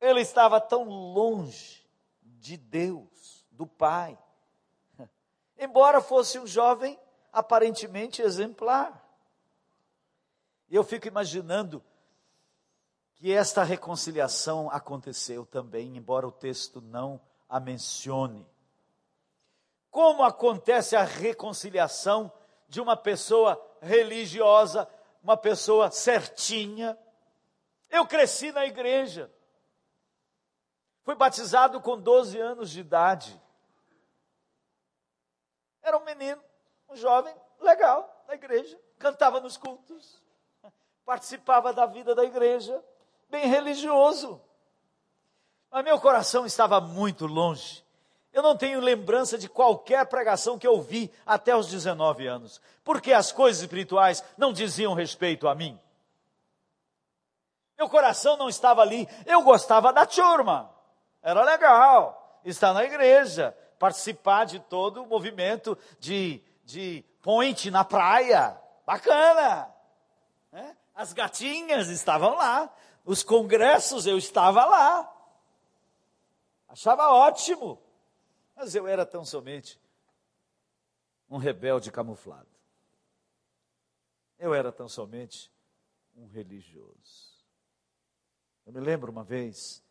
Ele 0.00 0.20
estava 0.20 0.60
tão 0.60 0.82
longe 0.84 1.86
de 2.24 2.56
Deus, 2.56 3.46
do 3.52 3.64
Pai. 3.64 4.18
Embora 5.56 6.00
fosse 6.00 6.40
um 6.40 6.46
jovem 6.46 6.98
aparentemente 7.32 8.20
exemplar. 8.20 9.01
Eu 10.72 10.82
fico 10.82 11.06
imaginando 11.06 11.84
que 13.16 13.30
esta 13.30 13.62
reconciliação 13.62 14.70
aconteceu 14.70 15.44
também, 15.44 15.98
embora 15.98 16.26
o 16.26 16.32
texto 16.32 16.80
não 16.80 17.20
a 17.46 17.60
mencione. 17.60 18.48
Como 19.90 20.24
acontece 20.24 20.96
a 20.96 21.02
reconciliação 21.02 22.32
de 22.66 22.80
uma 22.80 22.96
pessoa 22.96 23.62
religiosa, 23.82 24.88
uma 25.22 25.36
pessoa 25.36 25.90
certinha? 25.90 26.98
Eu 27.90 28.06
cresci 28.06 28.50
na 28.50 28.64
igreja. 28.64 29.30
Fui 31.02 31.14
batizado 31.14 31.82
com 31.82 32.00
12 32.00 32.40
anos 32.40 32.70
de 32.70 32.80
idade. 32.80 33.38
Era 35.82 35.98
um 35.98 36.04
menino, 36.06 36.42
um 36.88 36.96
jovem 36.96 37.36
legal 37.60 38.24
na 38.26 38.34
igreja, 38.34 38.80
cantava 38.98 39.38
nos 39.38 39.58
cultos, 39.58 40.21
participava 41.04 41.72
da 41.72 41.86
vida 41.86 42.14
da 42.14 42.24
igreja, 42.24 42.82
bem 43.28 43.46
religioso. 43.46 44.40
Mas 45.70 45.84
meu 45.84 45.98
coração 45.98 46.44
estava 46.44 46.80
muito 46.80 47.26
longe. 47.26 47.84
Eu 48.32 48.42
não 48.42 48.56
tenho 48.56 48.80
lembrança 48.80 49.36
de 49.36 49.48
qualquer 49.48 50.06
pregação 50.06 50.58
que 50.58 50.66
eu 50.66 50.80
vi 50.80 51.10
até 51.26 51.54
os 51.54 51.68
19 51.68 52.26
anos, 52.26 52.60
porque 52.82 53.12
as 53.12 53.30
coisas 53.30 53.62
espirituais 53.62 54.24
não 54.38 54.52
diziam 54.52 54.94
respeito 54.94 55.48
a 55.48 55.54
mim. 55.54 55.78
Meu 57.76 57.88
coração 57.88 58.36
não 58.36 58.48
estava 58.48 58.80
ali. 58.80 59.08
Eu 59.26 59.42
gostava 59.42 59.92
da 59.92 60.06
turma. 60.06 60.70
Era 61.22 61.42
legal 61.42 62.40
estar 62.44 62.72
na 62.72 62.84
igreja, 62.84 63.56
participar 63.78 64.44
de 64.44 64.60
todo 64.60 65.02
o 65.02 65.06
movimento 65.06 65.76
de, 65.98 66.42
de 66.64 67.04
point 67.22 67.70
na 67.70 67.84
praia. 67.84 68.56
Bacana! 68.86 69.71
As 70.94 71.12
gatinhas 71.12 71.88
estavam 71.88 72.34
lá, 72.36 72.74
os 73.04 73.22
congressos 73.22 74.06
eu 74.06 74.18
estava 74.18 74.64
lá. 74.64 75.08
Achava 76.68 77.08
ótimo. 77.10 77.80
Mas 78.54 78.74
eu 78.74 78.86
era 78.86 79.04
tão 79.04 79.24
somente 79.24 79.80
um 81.28 81.38
rebelde 81.38 81.90
camuflado. 81.90 82.48
Eu 84.38 84.54
era 84.54 84.70
tão 84.70 84.88
somente 84.88 85.50
um 86.16 86.26
religioso. 86.26 87.32
Eu 88.66 88.72
me 88.72 88.80
lembro 88.80 89.10
uma 89.10 89.24
vez, 89.24 89.82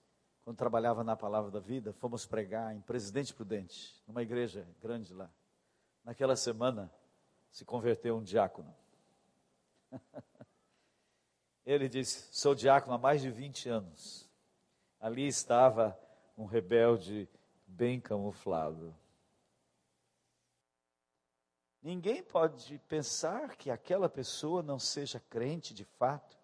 quando 0.43 0.57
trabalhava 0.57 1.03
na 1.03 1.15
Palavra 1.15 1.51
da 1.51 1.59
Vida, 1.59 1.93
fomos 1.93 2.25
pregar 2.25 2.75
em 2.75 2.81
Presidente 2.81 3.33
Prudente, 3.33 4.01
numa 4.07 4.21
igreja 4.21 4.67
grande 4.81 5.13
lá. 5.13 5.29
Naquela 6.03 6.35
semana, 6.35 6.91
se 7.51 7.65
converteu 7.65 8.17
um 8.17 8.23
diácono. 8.23 8.73
Ele 11.71 11.89
disse: 11.89 12.27
Sou 12.31 12.53
diácono 12.53 12.93
há 12.93 12.97
mais 12.97 13.21
de 13.21 13.29
20 13.29 13.69
anos. 13.69 14.29
Ali 14.99 15.27
estava 15.27 15.97
um 16.37 16.45
rebelde 16.45 17.27
bem 17.65 17.99
camuflado. 17.99 18.95
Ninguém 21.81 22.21
pode 22.21 22.77
pensar 22.87 23.55
que 23.55 23.71
aquela 23.71 24.07
pessoa 24.07 24.61
não 24.61 24.77
seja 24.77 25.19
crente 25.19 25.73
de 25.73 25.83
fato 25.83 26.41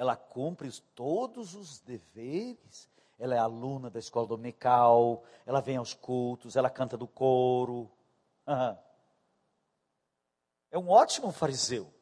ela 0.00 0.16
cumpre 0.16 0.66
todos 0.94 1.54
os 1.54 1.78
deveres. 1.80 2.88
Ela 3.18 3.34
é 3.34 3.38
aluna 3.38 3.90
da 3.90 3.98
escola 3.98 4.26
dominical, 4.26 5.22
ela 5.44 5.60
vem 5.60 5.76
aos 5.76 5.92
cultos, 5.92 6.56
ela 6.56 6.70
canta 6.70 6.96
do 6.96 7.06
coro. 7.06 7.90
É 10.72 10.78
um 10.78 10.88
ótimo 10.88 11.32
fariseu. 11.32 11.92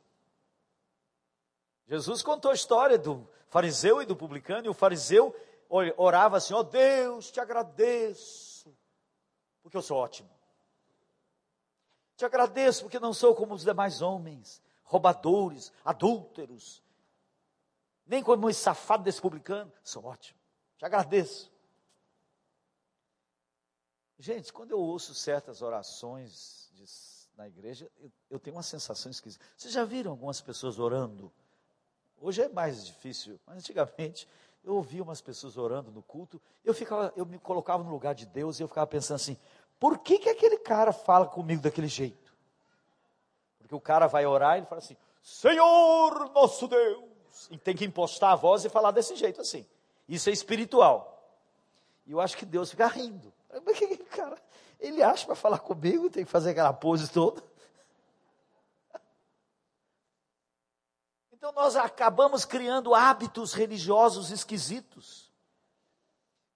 Jesus 1.89 2.22
contou 2.22 2.51
a 2.51 2.55
história 2.55 2.99
do 2.99 3.26
fariseu 3.49 4.03
e 4.03 4.07
do 4.07 4.14
publicano, 4.14 4.66
e 4.66 4.68
o 4.68 4.74
fariseu 4.74 5.34
orava 5.97 6.36
assim: 6.36 6.53
ó 6.53 6.59
oh 6.59 6.62
Deus, 6.62 7.30
te 7.30 7.41
agradeço, 7.41 8.76
porque 9.62 9.76
eu 9.76 9.82
sou 9.82 9.97
ótimo. 9.97 10.30
Te 12.14 12.24
agradeço 12.24 12.82
porque 12.82 12.99
não 12.99 13.14
sou 13.14 13.34
como 13.34 13.55
os 13.55 13.62
demais 13.62 14.03
homens, 14.03 14.61
roubadores, 14.82 15.72
adúlteros, 15.84 16.82
nem 18.05 18.22
como 18.22 18.51
esse 18.51 18.61
safado 18.61 19.05
desse 19.05 19.20
publicano. 19.20 19.72
Sou 19.82 20.05
ótimo. 20.05 20.39
Te 20.76 20.84
agradeço. 20.84 21.51
Gente, 24.18 24.53
quando 24.53 24.72
eu 24.72 24.80
ouço 24.80 25.14
certas 25.14 25.62
orações 25.62 26.70
de, 26.74 26.84
na 27.36 27.47
igreja, 27.47 27.89
eu, 27.99 28.11
eu, 28.28 28.41
tenho 28.41 28.57
uma 28.57 28.64
sensação 28.64 29.11
esquisita. 29.11 29.45
Vocês 29.57 29.72
já 29.72 29.84
viram 29.84 30.11
algumas 30.11 30.41
pessoas 30.41 30.78
orando? 30.78 31.32
Hoje 32.21 32.43
é 32.43 32.49
mais 32.49 32.85
difícil, 32.85 33.39
mas 33.47 33.59
antigamente 33.59 34.29
eu 34.64 34.75
ouvia 34.75 35.03
umas 35.03 35.21
pessoas 35.21 35.57
orando 35.57 35.91
no 35.91 36.03
culto, 36.03 36.41
eu 36.64 36.75
ficava, 36.75 37.12
eu 37.16 37.25
me 37.25 37.39
colocava 37.39 37.83
no 37.83 37.91
lugar 37.91 38.14
de 38.14 38.27
Deus 38.27 38.59
e 38.59 38.62
eu 38.62 38.69
ficava 38.69 38.87
pensando 38.87 39.16
assim: 39.16 39.37
por 39.79 39.99
que, 39.99 40.19
que 40.19 40.29
aquele 40.29 40.59
cara 40.59 40.93
fala 40.93 41.27
comigo 41.27 41.62
daquele 41.62 41.89
jeito? 41.89 42.35
Porque 43.59 43.75
o 43.75 43.81
cara 43.81 44.07
vai 44.07 44.27
orar 44.27 44.57
e 44.57 44.61
ele 44.61 44.66
fala 44.66 44.81
assim: 44.81 44.97
Senhor 45.23 46.31
nosso 46.35 46.66
Deus, 46.66 47.05
e 47.51 47.57
tem 47.57 47.77
que 47.77 47.85
impostar 47.85 48.33
a 48.33 48.37
voz 48.37 48.64
e 48.64 48.69
falar 48.69 48.91
desse 48.91 49.14
jeito 49.14 49.41
assim. 49.41 49.64
Isso 50.09 50.29
é 50.29 50.33
espiritual. 50.33 51.14
E 52.07 52.12
eu 52.12 52.21
acho 52.21 52.37
que 52.37 52.47
Deus 52.47 52.71
fica 52.71 52.87
rindo. 52.87 53.33
Cara, 54.11 54.39
ele 54.81 55.03
acha 55.03 55.27
para 55.27 55.35
falar 55.35 55.59
comigo, 55.59 56.11
tem 56.11 56.25
que 56.25 56.31
fazer 56.31 56.51
aquela 56.51 56.73
pose 56.73 57.11
toda. 57.11 57.43
Então 61.39 61.53
nós 61.53 61.76
acabamos 61.76 62.45
criando 62.45 62.97
hábitos 62.97 63.53
religiosos 63.53 64.32
esquisitos 64.32 65.30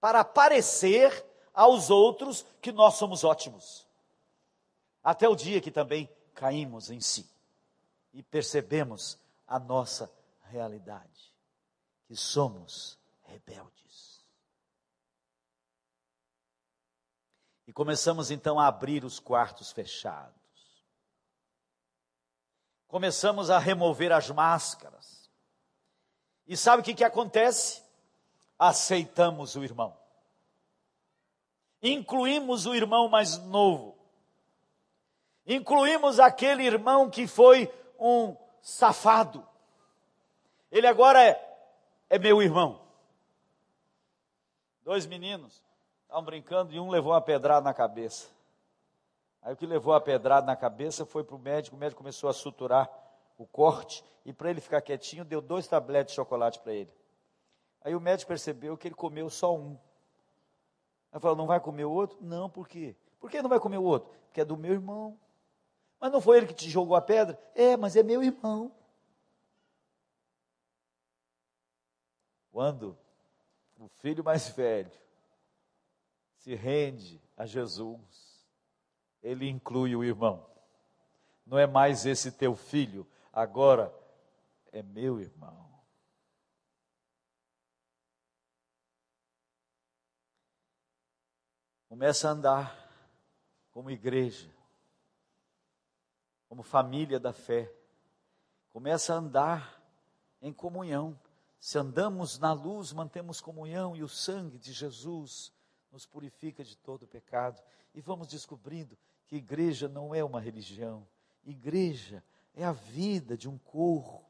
para 0.01 0.25
parecer 0.25 1.25
aos 1.55 1.89
outros 1.89 2.45
que 2.61 2.73
nós 2.73 2.95
somos 2.95 3.23
ótimos. 3.23 3.87
Até 5.03 5.29
o 5.29 5.37
dia 5.37 5.61
que 5.61 5.71
também 5.71 6.11
caímos 6.35 6.91
em 6.91 7.01
si 7.01 7.31
e 8.13 8.25
percebemos 8.25 9.17
a 9.47 9.57
nossa 9.61 10.13
realidade, 10.51 11.33
que 12.09 12.17
somos 12.17 12.99
rebeldes. 13.23 14.21
E 17.69 17.73
começamos 17.73 18.33
então 18.33 18.59
a 18.59 18.67
abrir 18.67 19.05
os 19.05 19.21
quartos 19.21 19.71
fechados. 19.71 20.42
Começamos 22.93 23.49
a 23.49 23.59
remover 23.59 24.13
as 24.13 24.29
máscaras. 24.29 25.31
E 26.47 26.55
sabe 26.59 26.83
o 26.83 26.85
que, 26.85 26.93
que 26.93 27.03
acontece? 27.03 27.83
Aceitamos 28.59 29.57
o 29.57 29.65
irmão. 29.65 29.97
Incluímos 31.83 32.67
o 32.67 32.75
irmão 32.75 33.09
mais 33.09 33.39
novo. 33.39 33.97
Incluímos 35.47 36.21
aquele 36.21 36.65
irmão 36.65 37.09
que 37.09 37.27
foi 37.27 37.73
um 37.99 38.37
safado. 38.61 39.43
Ele 40.71 40.87
agora 40.87 41.25
é, 41.25 41.65
é 42.11 42.19
meu 42.19 42.43
irmão. 42.43 42.79
Dois 44.85 45.07
meninos 45.07 45.63
estavam 46.03 46.25
brincando 46.25 46.75
e 46.75 46.79
um 46.79 46.91
levou 46.91 47.15
uma 47.15 47.23
pedrada 47.23 47.65
na 47.65 47.73
cabeça. 47.73 48.29
Aí 49.43 49.53
o 49.53 49.57
que 49.57 49.67
levou 49.67 49.93
a 49.93 50.01
pedrada 50.01 50.47
na 50.47 50.55
cabeça 50.55 51.05
foi 51.05 51.25
para 51.25 51.35
o 51.35 51.39
médico, 51.39 51.75
o 51.75 51.79
médico 51.79 51.99
começou 51.99 52.31
a 52.31 52.33
suturar 52.33 52.89
o 53.37 53.45
corte 53.45 54.05
e 54.25 54.33
para 54.33 54.49
ele 54.51 54.61
ficar 54.61 54.81
quietinho, 54.81 55.25
deu 55.25 55.41
dois 55.41 55.67
tabletes 55.67 56.13
de 56.13 56.17
chocolate 56.17 56.61
para 56.61 56.73
ele. 56.73 56.95
Aí 57.81 57.95
o 57.95 58.01
médico 58.01 58.29
percebeu 58.29 58.77
que 58.77 58.87
ele 58.87 58.95
comeu 58.95 59.29
só 59.29 59.57
um. 59.57 59.77
Aí 61.11 61.21
falou: 61.21 61.37
não 61.37 61.47
vai 61.47 61.59
comer 61.59 61.85
o 61.85 61.91
outro? 61.91 62.17
Não, 62.21 62.49
por 62.49 62.69
quê? 62.69 62.95
Por 63.19 63.31
que 63.31 63.43
não 63.43 63.51
vai 63.51 63.59
comer 63.59 63.79
o 63.79 63.83
outro? 63.83 64.09
Porque 64.27 64.41
é 64.41 64.45
do 64.45 64.57
meu 64.57 64.73
irmão. 64.73 65.19
Mas 65.99 66.13
não 66.13 66.21
foi 66.21 66.37
ele 66.37 66.47
que 66.47 66.55
te 66.55 66.71
jogou 66.71 66.95
a 66.97 67.01
pedra? 67.01 67.41
É, 67.55 67.77
mas 67.77 67.97
é 67.97 68.03
meu 68.03 68.23
irmão. 68.23 68.73
Quando 72.53 72.97
o 73.79 73.89
filho 73.89 74.23
mais 74.23 74.49
velho 74.49 74.93
se 76.37 76.55
rende 76.55 77.21
a 77.37 77.47
Jesus, 77.47 78.32
ele 79.23 79.49
inclui 79.49 79.95
o 79.95 80.03
irmão. 80.03 80.47
Não 81.47 81.59
é 81.59 81.67
mais 81.67 82.07
esse 82.07 82.33
teu 82.33 82.57
filho, 82.57 83.07
agora 83.33 83.95
é 84.73 84.83
meu 84.83 85.21
irmão. 85.21 85.71
Começa 91.89 92.29
a 92.29 92.33
andar 92.33 92.83
como 93.71 93.91
igreja, 93.91 94.51
como 96.49 96.63
família 96.63 97.21
da 97.21 97.33
fé. 97.33 97.71
Começa 98.73 99.13
a 99.13 99.19
andar 99.19 99.83
em 100.41 100.53
comunhão. 100.53 101.19
Se 101.61 101.79
andamos 101.79 102.39
na 102.39 102.53
luz, 102.53 102.93
mantemos 102.93 103.41
comunhão 103.41 103.95
e 103.95 104.03
o 104.03 104.09
sangue 104.09 104.59
de 104.59 104.73
Jesus 104.73 105.53
nos 105.91 106.07
purifica 106.07 106.65
de 106.65 106.77
todo 106.79 107.07
pecado. 107.07 107.63
E 107.95 108.01
vamos 108.01 108.27
descobrindo 108.27 108.97
que 109.33 109.37
igreja 109.37 109.89
não 109.89 110.15
é 110.15 110.23
uma 110.23 110.39
religião, 110.39 111.09
igreja 111.43 112.23
é 112.53 112.67
a 112.67 112.73
vida 112.73 113.35
de 113.35 113.49
um 113.49 113.57
corpo 113.57 114.23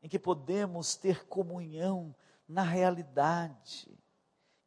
em 0.00 0.08
que 0.08 0.20
podemos 0.20 0.94
ter 0.94 1.26
comunhão 1.26 2.14
na 2.46 2.62
realidade, 2.62 3.92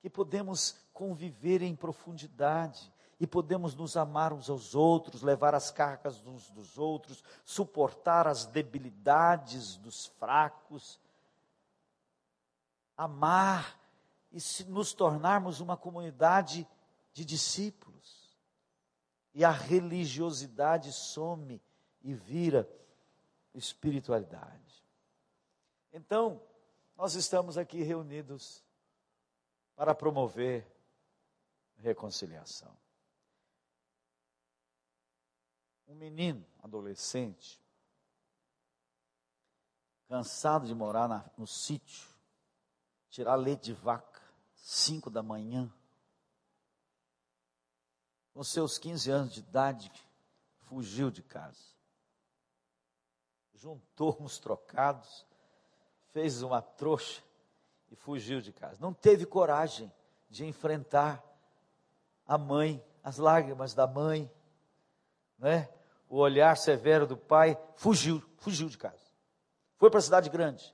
que 0.02 0.10
podemos 0.10 0.76
conviver 0.92 1.62
em 1.62 1.74
profundidade 1.74 2.92
e 3.22 3.26
podemos 3.26 3.74
nos 3.74 3.96
amar 3.96 4.34
uns 4.34 4.50
aos 4.50 4.76
outros, 4.76 5.22
levar 5.22 5.56
as 5.56 5.72
cargas 5.72 6.22
uns 6.28 6.50
dos 6.50 6.78
outros, 6.78 7.24
suportar 7.46 8.28
as 8.28 8.46
debilidades 8.46 9.78
dos 9.78 10.08
fracos 10.08 11.00
amar 12.98 13.80
e 14.30 14.40
nos 14.66 14.92
tornarmos 14.92 15.62
uma 15.62 15.78
comunidade 15.78 16.68
de 17.14 17.24
discípulos. 17.24 17.93
E 19.34 19.44
a 19.44 19.52
religiosidade 19.52 20.92
some 20.92 21.62
e 22.02 22.14
vira 22.14 22.70
espiritualidade. 23.54 24.84
Então, 25.92 26.42
nós 26.96 27.16
estamos 27.16 27.58
aqui 27.58 27.82
reunidos 27.82 28.64
para 29.76 29.96
promover 29.96 30.68
reconciliação. 31.78 32.76
Um 35.88 35.96
menino, 35.96 36.46
adolescente, 36.62 37.62
cansado 40.08 40.66
de 40.66 40.74
morar 40.74 41.08
na, 41.08 41.30
no 41.38 41.46
sítio, 41.46 42.08
tirar 43.10 43.36
leite 43.36 43.66
de 43.66 43.74
vaca, 43.74 44.22
cinco 44.56 45.10
da 45.10 45.22
manhã. 45.22 45.72
Com 48.34 48.44
seus 48.44 48.78
15 48.78 49.12
anos 49.12 49.34
de 49.34 49.40
idade, 49.42 49.92
fugiu 50.62 51.12
de 51.12 51.22
casa. 51.22 51.74
Juntou 53.54 54.18
uns 54.20 54.40
trocados, 54.40 55.26
fez 56.12 56.42
uma 56.42 56.62
trouxa 56.62 57.22
e 57.92 57.96
fugiu 57.96 58.42
de 58.42 58.52
casa. 58.52 58.78
Não 58.82 58.94
teve 58.94 59.26
coragem 59.26 59.92
de 60.30 60.46
enfrentar 60.46 61.24
a 62.26 62.38
mãe, 62.38 62.84
as 63.04 63.18
lágrimas 63.18 63.74
da 63.74 63.86
mãe, 63.86 64.32
né? 65.38 65.70
o 66.10 66.18
olhar 66.18 66.56
severo 66.58 67.08
do 67.08 67.18
pai, 67.18 67.58
fugiu, 67.76 68.24
fugiu 68.38 68.70
de 68.70 68.78
casa. 68.78 69.04
Foi 69.78 69.90
para 69.90 70.00
a 70.00 70.04
cidade 70.04 70.30
grande. 70.30 70.74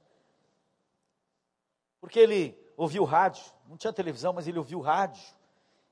Porque 2.01 2.19
ele 2.19 2.57
ouviu 2.75 3.03
rádio, 3.03 3.43
não 3.65 3.77
tinha 3.77 3.93
televisão, 3.93 4.33
mas 4.33 4.47
ele 4.47 4.57
ouviu 4.57 4.81
rádio. 4.81 5.23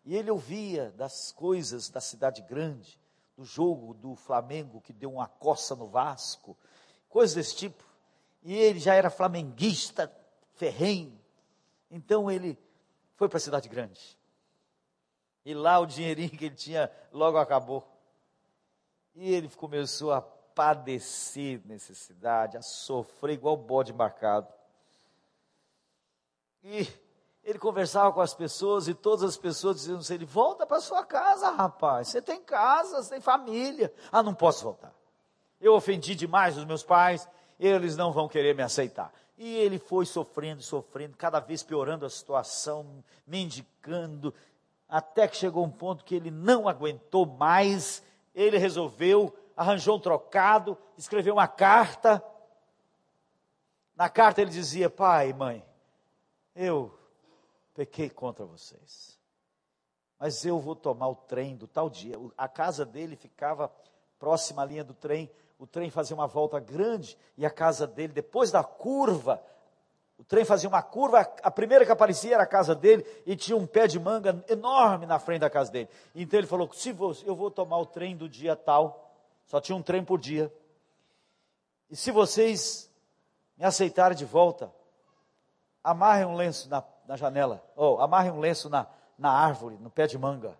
E 0.07 0.15
ele 0.15 0.31
ouvia 0.31 0.89
das 0.91 1.33
coisas 1.33 1.89
da 1.89 1.99
cidade 1.99 2.41
grande, 2.41 2.97
do 3.35 3.43
jogo 3.43 3.93
do 3.93 4.15
Flamengo 4.15 4.79
que 4.79 4.93
deu 4.93 5.11
uma 5.11 5.27
coça 5.27 5.75
no 5.75 5.85
Vasco, 5.85 6.57
coisas 7.09 7.35
desse 7.35 7.57
tipo. 7.57 7.83
E 8.41 8.55
ele 8.55 8.79
já 8.79 8.95
era 8.95 9.09
flamenguista, 9.09 10.09
ferrenho. 10.53 11.19
Então 11.91 12.31
ele 12.31 12.57
foi 13.17 13.27
para 13.27 13.35
a 13.35 13.41
cidade 13.41 13.67
grande. 13.67 14.17
E 15.43 15.53
lá 15.53 15.77
o 15.77 15.85
dinheirinho 15.85 16.29
que 16.29 16.45
ele 16.45 16.55
tinha 16.55 16.89
logo 17.11 17.37
acabou. 17.37 17.85
E 19.13 19.29
ele 19.29 19.49
começou 19.49 20.13
a 20.13 20.21
padecer 20.21 21.61
necessidade, 21.65 22.55
a 22.55 22.61
sofrer 22.61 23.33
igual 23.33 23.57
bode 23.57 23.91
embarcado. 23.91 24.47
E 26.63 26.87
ele 27.47 27.57
conversava 27.57 28.11
com 28.11 28.19
as 28.19 28.33
pessoas 28.33 28.89
e 28.89 28.93
todas 28.93 29.23
as 29.23 29.37
pessoas 29.37 29.77
diziam 29.77 29.99
assim: 29.99 30.15
ele 30.15 30.25
volta 30.25 30.65
para 30.65 30.81
sua 30.81 31.05
casa, 31.05 31.49
rapaz. 31.49 32.09
Você 32.09 32.21
tem 32.21 32.41
casa, 32.41 33.01
você 33.01 33.11
tem 33.11 33.21
família. 33.21 33.93
Ah, 34.11 34.21
não 34.21 34.33
posso 34.33 34.65
voltar. 34.65 34.93
Eu 35.61 35.73
ofendi 35.73 36.13
demais 36.13 36.57
os 36.57 36.65
meus 36.65 36.83
pais, 36.83 37.25
eles 37.57 37.95
não 37.95 38.11
vão 38.11 38.27
querer 38.27 38.53
me 38.53 38.61
aceitar. 38.61 39.13
E 39.37 39.55
ele 39.55 39.79
foi 39.79 40.05
sofrendo, 40.05 40.61
sofrendo, 40.61 41.15
cada 41.15 41.39
vez 41.39 41.63
piorando 41.63 42.05
a 42.05 42.09
situação, 42.09 43.01
mendicando, 43.25 44.33
até 44.89 45.25
que 45.25 45.37
chegou 45.37 45.63
um 45.63 45.71
ponto 45.71 46.03
que 46.03 46.15
ele 46.15 46.29
não 46.29 46.67
aguentou 46.67 47.25
mais, 47.25 48.03
ele 48.35 48.57
resolveu, 48.57 49.33
arranjou 49.55 49.95
um 49.95 50.01
trocado, 50.01 50.77
escreveu 50.97 51.35
uma 51.35 51.47
carta. 51.47 52.21
Na 53.95 54.09
carta 54.09 54.41
ele 54.41 54.51
dizia: 54.51 54.89
Pai, 54.89 55.31
mãe, 55.31 55.65
eu 56.53 56.91
pequei 57.77 58.09
contra 58.09 58.43
vocês, 58.43 59.19
mas 60.17 60.43
eu 60.43 60.59
vou 60.59 60.75
tomar 60.75 61.09
o 61.09 61.15
trem 61.15 61.55
do 61.55 61.67
tal 61.67 61.91
dia. 61.91 62.15
A 62.35 62.47
casa 62.47 62.83
dele 62.83 63.15
ficava 63.15 63.71
próxima 64.17 64.63
à 64.63 64.65
linha 64.65 64.83
do 64.83 64.95
trem, 64.95 65.29
o 65.59 65.67
trem 65.67 65.91
fazia 65.91 66.15
uma 66.15 66.25
volta 66.25 66.59
grande 66.59 67.15
e 67.37 67.45
a 67.45 67.51
casa 67.51 67.85
dele, 67.85 68.13
depois 68.13 68.49
da 68.49 68.63
curva, 68.63 69.43
o 70.17 70.23
trem 70.23 70.43
fazia 70.43 70.67
uma 70.67 70.81
curva, 70.81 71.19
a 71.19 71.51
primeira 71.51 71.85
que 71.85 71.91
aparecia 71.91 72.33
era 72.33 72.41
a 72.41 72.47
casa 72.47 72.73
dele 72.73 73.05
e 73.27 73.35
tinha 73.35 73.55
um 73.55 73.67
pé 73.67 73.85
de 73.85 73.99
manga 73.99 74.43
enorme 74.49 75.05
na 75.05 75.19
frente 75.19 75.41
da 75.41 75.49
casa 75.49 75.71
dele. 75.71 75.87
Então 76.15 76.39
ele 76.39 76.47
falou: 76.47 76.73
se 76.73 76.91
você, 76.91 77.29
eu 77.29 77.35
vou 77.35 77.51
tomar 77.51 77.77
o 77.77 77.85
trem 77.85 78.17
do 78.17 78.27
dia 78.27 78.55
tal, 78.55 79.13
só 79.45 79.61
tinha 79.61 79.75
um 79.75 79.83
trem 79.83 80.03
por 80.03 80.19
dia. 80.19 80.51
E 81.91 81.95
se 81.95 82.09
vocês 82.09 82.91
me 83.55 83.65
aceitarem 83.65 84.17
de 84.17 84.25
volta, 84.25 84.73
amarrem 85.91 86.25
um 86.25 86.35
lenço 86.35 86.69
na, 86.69 86.83
na 87.05 87.15
janela, 87.15 87.63
ou 87.75 88.01
amarrem 88.01 88.31
um 88.31 88.39
lenço 88.39 88.69
na, 88.69 88.87
na 89.17 89.31
árvore, 89.31 89.77
no 89.77 89.89
pé 89.89 90.07
de 90.07 90.17
manga. 90.17 90.57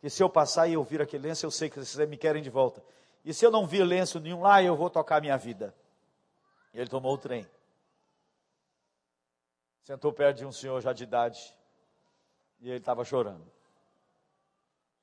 Que 0.00 0.10
se 0.10 0.22
eu 0.22 0.28
passar 0.28 0.68
e 0.68 0.74
eu 0.74 0.84
vir 0.84 1.00
aquele 1.00 1.28
lenço, 1.28 1.46
eu 1.46 1.50
sei 1.50 1.70
que 1.70 1.78
vocês 1.78 2.08
me 2.08 2.16
querem 2.16 2.42
de 2.42 2.50
volta. 2.50 2.82
E 3.24 3.32
se 3.32 3.44
eu 3.44 3.50
não 3.50 3.66
vir 3.66 3.84
lenço 3.84 4.20
nenhum 4.20 4.42
lá, 4.42 4.62
eu 4.62 4.76
vou 4.76 4.90
tocar 4.90 5.16
a 5.16 5.20
minha 5.20 5.36
vida. 5.36 5.74
E 6.72 6.78
ele 6.78 6.90
tomou 6.90 7.14
o 7.14 7.18
trem 7.18 7.46
sentou 9.84 10.12
perto 10.12 10.38
de 10.38 10.46
um 10.46 10.52
senhor 10.52 10.80
já 10.80 10.92
de 10.92 11.04
idade 11.04 11.54
e 12.60 12.68
ele 12.68 12.78
estava 12.78 13.04
chorando. 13.04 13.46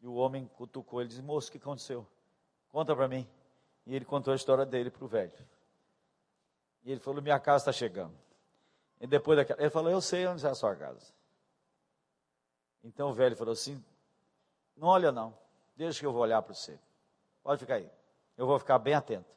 E 0.02 0.08
o 0.08 0.16
homem 0.16 0.48
cutucou, 0.56 1.00
ele 1.00 1.10
disse: 1.10 1.22
Moço, 1.22 1.50
o 1.50 1.52
que 1.52 1.60
aconteceu? 1.60 2.06
Conta 2.70 2.96
para 2.96 3.08
mim. 3.08 3.28
E 3.86 3.96
ele 3.96 4.04
contou 4.04 4.34
a 4.34 4.36
história 4.36 4.66
dele 4.66 4.90
para 4.90 5.06
o 5.06 5.08
velho. 5.08 5.48
E 6.84 6.92
ele 6.92 7.00
falou: 7.00 7.22
Minha 7.22 7.40
casa 7.40 7.62
está 7.62 7.72
chegando. 7.72 8.18
E 9.02 9.08
depois 9.08 9.36
daquela, 9.36 9.60
ele 9.60 9.72
falou: 9.72 9.92
Eu 9.92 10.00
sei 10.00 10.28
onde 10.28 10.46
é 10.46 10.50
a 10.50 10.54
sua 10.54 10.76
casa. 10.76 11.12
Então 12.84 13.10
o 13.10 13.14
velho 13.14 13.36
falou 13.36 13.52
assim: 13.52 13.84
Não 14.78 14.88
olha 14.88 15.12
não, 15.12 15.36
deixa 15.76 16.00
que 16.00 16.06
eu 16.06 16.14
vou 16.14 16.22
olhar 16.22 16.40
para 16.44 16.54
você. 16.54 16.80
Pode 17.42 17.60
ficar 17.60 17.76
aí, 17.76 17.92
eu 18.38 18.46
vou 18.46 18.60
ficar 18.60 18.78
bem 18.78 18.94
atento. 18.94 19.36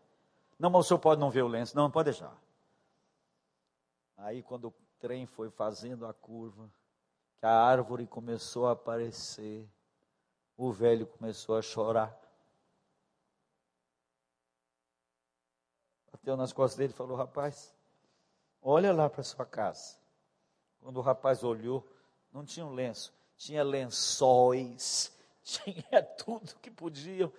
Não, 0.59 0.69
mas 0.69 0.85
o 0.85 0.89
senhor 0.89 1.01
pode 1.01 1.19
não 1.19 1.31
ver 1.31 1.43
o 1.43 1.49
lenço, 1.49 1.75
não, 1.75 1.91
pode 1.91 2.11
deixar. 2.11 2.37
Aí 4.19 4.43
quando 4.43 4.73
trem 5.01 5.25
foi 5.25 5.49
fazendo 5.49 6.07
a 6.07 6.13
curva, 6.13 6.71
que 7.39 7.47
a 7.47 7.51
árvore 7.51 8.07
começou 8.07 8.67
a 8.67 8.73
aparecer, 8.73 9.67
o 10.59 10.71
velho 10.71 11.07
começou 11.07 11.57
a 11.57 11.63
chorar. 11.63 12.15
Bateu 16.13 16.37
nas 16.37 16.53
costas 16.53 16.77
dele 16.77 16.93
e 16.93 16.97
falou: 16.97 17.17
Rapaz, 17.17 17.75
olha 18.65 18.93
lá 18.93 19.09
para 19.09 19.23
sua 19.23 19.45
casa. 19.45 19.97
Quando 20.81 20.97
o 20.97 21.03
rapaz 21.03 21.45
olhou, 21.45 21.87
não 22.33 22.45
tinha 22.45 22.67
um 22.67 22.73
lenço, 22.73 23.15
tinha 23.37 23.63
lençóis, 23.63 25.17
tinha 25.45 26.03
tudo 26.03 26.57
que 26.57 26.71
podiam 26.71 27.33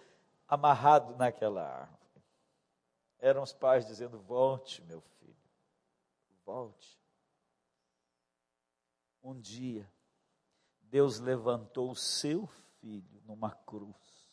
amarrado 0.47 1.15
naquela 1.17 1.67
árvore. 1.67 2.23
Eram 3.19 3.43
os 3.43 3.51
pais 3.51 3.85
dizendo: 3.85 4.19
Volte, 4.19 4.81
meu 4.83 5.01
filho, 5.01 5.35
volte. 6.45 6.97
Um 9.23 9.39
dia, 9.39 9.91
Deus 10.81 11.19
levantou 11.19 11.89
o 11.89 11.95
seu 11.95 12.47
filho 12.79 13.21
numa 13.25 13.51
cruz 13.51 14.25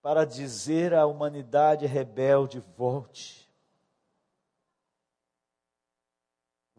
para 0.00 0.24
dizer 0.24 0.94
à 0.94 1.06
humanidade 1.06 1.86
rebelde: 1.86 2.60
volte. 2.76 3.47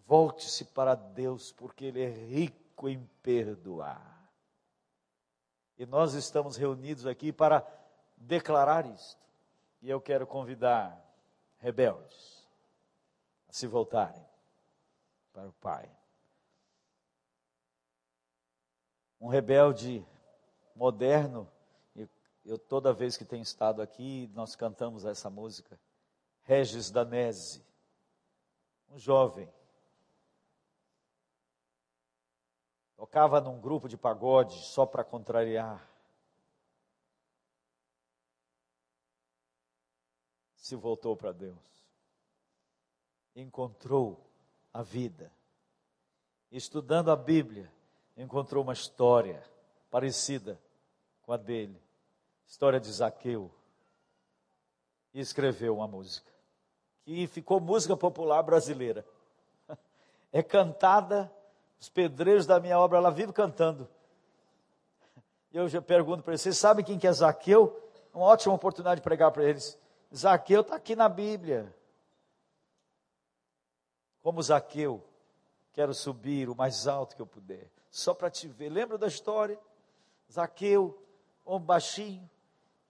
Volte-se 0.09 0.65
para 0.65 0.95
Deus, 0.95 1.51
porque 1.51 1.85
Ele 1.85 2.01
é 2.01 2.09
rico 2.09 2.89
em 2.89 3.07
perdoar. 3.21 4.31
E 5.77 5.85
nós 5.85 6.15
estamos 6.15 6.57
reunidos 6.57 7.05
aqui 7.05 7.31
para 7.31 7.63
declarar 8.17 8.87
isto. 8.87 9.21
E 9.81 9.89
eu 9.89 10.01
quero 10.01 10.25
convidar 10.25 10.99
rebeldes 11.59 12.43
a 13.47 13.53
se 13.53 13.67
voltarem 13.67 14.25
para 15.31 15.47
o 15.47 15.53
Pai. 15.53 15.89
um 19.19 19.27
rebelde 19.27 20.05
moderno. 20.75 21.47
Eu, 22.45 22.57
toda 22.57 22.93
vez 22.93 23.17
que 23.17 23.25
tenho 23.25 23.43
estado 23.43 23.81
aqui, 23.81 24.31
nós 24.33 24.55
cantamos 24.55 25.05
essa 25.05 25.29
música. 25.29 25.79
Regis 26.43 26.89
Danese, 26.89 27.63
um 28.89 28.97
jovem. 28.97 29.47
Tocava 32.99 33.39
num 33.39 33.61
grupo 33.61 33.87
de 33.87 33.95
pagode 33.95 34.61
só 34.65 34.85
para 34.85 35.05
contrariar. 35.05 35.89
Se 40.57 40.75
voltou 40.75 41.15
para 41.15 41.31
Deus. 41.31 41.55
Encontrou 43.33 44.29
a 44.73 44.83
vida. 44.83 45.31
Estudando 46.51 47.09
a 47.09 47.15
Bíblia, 47.15 47.71
encontrou 48.17 48.65
uma 48.65 48.73
história 48.73 49.41
parecida 49.89 50.59
com 51.21 51.31
a 51.31 51.37
dele, 51.37 51.81
história 52.45 52.81
de 52.81 52.91
Zaqueu, 52.91 53.49
e 55.13 55.21
escreveu 55.21 55.77
uma 55.77 55.87
música, 55.87 56.33
que 57.05 57.27
ficou 57.27 57.61
música 57.61 57.95
popular 57.95 58.43
brasileira. 58.43 59.05
É 60.31 60.43
cantada, 60.43 61.33
os 61.79 61.89
pedreiros 61.89 62.45
da 62.45 62.59
minha 62.59 62.77
obra, 62.77 62.97
ela 62.97 63.11
vive 63.11 63.31
cantando. 63.31 63.87
E 65.51 65.57
eu 65.57 65.67
já 65.67 65.81
pergunto 65.81 66.23
para 66.23 66.33
eles, 66.33 66.41
vocês 66.41 66.57
sabem 66.57 66.83
quem 66.83 66.99
que 66.99 67.07
é 67.07 67.11
Zaqueu? 67.11 67.75
Uma 68.13 68.25
ótima 68.25 68.53
oportunidade 68.53 69.01
de 69.01 69.03
pregar 69.03 69.31
para 69.31 69.43
eles. 69.43 69.77
Zaqueu 70.15 70.61
está 70.61 70.75
aqui 70.75 70.95
na 70.95 71.07
Bíblia. 71.07 71.73
Como 74.21 74.41
Zaqueu, 74.41 75.03
quero 75.73 75.93
subir 75.93 76.49
o 76.49 76.55
mais 76.55 76.87
alto 76.87 77.15
que 77.15 77.21
eu 77.21 77.27
puder 77.27 77.69
só 77.89 78.13
para 78.13 78.29
te 78.29 78.47
ver. 78.47 78.69
Lembra 78.69 78.97
da 78.97 79.07
história? 79.07 79.59
Zaqueu, 80.31 81.01
homem 81.43 81.65
baixinho, 81.65 82.29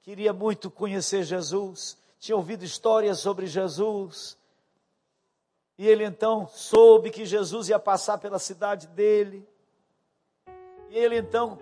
queria 0.01 0.33
muito 0.33 0.69
conhecer 0.69 1.23
Jesus, 1.23 1.97
tinha 2.19 2.35
ouvido 2.35 2.65
histórias 2.65 3.19
sobre 3.19 3.47
Jesus. 3.47 4.37
E 5.79 5.87
ele 5.87 6.03
então 6.03 6.45
soube 6.45 7.09
que 7.09 7.25
Jesus 7.25 7.69
ia 7.69 7.79
passar 7.79 8.17
pela 8.17 8.37
cidade 8.37 8.85
dele. 8.85 9.47
E 10.89 10.97
ele 10.97 11.17
então 11.17 11.57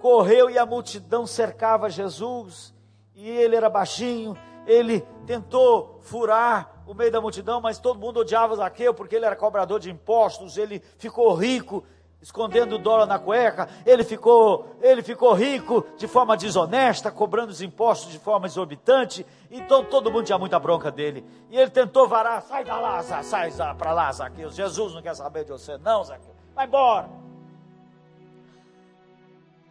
correu 0.00 0.48
e 0.48 0.56
a 0.56 0.64
multidão 0.64 1.26
cercava 1.26 1.90
Jesus. 1.90 2.72
E 3.14 3.28
ele 3.28 3.54
era 3.54 3.68
baixinho, 3.68 4.34
ele 4.66 5.02
tentou 5.26 5.98
furar 6.00 6.82
o 6.86 6.94
meio 6.94 7.12
da 7.12 7.20
multidão, 7.20 7.60
mas 7.60 7.78
todo 7.78 8.00
mundo 8.00 8.20
odiava 8.20 8.56
Zaqueu 8.56 8.94
porque 8.94 9.16
ele 9.16 9.26
era 9.26 9.36
cobrador 9.36 9.78
de 9.78 9.90
impostos, 9.90 10.56
ele 10.56 10.82
ficou 10.96 11.34
rico 11.34 11.84
escondendo 12.22 12.74
o 12.74 12.78
dólar 12.78 13.06
na 13.06 13.18
cueca, 13.18 13.68
ele 13.86 14.04
ficou, 14.04 14.76
ele 14.80 15.02
ficou 15.02 15.32
rico 15.32 15.86
de 15.96 16.06
forma 16.06 16.36
desonesta, 16.36 17.10
cobrando 17.10 17.50
os 17.50 17.62
impostos 17.62 18.12
de 18.12 18.18
forma 18.18 18.46
exorbitante, 18.46 19.26
então 19.50 19.84
todo 19.84 20.10
mundo 20.10 20.24
tinha 20.24 20.38
muita 20.38 20.58
bronca 20.58 20.90
dele. 20.90 21.24
E 21.48 21.56
ele 21.56 21.70
tentou 21.70 22.06
varar, 22.06 22.42
sai 22.42 22.64
da 22.64 22.78
lá, 22.78 23.02
sai 23.02 23.50
para 23.76 23.92
lá, 23.92 24.12
Zaqueu. 24.12 24.50
Jesus 24.50 24.94
não 24.94 25.02
quer 25.02 25.14
saber 25.14 25.44
de 25.44 25.50
você, 25.50 25.78
não, 25.78 26.04
Zaqueu. 26.04 26.34
Vai 26.54 26.66
embora. 26.66 27.08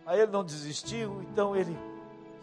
Aí 0.06 0.22
ele 0.22 0.32
não 0.32 0.44
desistiu, 0.44 1.22
então 1.32 1.56
ele 1.56 1.78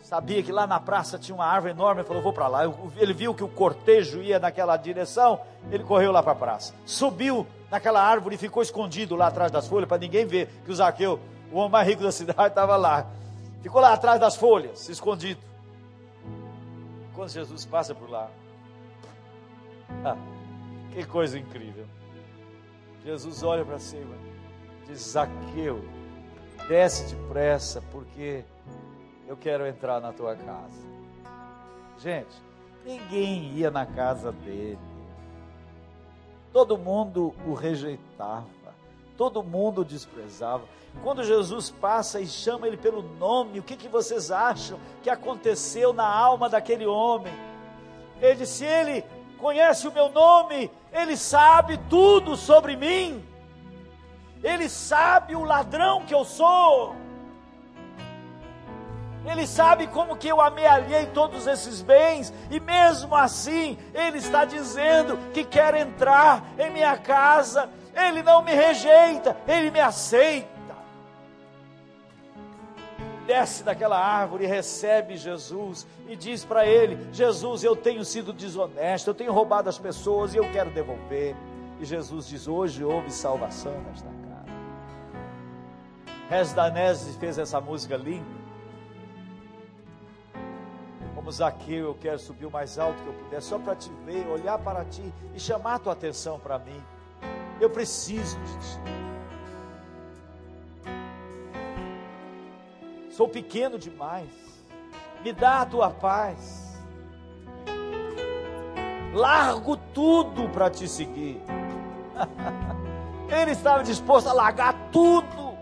sabia 0.00 0.40
que 0.40 0.52
lá 0.52 0.68
na 0.68 0.78
praça 0.78 1.18
tinha 1.18 1.34
uma 1.34 1.46
árvore 1.46 1.72
enorme, 1.72 2.00
ele 2.00 2.06
falou, 2.06 2.22
vou 2.22 2.32
para 2.32 2.46
lá. 2.46 2.60
Ele 2.96 3.12
viu 3.12 3.34
que 3.34 3.42
o 3.42 3.48
cortejo 3.48 4.22
ia 4.22 4.38
naquela 4.38 4.76
direção, 4.76 5.40
ele 5.68 5.82
correu 5.82 6.12
lá 6.12 6.22
para 6.22 6.30
a 6.30 6.36
praça. 6.36 6.74
Subiu 6.84 7.44
naquela 7.76 8.02
árvore 8.02 8.36
e 8.36 8.38
ficou 8.38 8.62
escondido 8.62 9.14
lá 9.14 9.26
atrás 9.26 9.52
das 9.52 9.68
folhas 9.68 9.88
para 9.88 9.98
ninguém 9.98 10.26
ver 10.26 10.48
que 10.64 10.70
o 10.70 10.74
Zaqueu, 10.74 11.20
o 11.52 11.58
homem 11.58 11.70
mais 11.70 11.86
rico 11.86 12.02
da 12.02 12.10
cidade, 12.12 12.48
estava 12.48 12.76
lá. 12.76 13.06
Ficou 13.62 13.80
lá 13.80 13.92
atrás 13.92 14.18
das 14.20 14.36
folhas, 14.36 14.88
escondido. 14.88 15.40
Quando 17.14 17.30
Jesus 17.30 17.64
passa 17.64 17.94
por 17.94 18.10
lá, 18.10 18.30
ah, 20.04 20.16
que 20.92 21.04
coisa 21.04 21.38
incrível. 21.38 21.86
Jesus 23.04 23.42
olha 23.42 23.64
para 23.64 23.78
cima, 23.78 24.14
diz: 24.86 25.00
Zaqueu, 25.00 25.84
desce 26.68 27.14
depressa, 27.14 27.82
porque 27.92 28.44
eu 29.26 29.36
quero 29.36 29.66
entrar 29.66 30.00
na 30.00 30.12
tua 30.12 30.34
casa. 30.36 30.86
Gente, 31.98 32.36
ninguém 32.84 33.52
ia 33.54 33.70
na 33.70 33.86
casa 33.86 34.32
dele. 34.32 34.95
Todo 36.52 36.78
mundo 36.78 37.34
o 37.46 37.52
rejeitava, 37.54 38.46
todo 39.16 39.42
mundo 39.42 39.82
o 39.82 39.84
desprezava. 39.84 40.64
Quando 41.02 41.22
Jesus 41.22 41.70
passa 41.70 42.20
e 42.20 42.26
chama 42.26 42.66
ele 42.66 42.76
pelo 42.76 43.02
nome, 43.02 43.58
o 43.58 43.62
que, 43.62 43.76
que 43.76 43.88
vocês 43.88 44.30
acham 44.30 44.78
que 45.02 45.10
aconteceu 45.10 45.92
na 45.92 46.06
alma 46.06 46.48
daquele 46.48 46.86
homem? 46.86 47.32
Ele 48.20 48.36
disse: 48.36 48.64
Ele 48.64 49.04
conhece 49.38 49.86
o 49.86 49.92
meu 49.92 50.08
nome, 50.08 50.70
ele 50.92 51.16
sabe 51.16 51.78
tudo 51.90 52.36
sobre 52.36 52.76
mim, 52.76 53.22
ele 54.42 54.68
sabe 54.68 55.36
o 55.36 55.44
ladrão 55.44 56.04
que 56.04 56.14
eu 56.14 56.24
sou. 56.24 56.96
Ele 59.26 59.46
sabe 59.46 59.86
como 59.88 60.16
que 60.16 60.28
eu 60.28 60.40
amealhei 60.40 61.06
todos 61.06 61.46
esses 61.46 61.82
bens, 61.82 62.32
e 62.50 62.60
mesmo 62.60 63.14
assim, 63.14 63.76
Ele 63.92 64.18
está 64.18 64.44
dizendo 64.44 65.18
que 65.34 65.44
quer 65.44 65.74
entrar 65.74 66.44
em 66.58 66.70
minha 66.70 66.96
casa. 66.96 67.68
Ele 67.94 68.22
não 68.22 68.42
me 68.42 68.54
rejeita, 68.54 69.36
Ele 69.46 69.70
me 69.70 69.80
aceita 69.80 70.56
desce 73.26 73.64
daquela 73.64 73.98
árvore 73.98 74.46
recebe 74.46 75.16
Jesus 75.16 75.86
e 76.08 76.16
diz 76.16 76.44
para 76.44 76.64
ele: 76.64 76.96
Jesus, 77.12 77.64
eu 77.64 77.74
tenho 77.74 78.04
sido 78.04 78.32
desonesto, 78.32 79.10
eu 79.10 79.14
tenho 79.14 79.32
roubado 79.32 79.68
as 79.68 79.78
pessoas 79.78 80.32
e 80.32 80.36
eu 80.38 80.50
quero 80.52 80.70
devolver. 80.70 81.34
E 81.80 81.84
Jesus 81.84 82.28
diz: 82.28 82.46
Hoje 82.46 82.84
houve 82.84 83.10
salvação 83.10 83.78
nesta 83.82 84.08
casa. 84.08 84.56
Rez 86.30 86.52
Danese 86.52 87.18
fez 87.18 87.38
essa 87.38 87.60
música 87.60 87.96
linda. 87.96 88.45
Como 91.26 91.34
Zaqueu, 91.34 91.86
eu 91.86 91.94
quero 91.96 92.20
subir 92.20 92.46
o 92.46 92.50
mais 92.52 92.78
alto 92.78 93.02
que 93.02 93.08
eu 93.08 93.12
puder, 93.12 93.42
só 93.42 93.58
para 93.58 93.74
te 93.74 93.90
ver, 94.04 94.28
olhar 94.28 94.56
para 94.58 94.84
ti 94.84 95.12
e 95.34 95.40
chamar 95.40 95.74
a 95.74 95.78
tua 95.80 95.92
atenção 95.92 96.38
para 96.38 96.56
mim. 96.56 96.80
Eu 97.60 97.68
preciso 97.68 98.38
de 98.38 98.52
ti. 98.58 98.80
sou 103.10 103.28
pequeno 103.28 103.76
demais, 103.76 104.30
me 105.24 105.32
dá 105.32 105.62
a 105.62 105.66
tua 105.66 105.90
paz. 105.90 106.78
Largo 109.12 109.76
tudo 109.92 110.48
para 110.50 110.70
te 110.70 110.86
seguir. 110.86 111.42
Ele 113.28 113.50
estava 113.50 113.82
disposto 113.82 114.28
a 114.28 114.32
largar 114.32 114.74
tudo. 114.92 115.58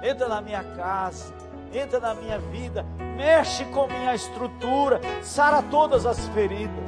Entra 0.00 0.28
na 0.28 0.40
minha 0.40 0.62
casa, 0.62 1.33
entra 1.74 2.00
na 2.00 2.14
minha 2.14 2.38
vida, 2.38 2.84
mexe 3.16 3.64
com 3.66 3.86
minha 3.86 4.14
estrutura, 4.14 5.00
sara 5.22 5.62
todas 5.62 6.06
as 6.06 6.28
feridas. 6.28 6.84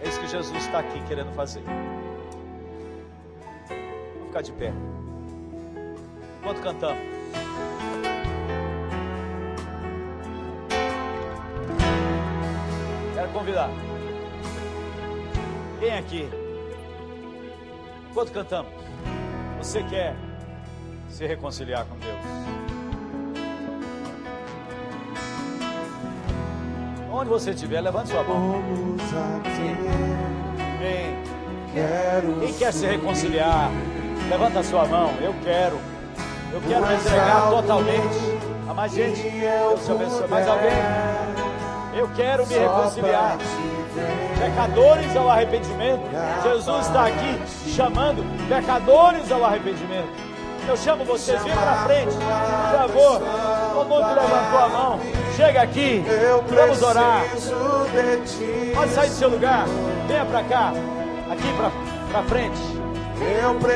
É 0.00 0.08
isso 0.08 0.20
que 0.20 0.26
Jesus 0.26 0.64
está 0.64 0.80
aqui 0.80 1.00
querendo 1.06 1.32
fazer 1.34 1.62
ficar 4.34 4.42
de 4.42 4.52
pé. 4.52 4.72
Enquanto 6.40 6.60
cantamos. 6.60 7.02
Quero 13.14 13.28
convidar. 13.28 13.70
Quem 15.78 15.96
aqui? 15.96 16.28
Enquanto 18.10 18.32
cantamos, 18.32 18.72
você 19.64 19.82
quer 19.84 20.14
se 21.08 21.26
reconciliar 21.26 21.86
com 21.86 21.96
Deus? 21.96 22.18
Onde 27.10 27.30
você 27.30 27.50
estiver, 27.50 27.80
levante 27.80 28.10
sua 28.10 28.22
mão. 28.22 28.62
Vem. 30.78 31.24
Quem 32.40 32.52
quer 32.54 32.72
se 32.72 32.86
reconciliar? 32.86 33.70
Levanta 34.28 34.60
a 34.60 34.64
sua 34.64 34.84
mão, 34.86 35.10
eu 35.22 35.34
quero. 35.42 35.78
Eu 36.52 36.60
quero 36.60 36.86
me 36.86 36.94
entregar 36.94 37.50
totalmente. 37.50 38.38
A 38.68 38.74
mais 38.74 38.92
gente, 38.92 39.22
Deus 39.22 39.84
te 39.84 39.90
abençoe. 39.92 40.28
Mais 40.28 40.46
alguém? 40.46 40.70
Eu 41.96 42.08
quero 42.14 42.46
me 42.46 42.54
reconciliar. 42.54 43.38
Pecadores 44.44 45.16
ao 45.16 45.30
arrependimento. 45.30 46.02
Jesus 46.42 46.86
está 46.86 47.06
aqui 47.06 47.40
chamando 47.74 48.22
pecadores 48.46 49.32
ao 49.32 49.42
arrependimento. 49.42 50.08
Eu 50.68 50.76
chamo 50.76 51.02
vocês, 51.04 51.42
vem 51.42 51.54
para 51.54 51.84
frente, 51.84 52.14
por 52.14 52.78
favor. 52.78 53.22
Todo 53.72 53.88
mundo 53.88 54.04
que 54.04 54.14
levantou 54.14 54.58
a 54.60 54.68
mão, 54.68 55.00
chega 55.34 55.62
aqui, 55.62 56.04
vamos 56.48 56.82
orar. 56.82 57.22
Pode 58.74 58.90
sair 58.92 59.08
do 59.08 59.14
seu 59.14 59.30
lugar, 59.30 59.64
venha 60.08 60.24
para 60.26 60.44
cá, 60.44 60.72
aqui 61.30 61.54
para 62.10 62.22
frente. 62.24 62.60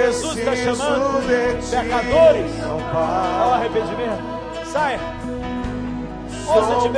Jesus 0.05 0.39
está 0.39 0.55
chamando 0.55 1.27
pecadores 1.71 2.53
ao 3.43 3.55
arrependimento. 3.55 4.23
Saia. 4.71 5.01
Onde 6.51 6.67
você 6.67 6.89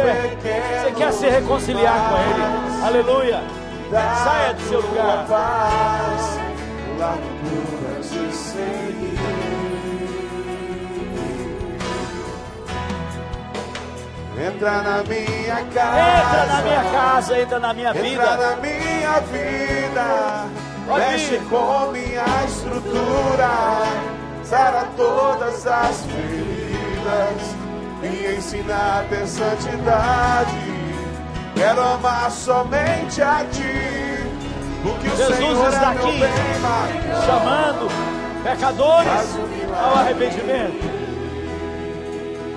Você 0.82 0.92
quer 0.96 1.12
se 1.12 1.28
reconciliar 1.28 2.10
com 2.10 2.16
Ele. 2.16 2.86
Aleluia. 2.86 3.59
Saia 3.90 4.54
do 4.54 4.62
seu 4.62 4.80
lugar. 4.80 5.26
Entra 14.46 14.82
na 14.82 15.02
minha 15.02 15.64
casa. 15.74 16.00
Entra 16.00 16.46
na 16.46 16.62
minha 16.62 16.84
casa, 16.92 17.40
entra 17.40 17.58
na 17.58 17.74
minha 17.74 17.92
vida. 17.92 18.08
Entra 18.08 18.36
na 18.36 18.56
minha 18.56 19.20
vida 19.20 20.60
mexe 20.98 21.38
com 21.48 21.92
minha 21.92 22.24
estrutura, 22.46 23.50
sara 24.42 24.88
todas 24.96 25.66
as 25.66 26.04
feridas, 26.06 27.56
me 28.00 28.36
ensina 28.36 29.00
a 29.00 29.04
ter 29.08 29.26
santidade. 29.26 30.69
Quero 31.54 31.82
amar 31.82 32.30
somente 32.30 33.20
a 33.20 33.44
ti, 33.50 34.18
porque 34.82 35.08
o 35.08 35.16
Jesus 35.16 35.36
Senhor 35.36 35.68
está 35.68 35.92
é 35.92 35.96
aqui 35.96 36.20
bem 36.20 36.30
chamando 37.26 37.88
pecadores 38.42 39.38
ao 39.74 39.94
arrependimento. 39.98 41.00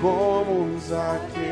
Como 0.01 0.79
Zaqueu. 0.79 1.43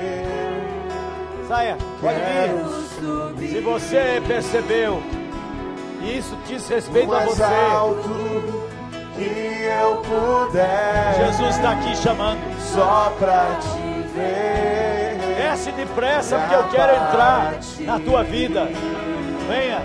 Saia, 1.48 1.78
pode 2.00 2.20
vir. 2.20 3.50
Se 3.50 3.60
você 3.62 4.22
percebeu 4.26 5.02
isso 6.04 6.36
diz 6.48 6.68
respeito 6.68 7.14
a 7.14 7.26
você. 7.26 7.44
que 9.16 9.64
eu 9.64 9.98
puder. 9.98 11.28
Jesus 11.28 11.56
está 11.56 11.72
aqui 11.74 11.96
chamando. 11.98 12.40
Só 12.74 13.14
para 13.20 13.60
te 13.60 14.08
ver. 14.16 15.11
Desce 15.52 15.72
depressa 15.74 16.38
porque 16.40 16.56
eu 16.56 16.64
quero 16.70 16.94
entrar 16.94 17.60
na 17.82 18.00
tua 18.00 18.24
vida. 18.24 18.70
Venha. 19.50 19.82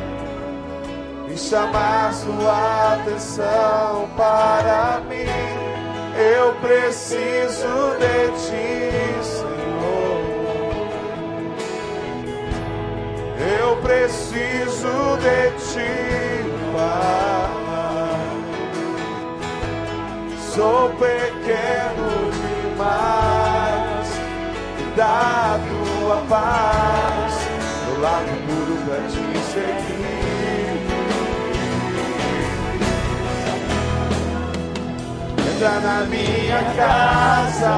E 1.29 1.37
chamar 1.37 2.15
sua 2.15 2.95
atenção 2.95 4.09
para 4.17 5.01
mim. 5.09 5.27
Eu 6.17 6.55
preciso 6.61 7.97
de 7.99 8.31
ti, 8.45 8.93
Senhor. 9.25 10.23
Eu 13.61 13.77
preciso 13.79 15.19
de 15.19 15.51
ti, 15.73 15.95
Pai. 16.73 17.57
Sou 20.55 20.91
pequeno 20.91 22.31
demais, 22.31 23.36
dá 24.97 25.61
tua 25.69 26.17
paz, 26.29 27.35
do 27.87 28.01
lado 28.01 28.33
puro 28.47 28.77
pra 28.87 28.97
te 29.09 29.23
seguir. 29.53 30.07
Entra 35.55 35.81
na 35.81 36.05
minha 36.07 36.63
casa, 36.77 37.75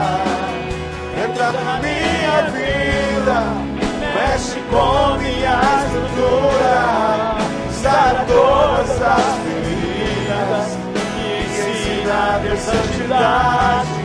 entra 1.25 1.53
na 1.53 1.81
minha 1.81 2.43
vida 2.53 3.69
mexe 4.15 4.61
com 4.71 5.19
minha 5.19 5.61
estrutura, 5.85 7.37
sara 7.83 8.25
todas 8.27 9.03
as 9.03 9.37
feridas 9.45 10.79
e 11.17 11.29
ensina 11.45 12.37
a 12.37 12.57
santidade. 12.57 13.98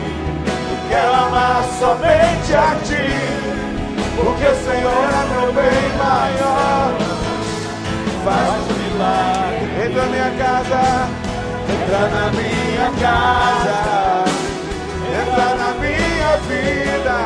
Quero 0.94 1.12
amar 1.12 1.64
somente 1.76 2.54
a 2.54 2.76
ti, 2.84 3.08
porque 4.14 4.46
o 4.46 4.54
Senhor 4.64 5.08
é 5.10 5.24
meu 5.34 5.52
bem 5.52 5.88
maior. 5.98 6.94
Faz 8.24 8.48
um 8.48 8.74
milagre, 8.78 9.66
entra 9.86 10.02
na 10.02 10.08
minha 10.08 10.30
casa, 10.38 10.82
entra 11.68 12.02
na 12.14 12.30
minha 12.30 12.88
casa, 13.02 13.78
entra 15.18 15.48
na 15.56 15.70
minha 15.82 16.32
vida. 16.46 17.18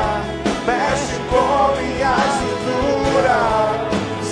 Mexe 0.64 1.16
com 1.28 1.76
minha 1.76 2.14
estrutura. 2.24 3.38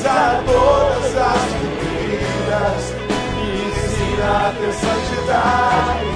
sara 0.02 0.42
todas 0.46 1.14
as 1.14 1.42
feridas, 1.52 2.82
me 3.34 3.46
ensina 3.68 4.28
a 4.32 4.54
ter 4.58 4.72
santidade. 4.72 6.06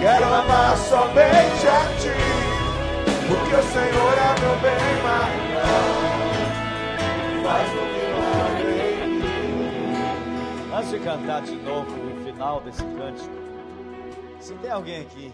Quero 0.00 0.24
amar 0.34 0.76
somente 0.76 1.68
a 1.68 1.84
ti, 2.00 2.21
porque 3.34 3.54
o 3.54 3.62
Senhor 3.62 4.14
é 4.18 4.40
meu 4.40 4.56
bem 4.60 5.02
maior. 5.02 6.42
Faz 7.42 7.68
o 7.70 7.84
milagre. 7.94 8.82
Antes 10.76 10.90
de 10.90 10.98
cantar 11.00 11.40
de 11.42 11.56
novo 11.56 11.90
o 11.90 12.24
final 12.24 12.60
desse 12.60 12.84
cântico, 12.84 13.34
se 14.40 14.54
tem 14.54 14.70
alguém 14.70 15.02
aqui 15.02 15.32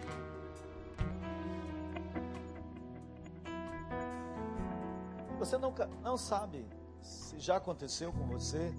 Você 5.39 5.57
nunca 5.57 5.89
não 6.03 6.17
sabe 6.17 6.67
se 7.01 7.39
já 7.39 7.57
aconteceu 7.57 8.13
com 8.13 8.27
você 8.27 8.75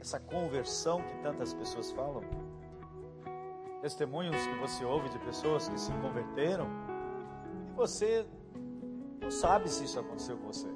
essa 0.00 0.18
conversão 0.18 1.02
que 1.02 1.22
tantas 1.22 1.52
pessoas 1.52 1.92
falam. 1.92 2.22
Testemunhos 3.82 4.34
que 4.46 4.54
você 4.54 4.82
ouve 4.82 5.10
de 5.10 5.18
pessoas 5.18 5.68
que 5.68 5.78
se 5.78 5.92
converteram 5.92 6.66
e 7.68 7.72
você 7.74 8.26
não 9.20 9.30
sabe 9.30 9.68
se 9.68 9.84
isso 9.84 9.98
aconteceu 9.98 10.36
com 10.38 10.46
você. 10.46 10.68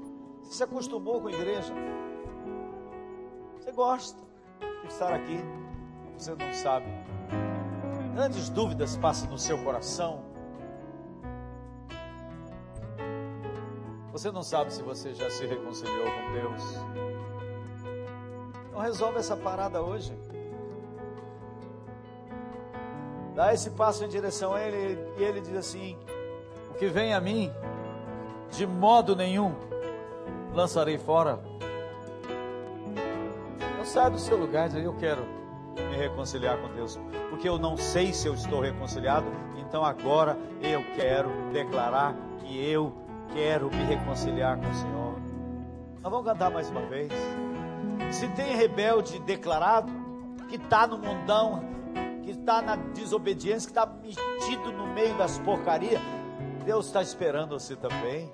Você 0.42 0.54
se 0.54 0.62
acostumou 0.62 1.20
com 1.20 1.28
a 1.28 1.32
igreja. 1.32 1.72
Você 3.58 3.72
gosta 3.72 4.18
de 4.82 4.88
estar 4.88 5.12
aqui, 5.12 5.38
você 6.16 6.34
não 6.34 6.52
sabe. 6.52 6.86
Grandes 8.14 8.48
dúvidas 8.48 8.96
passam 8.96 9.28
no 9.30 9.38
seu 9.38 9.58
coração 9.64 10.34
Você 14.14 14.30
não 14.30 14.44
sabe 14.44 14.72
se 14.72 14.80
você 14.80 15.12
já 15.12 15.28
se 15.28 15.44
reconciliou 15.44 16.06
com 16.06 16.32
Deus. 16.34 16.62
Então 18.68 18.80
resolve 18.80 19.18
essa 19.18 19.36
parada 19.36 19.82
hoje. 19.82 20.16
Dá 23.34 23.52
esse 23.52 23.70
passo 23.70 24.04
em 24.04 24.08
direção 24.08 24.54
a 24.54 24.62
Ele 24.62 24.96
e 25.18 25.24
Ele 25.24 25.40
diz 25.40 25.56
assim: 25.56 25.98
O 26.70 26.74
que 26.74 26.86
vem 26.86 27.12
a 27.12 27.20
mim, 27.20 27.52
de 28.50 28.66
modo 28.66 29.16
nenhum 29.16 29.54
lançarei 30.52 30.98
fora. 30.98 31.40
Não 33.76 33.84
saia 33.84 34.10
do 34.10 34.18
seu 34.18 34.36
lugar 34.36 34.72
e 34.74 34.84
Eu 34.84 34.94
quero 34.94 35.22
me 35.90 35.96
reconciliar 35.96 36.56
com 36.58 36.68
Deus, 36.68 36.98
porque 37.30 37.48
eu 37.48 37.58
não 37.58 37.76
sei 37.76 38.12
se 38.12 38.28
eu 38.28 38.34
estou 38.34 38.60
reconciliado, 38.60 39.26
então 39.56 39.84
agora 39.84 40.38
eu 40.62 40.84
quero 40.94 41.28
declarar 41.52 42.14
que 42.40 42.64
eu 42.70 42.92
quero 43.32 43.70
me 43.70 43.82
reconciliar 43.84 44.56
com 44.56 44.70
o 44.70 44.74
Senhor. 44.74 45.14
Nós 46.02 46.12
vamos 46.12 46.26
cantar 46.26 46.50
mais 46.50 46.70
uma 46.70 46.82
vez. 46.82 47.12
Se 48.10 48.28
tem 48.28 48.54
rebelde 48.54 49.18
declarado, 49.20 49.90
que 50.48 50.56
está 50.56 50.86
no 50.86 50.98
mundão, 50.98 51.64
que 52.22 52.30
está 52.30 52.62
na 52.62 52.76
desobediência, 52.76 53.70
que 53.70 53.78
está 53.78 53.86
metido 53.86 54.70
no 54.72 54.86
meio 54.86 55.16
das 55.16 55.38
porcarias, 55.38 56.00
Deus 56.64 56.86
está 56.86 57.02
esperando 57.02 57.58
você 57.58 57.76
também. 57.76 58.30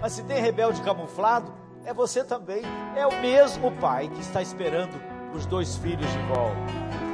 Mas 0.00 0.12
se 0.12 0.22
tem 0.24 0.40
rebelde 0.40 0.80
camuflado, 0.82 1.52
é 1.84 1.92
você 1.92 2.24
também. 2.24 2.62
É 2.96 3.06
o 3.06 3.20
mesmo 3.20 3.70
pai 3.72 4.08
que 4.08 4.20
está 4.20 4.40
esperando 4.40 4.94
os 5.34 5.44
dois 5.46 5.76
filhos 5.76 6.10
de 6.10 6.18
volta. 6.28 6.56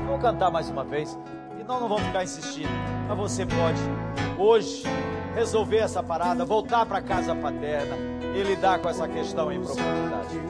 Vamos 0.07 0.23
cantar 0.23 0.51
mais 0.51 0.71
uma 0.71 0.85
vez. 0.85 1.19
E 1.59 1.65
nós 1.65 1.81
não 1.81 1.89
vamos 1.89 2.05
ficar 2.05 2.23
insistindo. 2.23 2.71
Mas 3.09 3.19
você 3.19 3.45
pode, 3.45 3.81
hoje, 4.39 4.85
resolver 5.35 5.79
essa 5.79 6.03
parada, 6.03 6.45
voltar 6.45 6.87
para 6.87 7.03
casa 7.03 7.35
paterna 7.35 7.97
e 8.35 8.43
lidar 8.43 8.79
com 8.79 8.89
essa 8.89 9.09
questão 9.09 9.51
em 9.51 9.61
profundidade. 9.61 10.41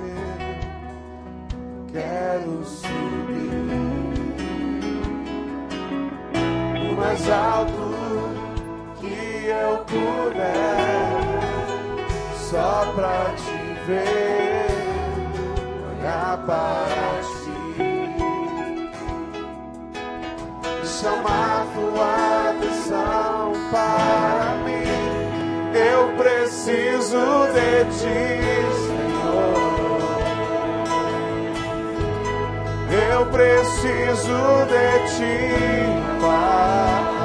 Quero 1.92 2.64
subir 2.64 3.70
mais 6.96 7.30
alto 7.30 7.89
eu 9.62 9.78
puder, 9.84 11.16
só 12.34 12.92
pra 12.94 13.32
te 13.36 13.58
ver, 13.86 14.66
olhar 15.98 16.38
para 16.46 17.20
ti. 17.22 17.40
chamar 21.00 21.66
tua 21.74 22.50
atenção 22.50 23.52
para 23.70 24.56
mim. 24.64 24.84
Eu 25.74 26.14
preciso 26.16 27.22
de 27.54 27.84
ti, 27.96 28.20
Senhor. 28.86 30.00
Eu 33.12 33.26
preciso 33.26 34.38
de 34.68 34.86
ti, 35.16 35.34
Pai. 36.20 37.19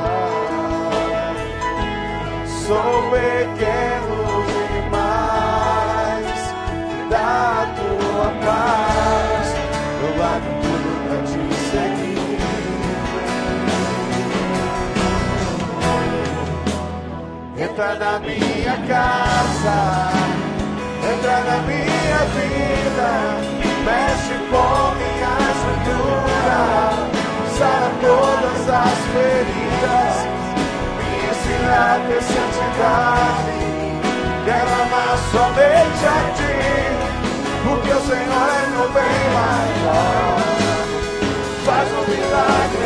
Sou 2.68 3.12
pequeno 3.12 4.44
demais 4.74 6.42
da 7.12 7.68
tua 7.76 8.28
paz. 8.44 9.48
Eu 10.02 10.12
largo 10.18 10.52
tudo 10.64 10.90
pra 11.06 11.18
te 11.22 11.42
seguir. 11.70 12.40
Entra 17.64 17.92
na 17.96 18.14
minha 18.20 18.78
casa, 18.88 19.80
entra 21.14 21.38
na 21.42 21.58
minha 21.68 22.22
vida, 22.34 23.10
mexe 23.86 24.36
com 24.50 24.96
minha 24.96 25.34
estrutura, 25.54 26.60
sara 27.60 27.90
todas 28.02 28.64
as 28.70 29.00
feridas, 29.14 30.16
me 31.66 31.72
ensina 31.72 31.96
a 31.96 32.00
ter 32.08 32.22
santidade, 32.22 33.54
quero 34.46 34.70
amar 34.84 35.18
somente 35.32 36.06
a 36.06 36.10
ti, 36.36 36.56
porque 37.64 37.92
o 37.92 38.02
Senhor 38.02 38.48
é 38.50 38.68
meu 38.70 38.88
bem 38.90 39.18
maior, 39.34 40.38
faz 41.66 41.88
um 41.92 42.04
milagre 42.10 42.85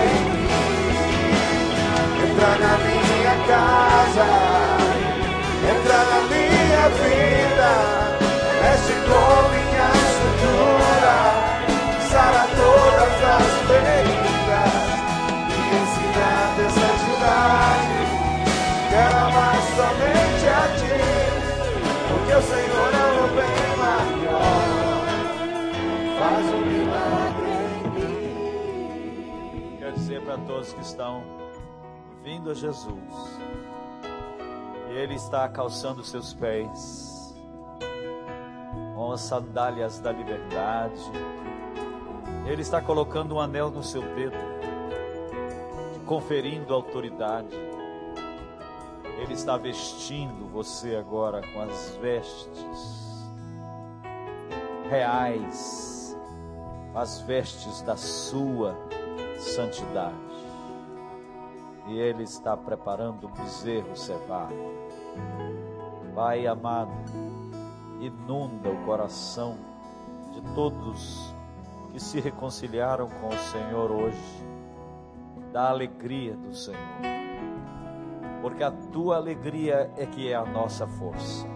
para 30.30 30.38
todos 30.46 30.72
que 30.74 30.82
estão 30.82 31.24
vindo 32.24 32.52
a 32.52 32.54
Jesus 32.54 33.40
e 34.88 34.94
Ele 34.94 35.16
está 35.16 35.50
calçando 35.50 36.04
seus 36.04 36.36
pés 36.36 37.36
com 38.94 39.12
as 39.12 39.22
sandálias 39.22 40.00
da 40.00 40.12
liberdade. 40.12 41.02
Ele 42.46 42.62
está 42.62 42.80
colocando 42.80 43.34
um 43.34 43.40
anel 43.40 43.72
no 43.72 43.82
seu 43.82 44.04
dedo, 44.04 44.38
conferindo 46.06 46.76
autoridade. 46.76 47.58
Ele 49.18 49.34
está 49.34 49.58
vestindo 49.58 50.48
você 50.48 50.96
agora 50.96 51.42
com 51.54 51.60
as 51.60 51.96
vestes 52.00 53.28
reais, 54.92 56.16
as 56.94 57.20
vestes 57.22 57.82
da 57.82 57.98
sua 57.98 58.78
santidade. 59.40 60.16
E 61.88 61.98
Ele 61.98 62.24
está 62.24 62.56
preparando 62.56 63.28
um 63.28 63.32
bezerro 63.32 63.96
cevado 63.96 64.54
Pai 66.20 66.46
amado, 66.48 66.92
inunda 68.02 68.70
o 68.70 68.86
coração 68.86 69.56
de 70.34 70.42
todos 70.54 71.34
que 71.92 72.00
se 72.00 72.20
reconciliaram 72.20 73.08
com 73.08 73.30
o 73.30 73.38
Senhor 73.38 73.90
hoje, 73.90 74.46
da 75.54 75.70
alegria 75.70 76.36
do 76.36 76.54
Senhor, 76.54 76.78
porque 78.42 78.64
a 78.64 78.72
tua 78.72 79.16
alegria 79.16 79.90
é 79.96 80.06
que 80.06 80.30
é 80.30 80.36
a 80.36 80.44
nossa 80.44 80.86
força, 80.86 81.48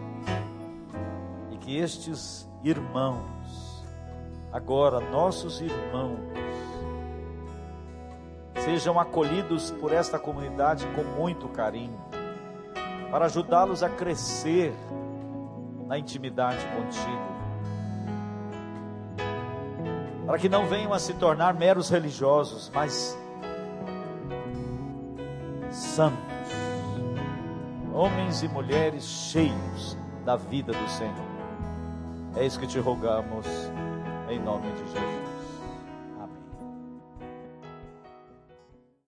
e 1.51 1.57
que 1.57 1.77
estes 1.77 2.49
irmãos, 2.63 3.83
agora 4.51 4.99
nossos 5.11 5.59
irmãos, 5.59 6.19
sejam 8.63 8.99
acolhidos 8.99 9.71
por 9.71 9.91
esta 9.91 10.17
comunidade 10.17 10.85
com 10.95 11.03
muito 11.03 11.47
carinho 11.49 11.99
para 13.11 13.25
ajudá-los 13.25 13.83
a 13.83 13.89
crescer 13.89 14.73
na 15.87 15.97
intimidade 15.97 16.65
contigo. 16.75 17.33
para 20.25 20.39
que 20.39 20.49
não 20.49 20.65
venham 20.65 20.93
a 20.93 20.99
se 20.99 21.13
tornar 21.13 21.53
meros 21.53 21.89
religiosos, 21.89 22.71
mas 22.73 23.15
santos, 25.69 26.17
homens 27.93 28.41
e 28.41 28.47
mulheres 28.47 29.03
cheios 29.03 29.97
da 30.25 30.35
vida 30.35 30.71
do 30.71 30.89
Senhor. 30.89 31.33
É 32.35 32.45
isso 32.45 32.59
que 32.59 32.65
te 32.65 32.79
rogamos, 32.79 33.45
em 34.29 34.39
nome 34.39 34.71
de 34.71 34.91
Jesus. 34.91 35.22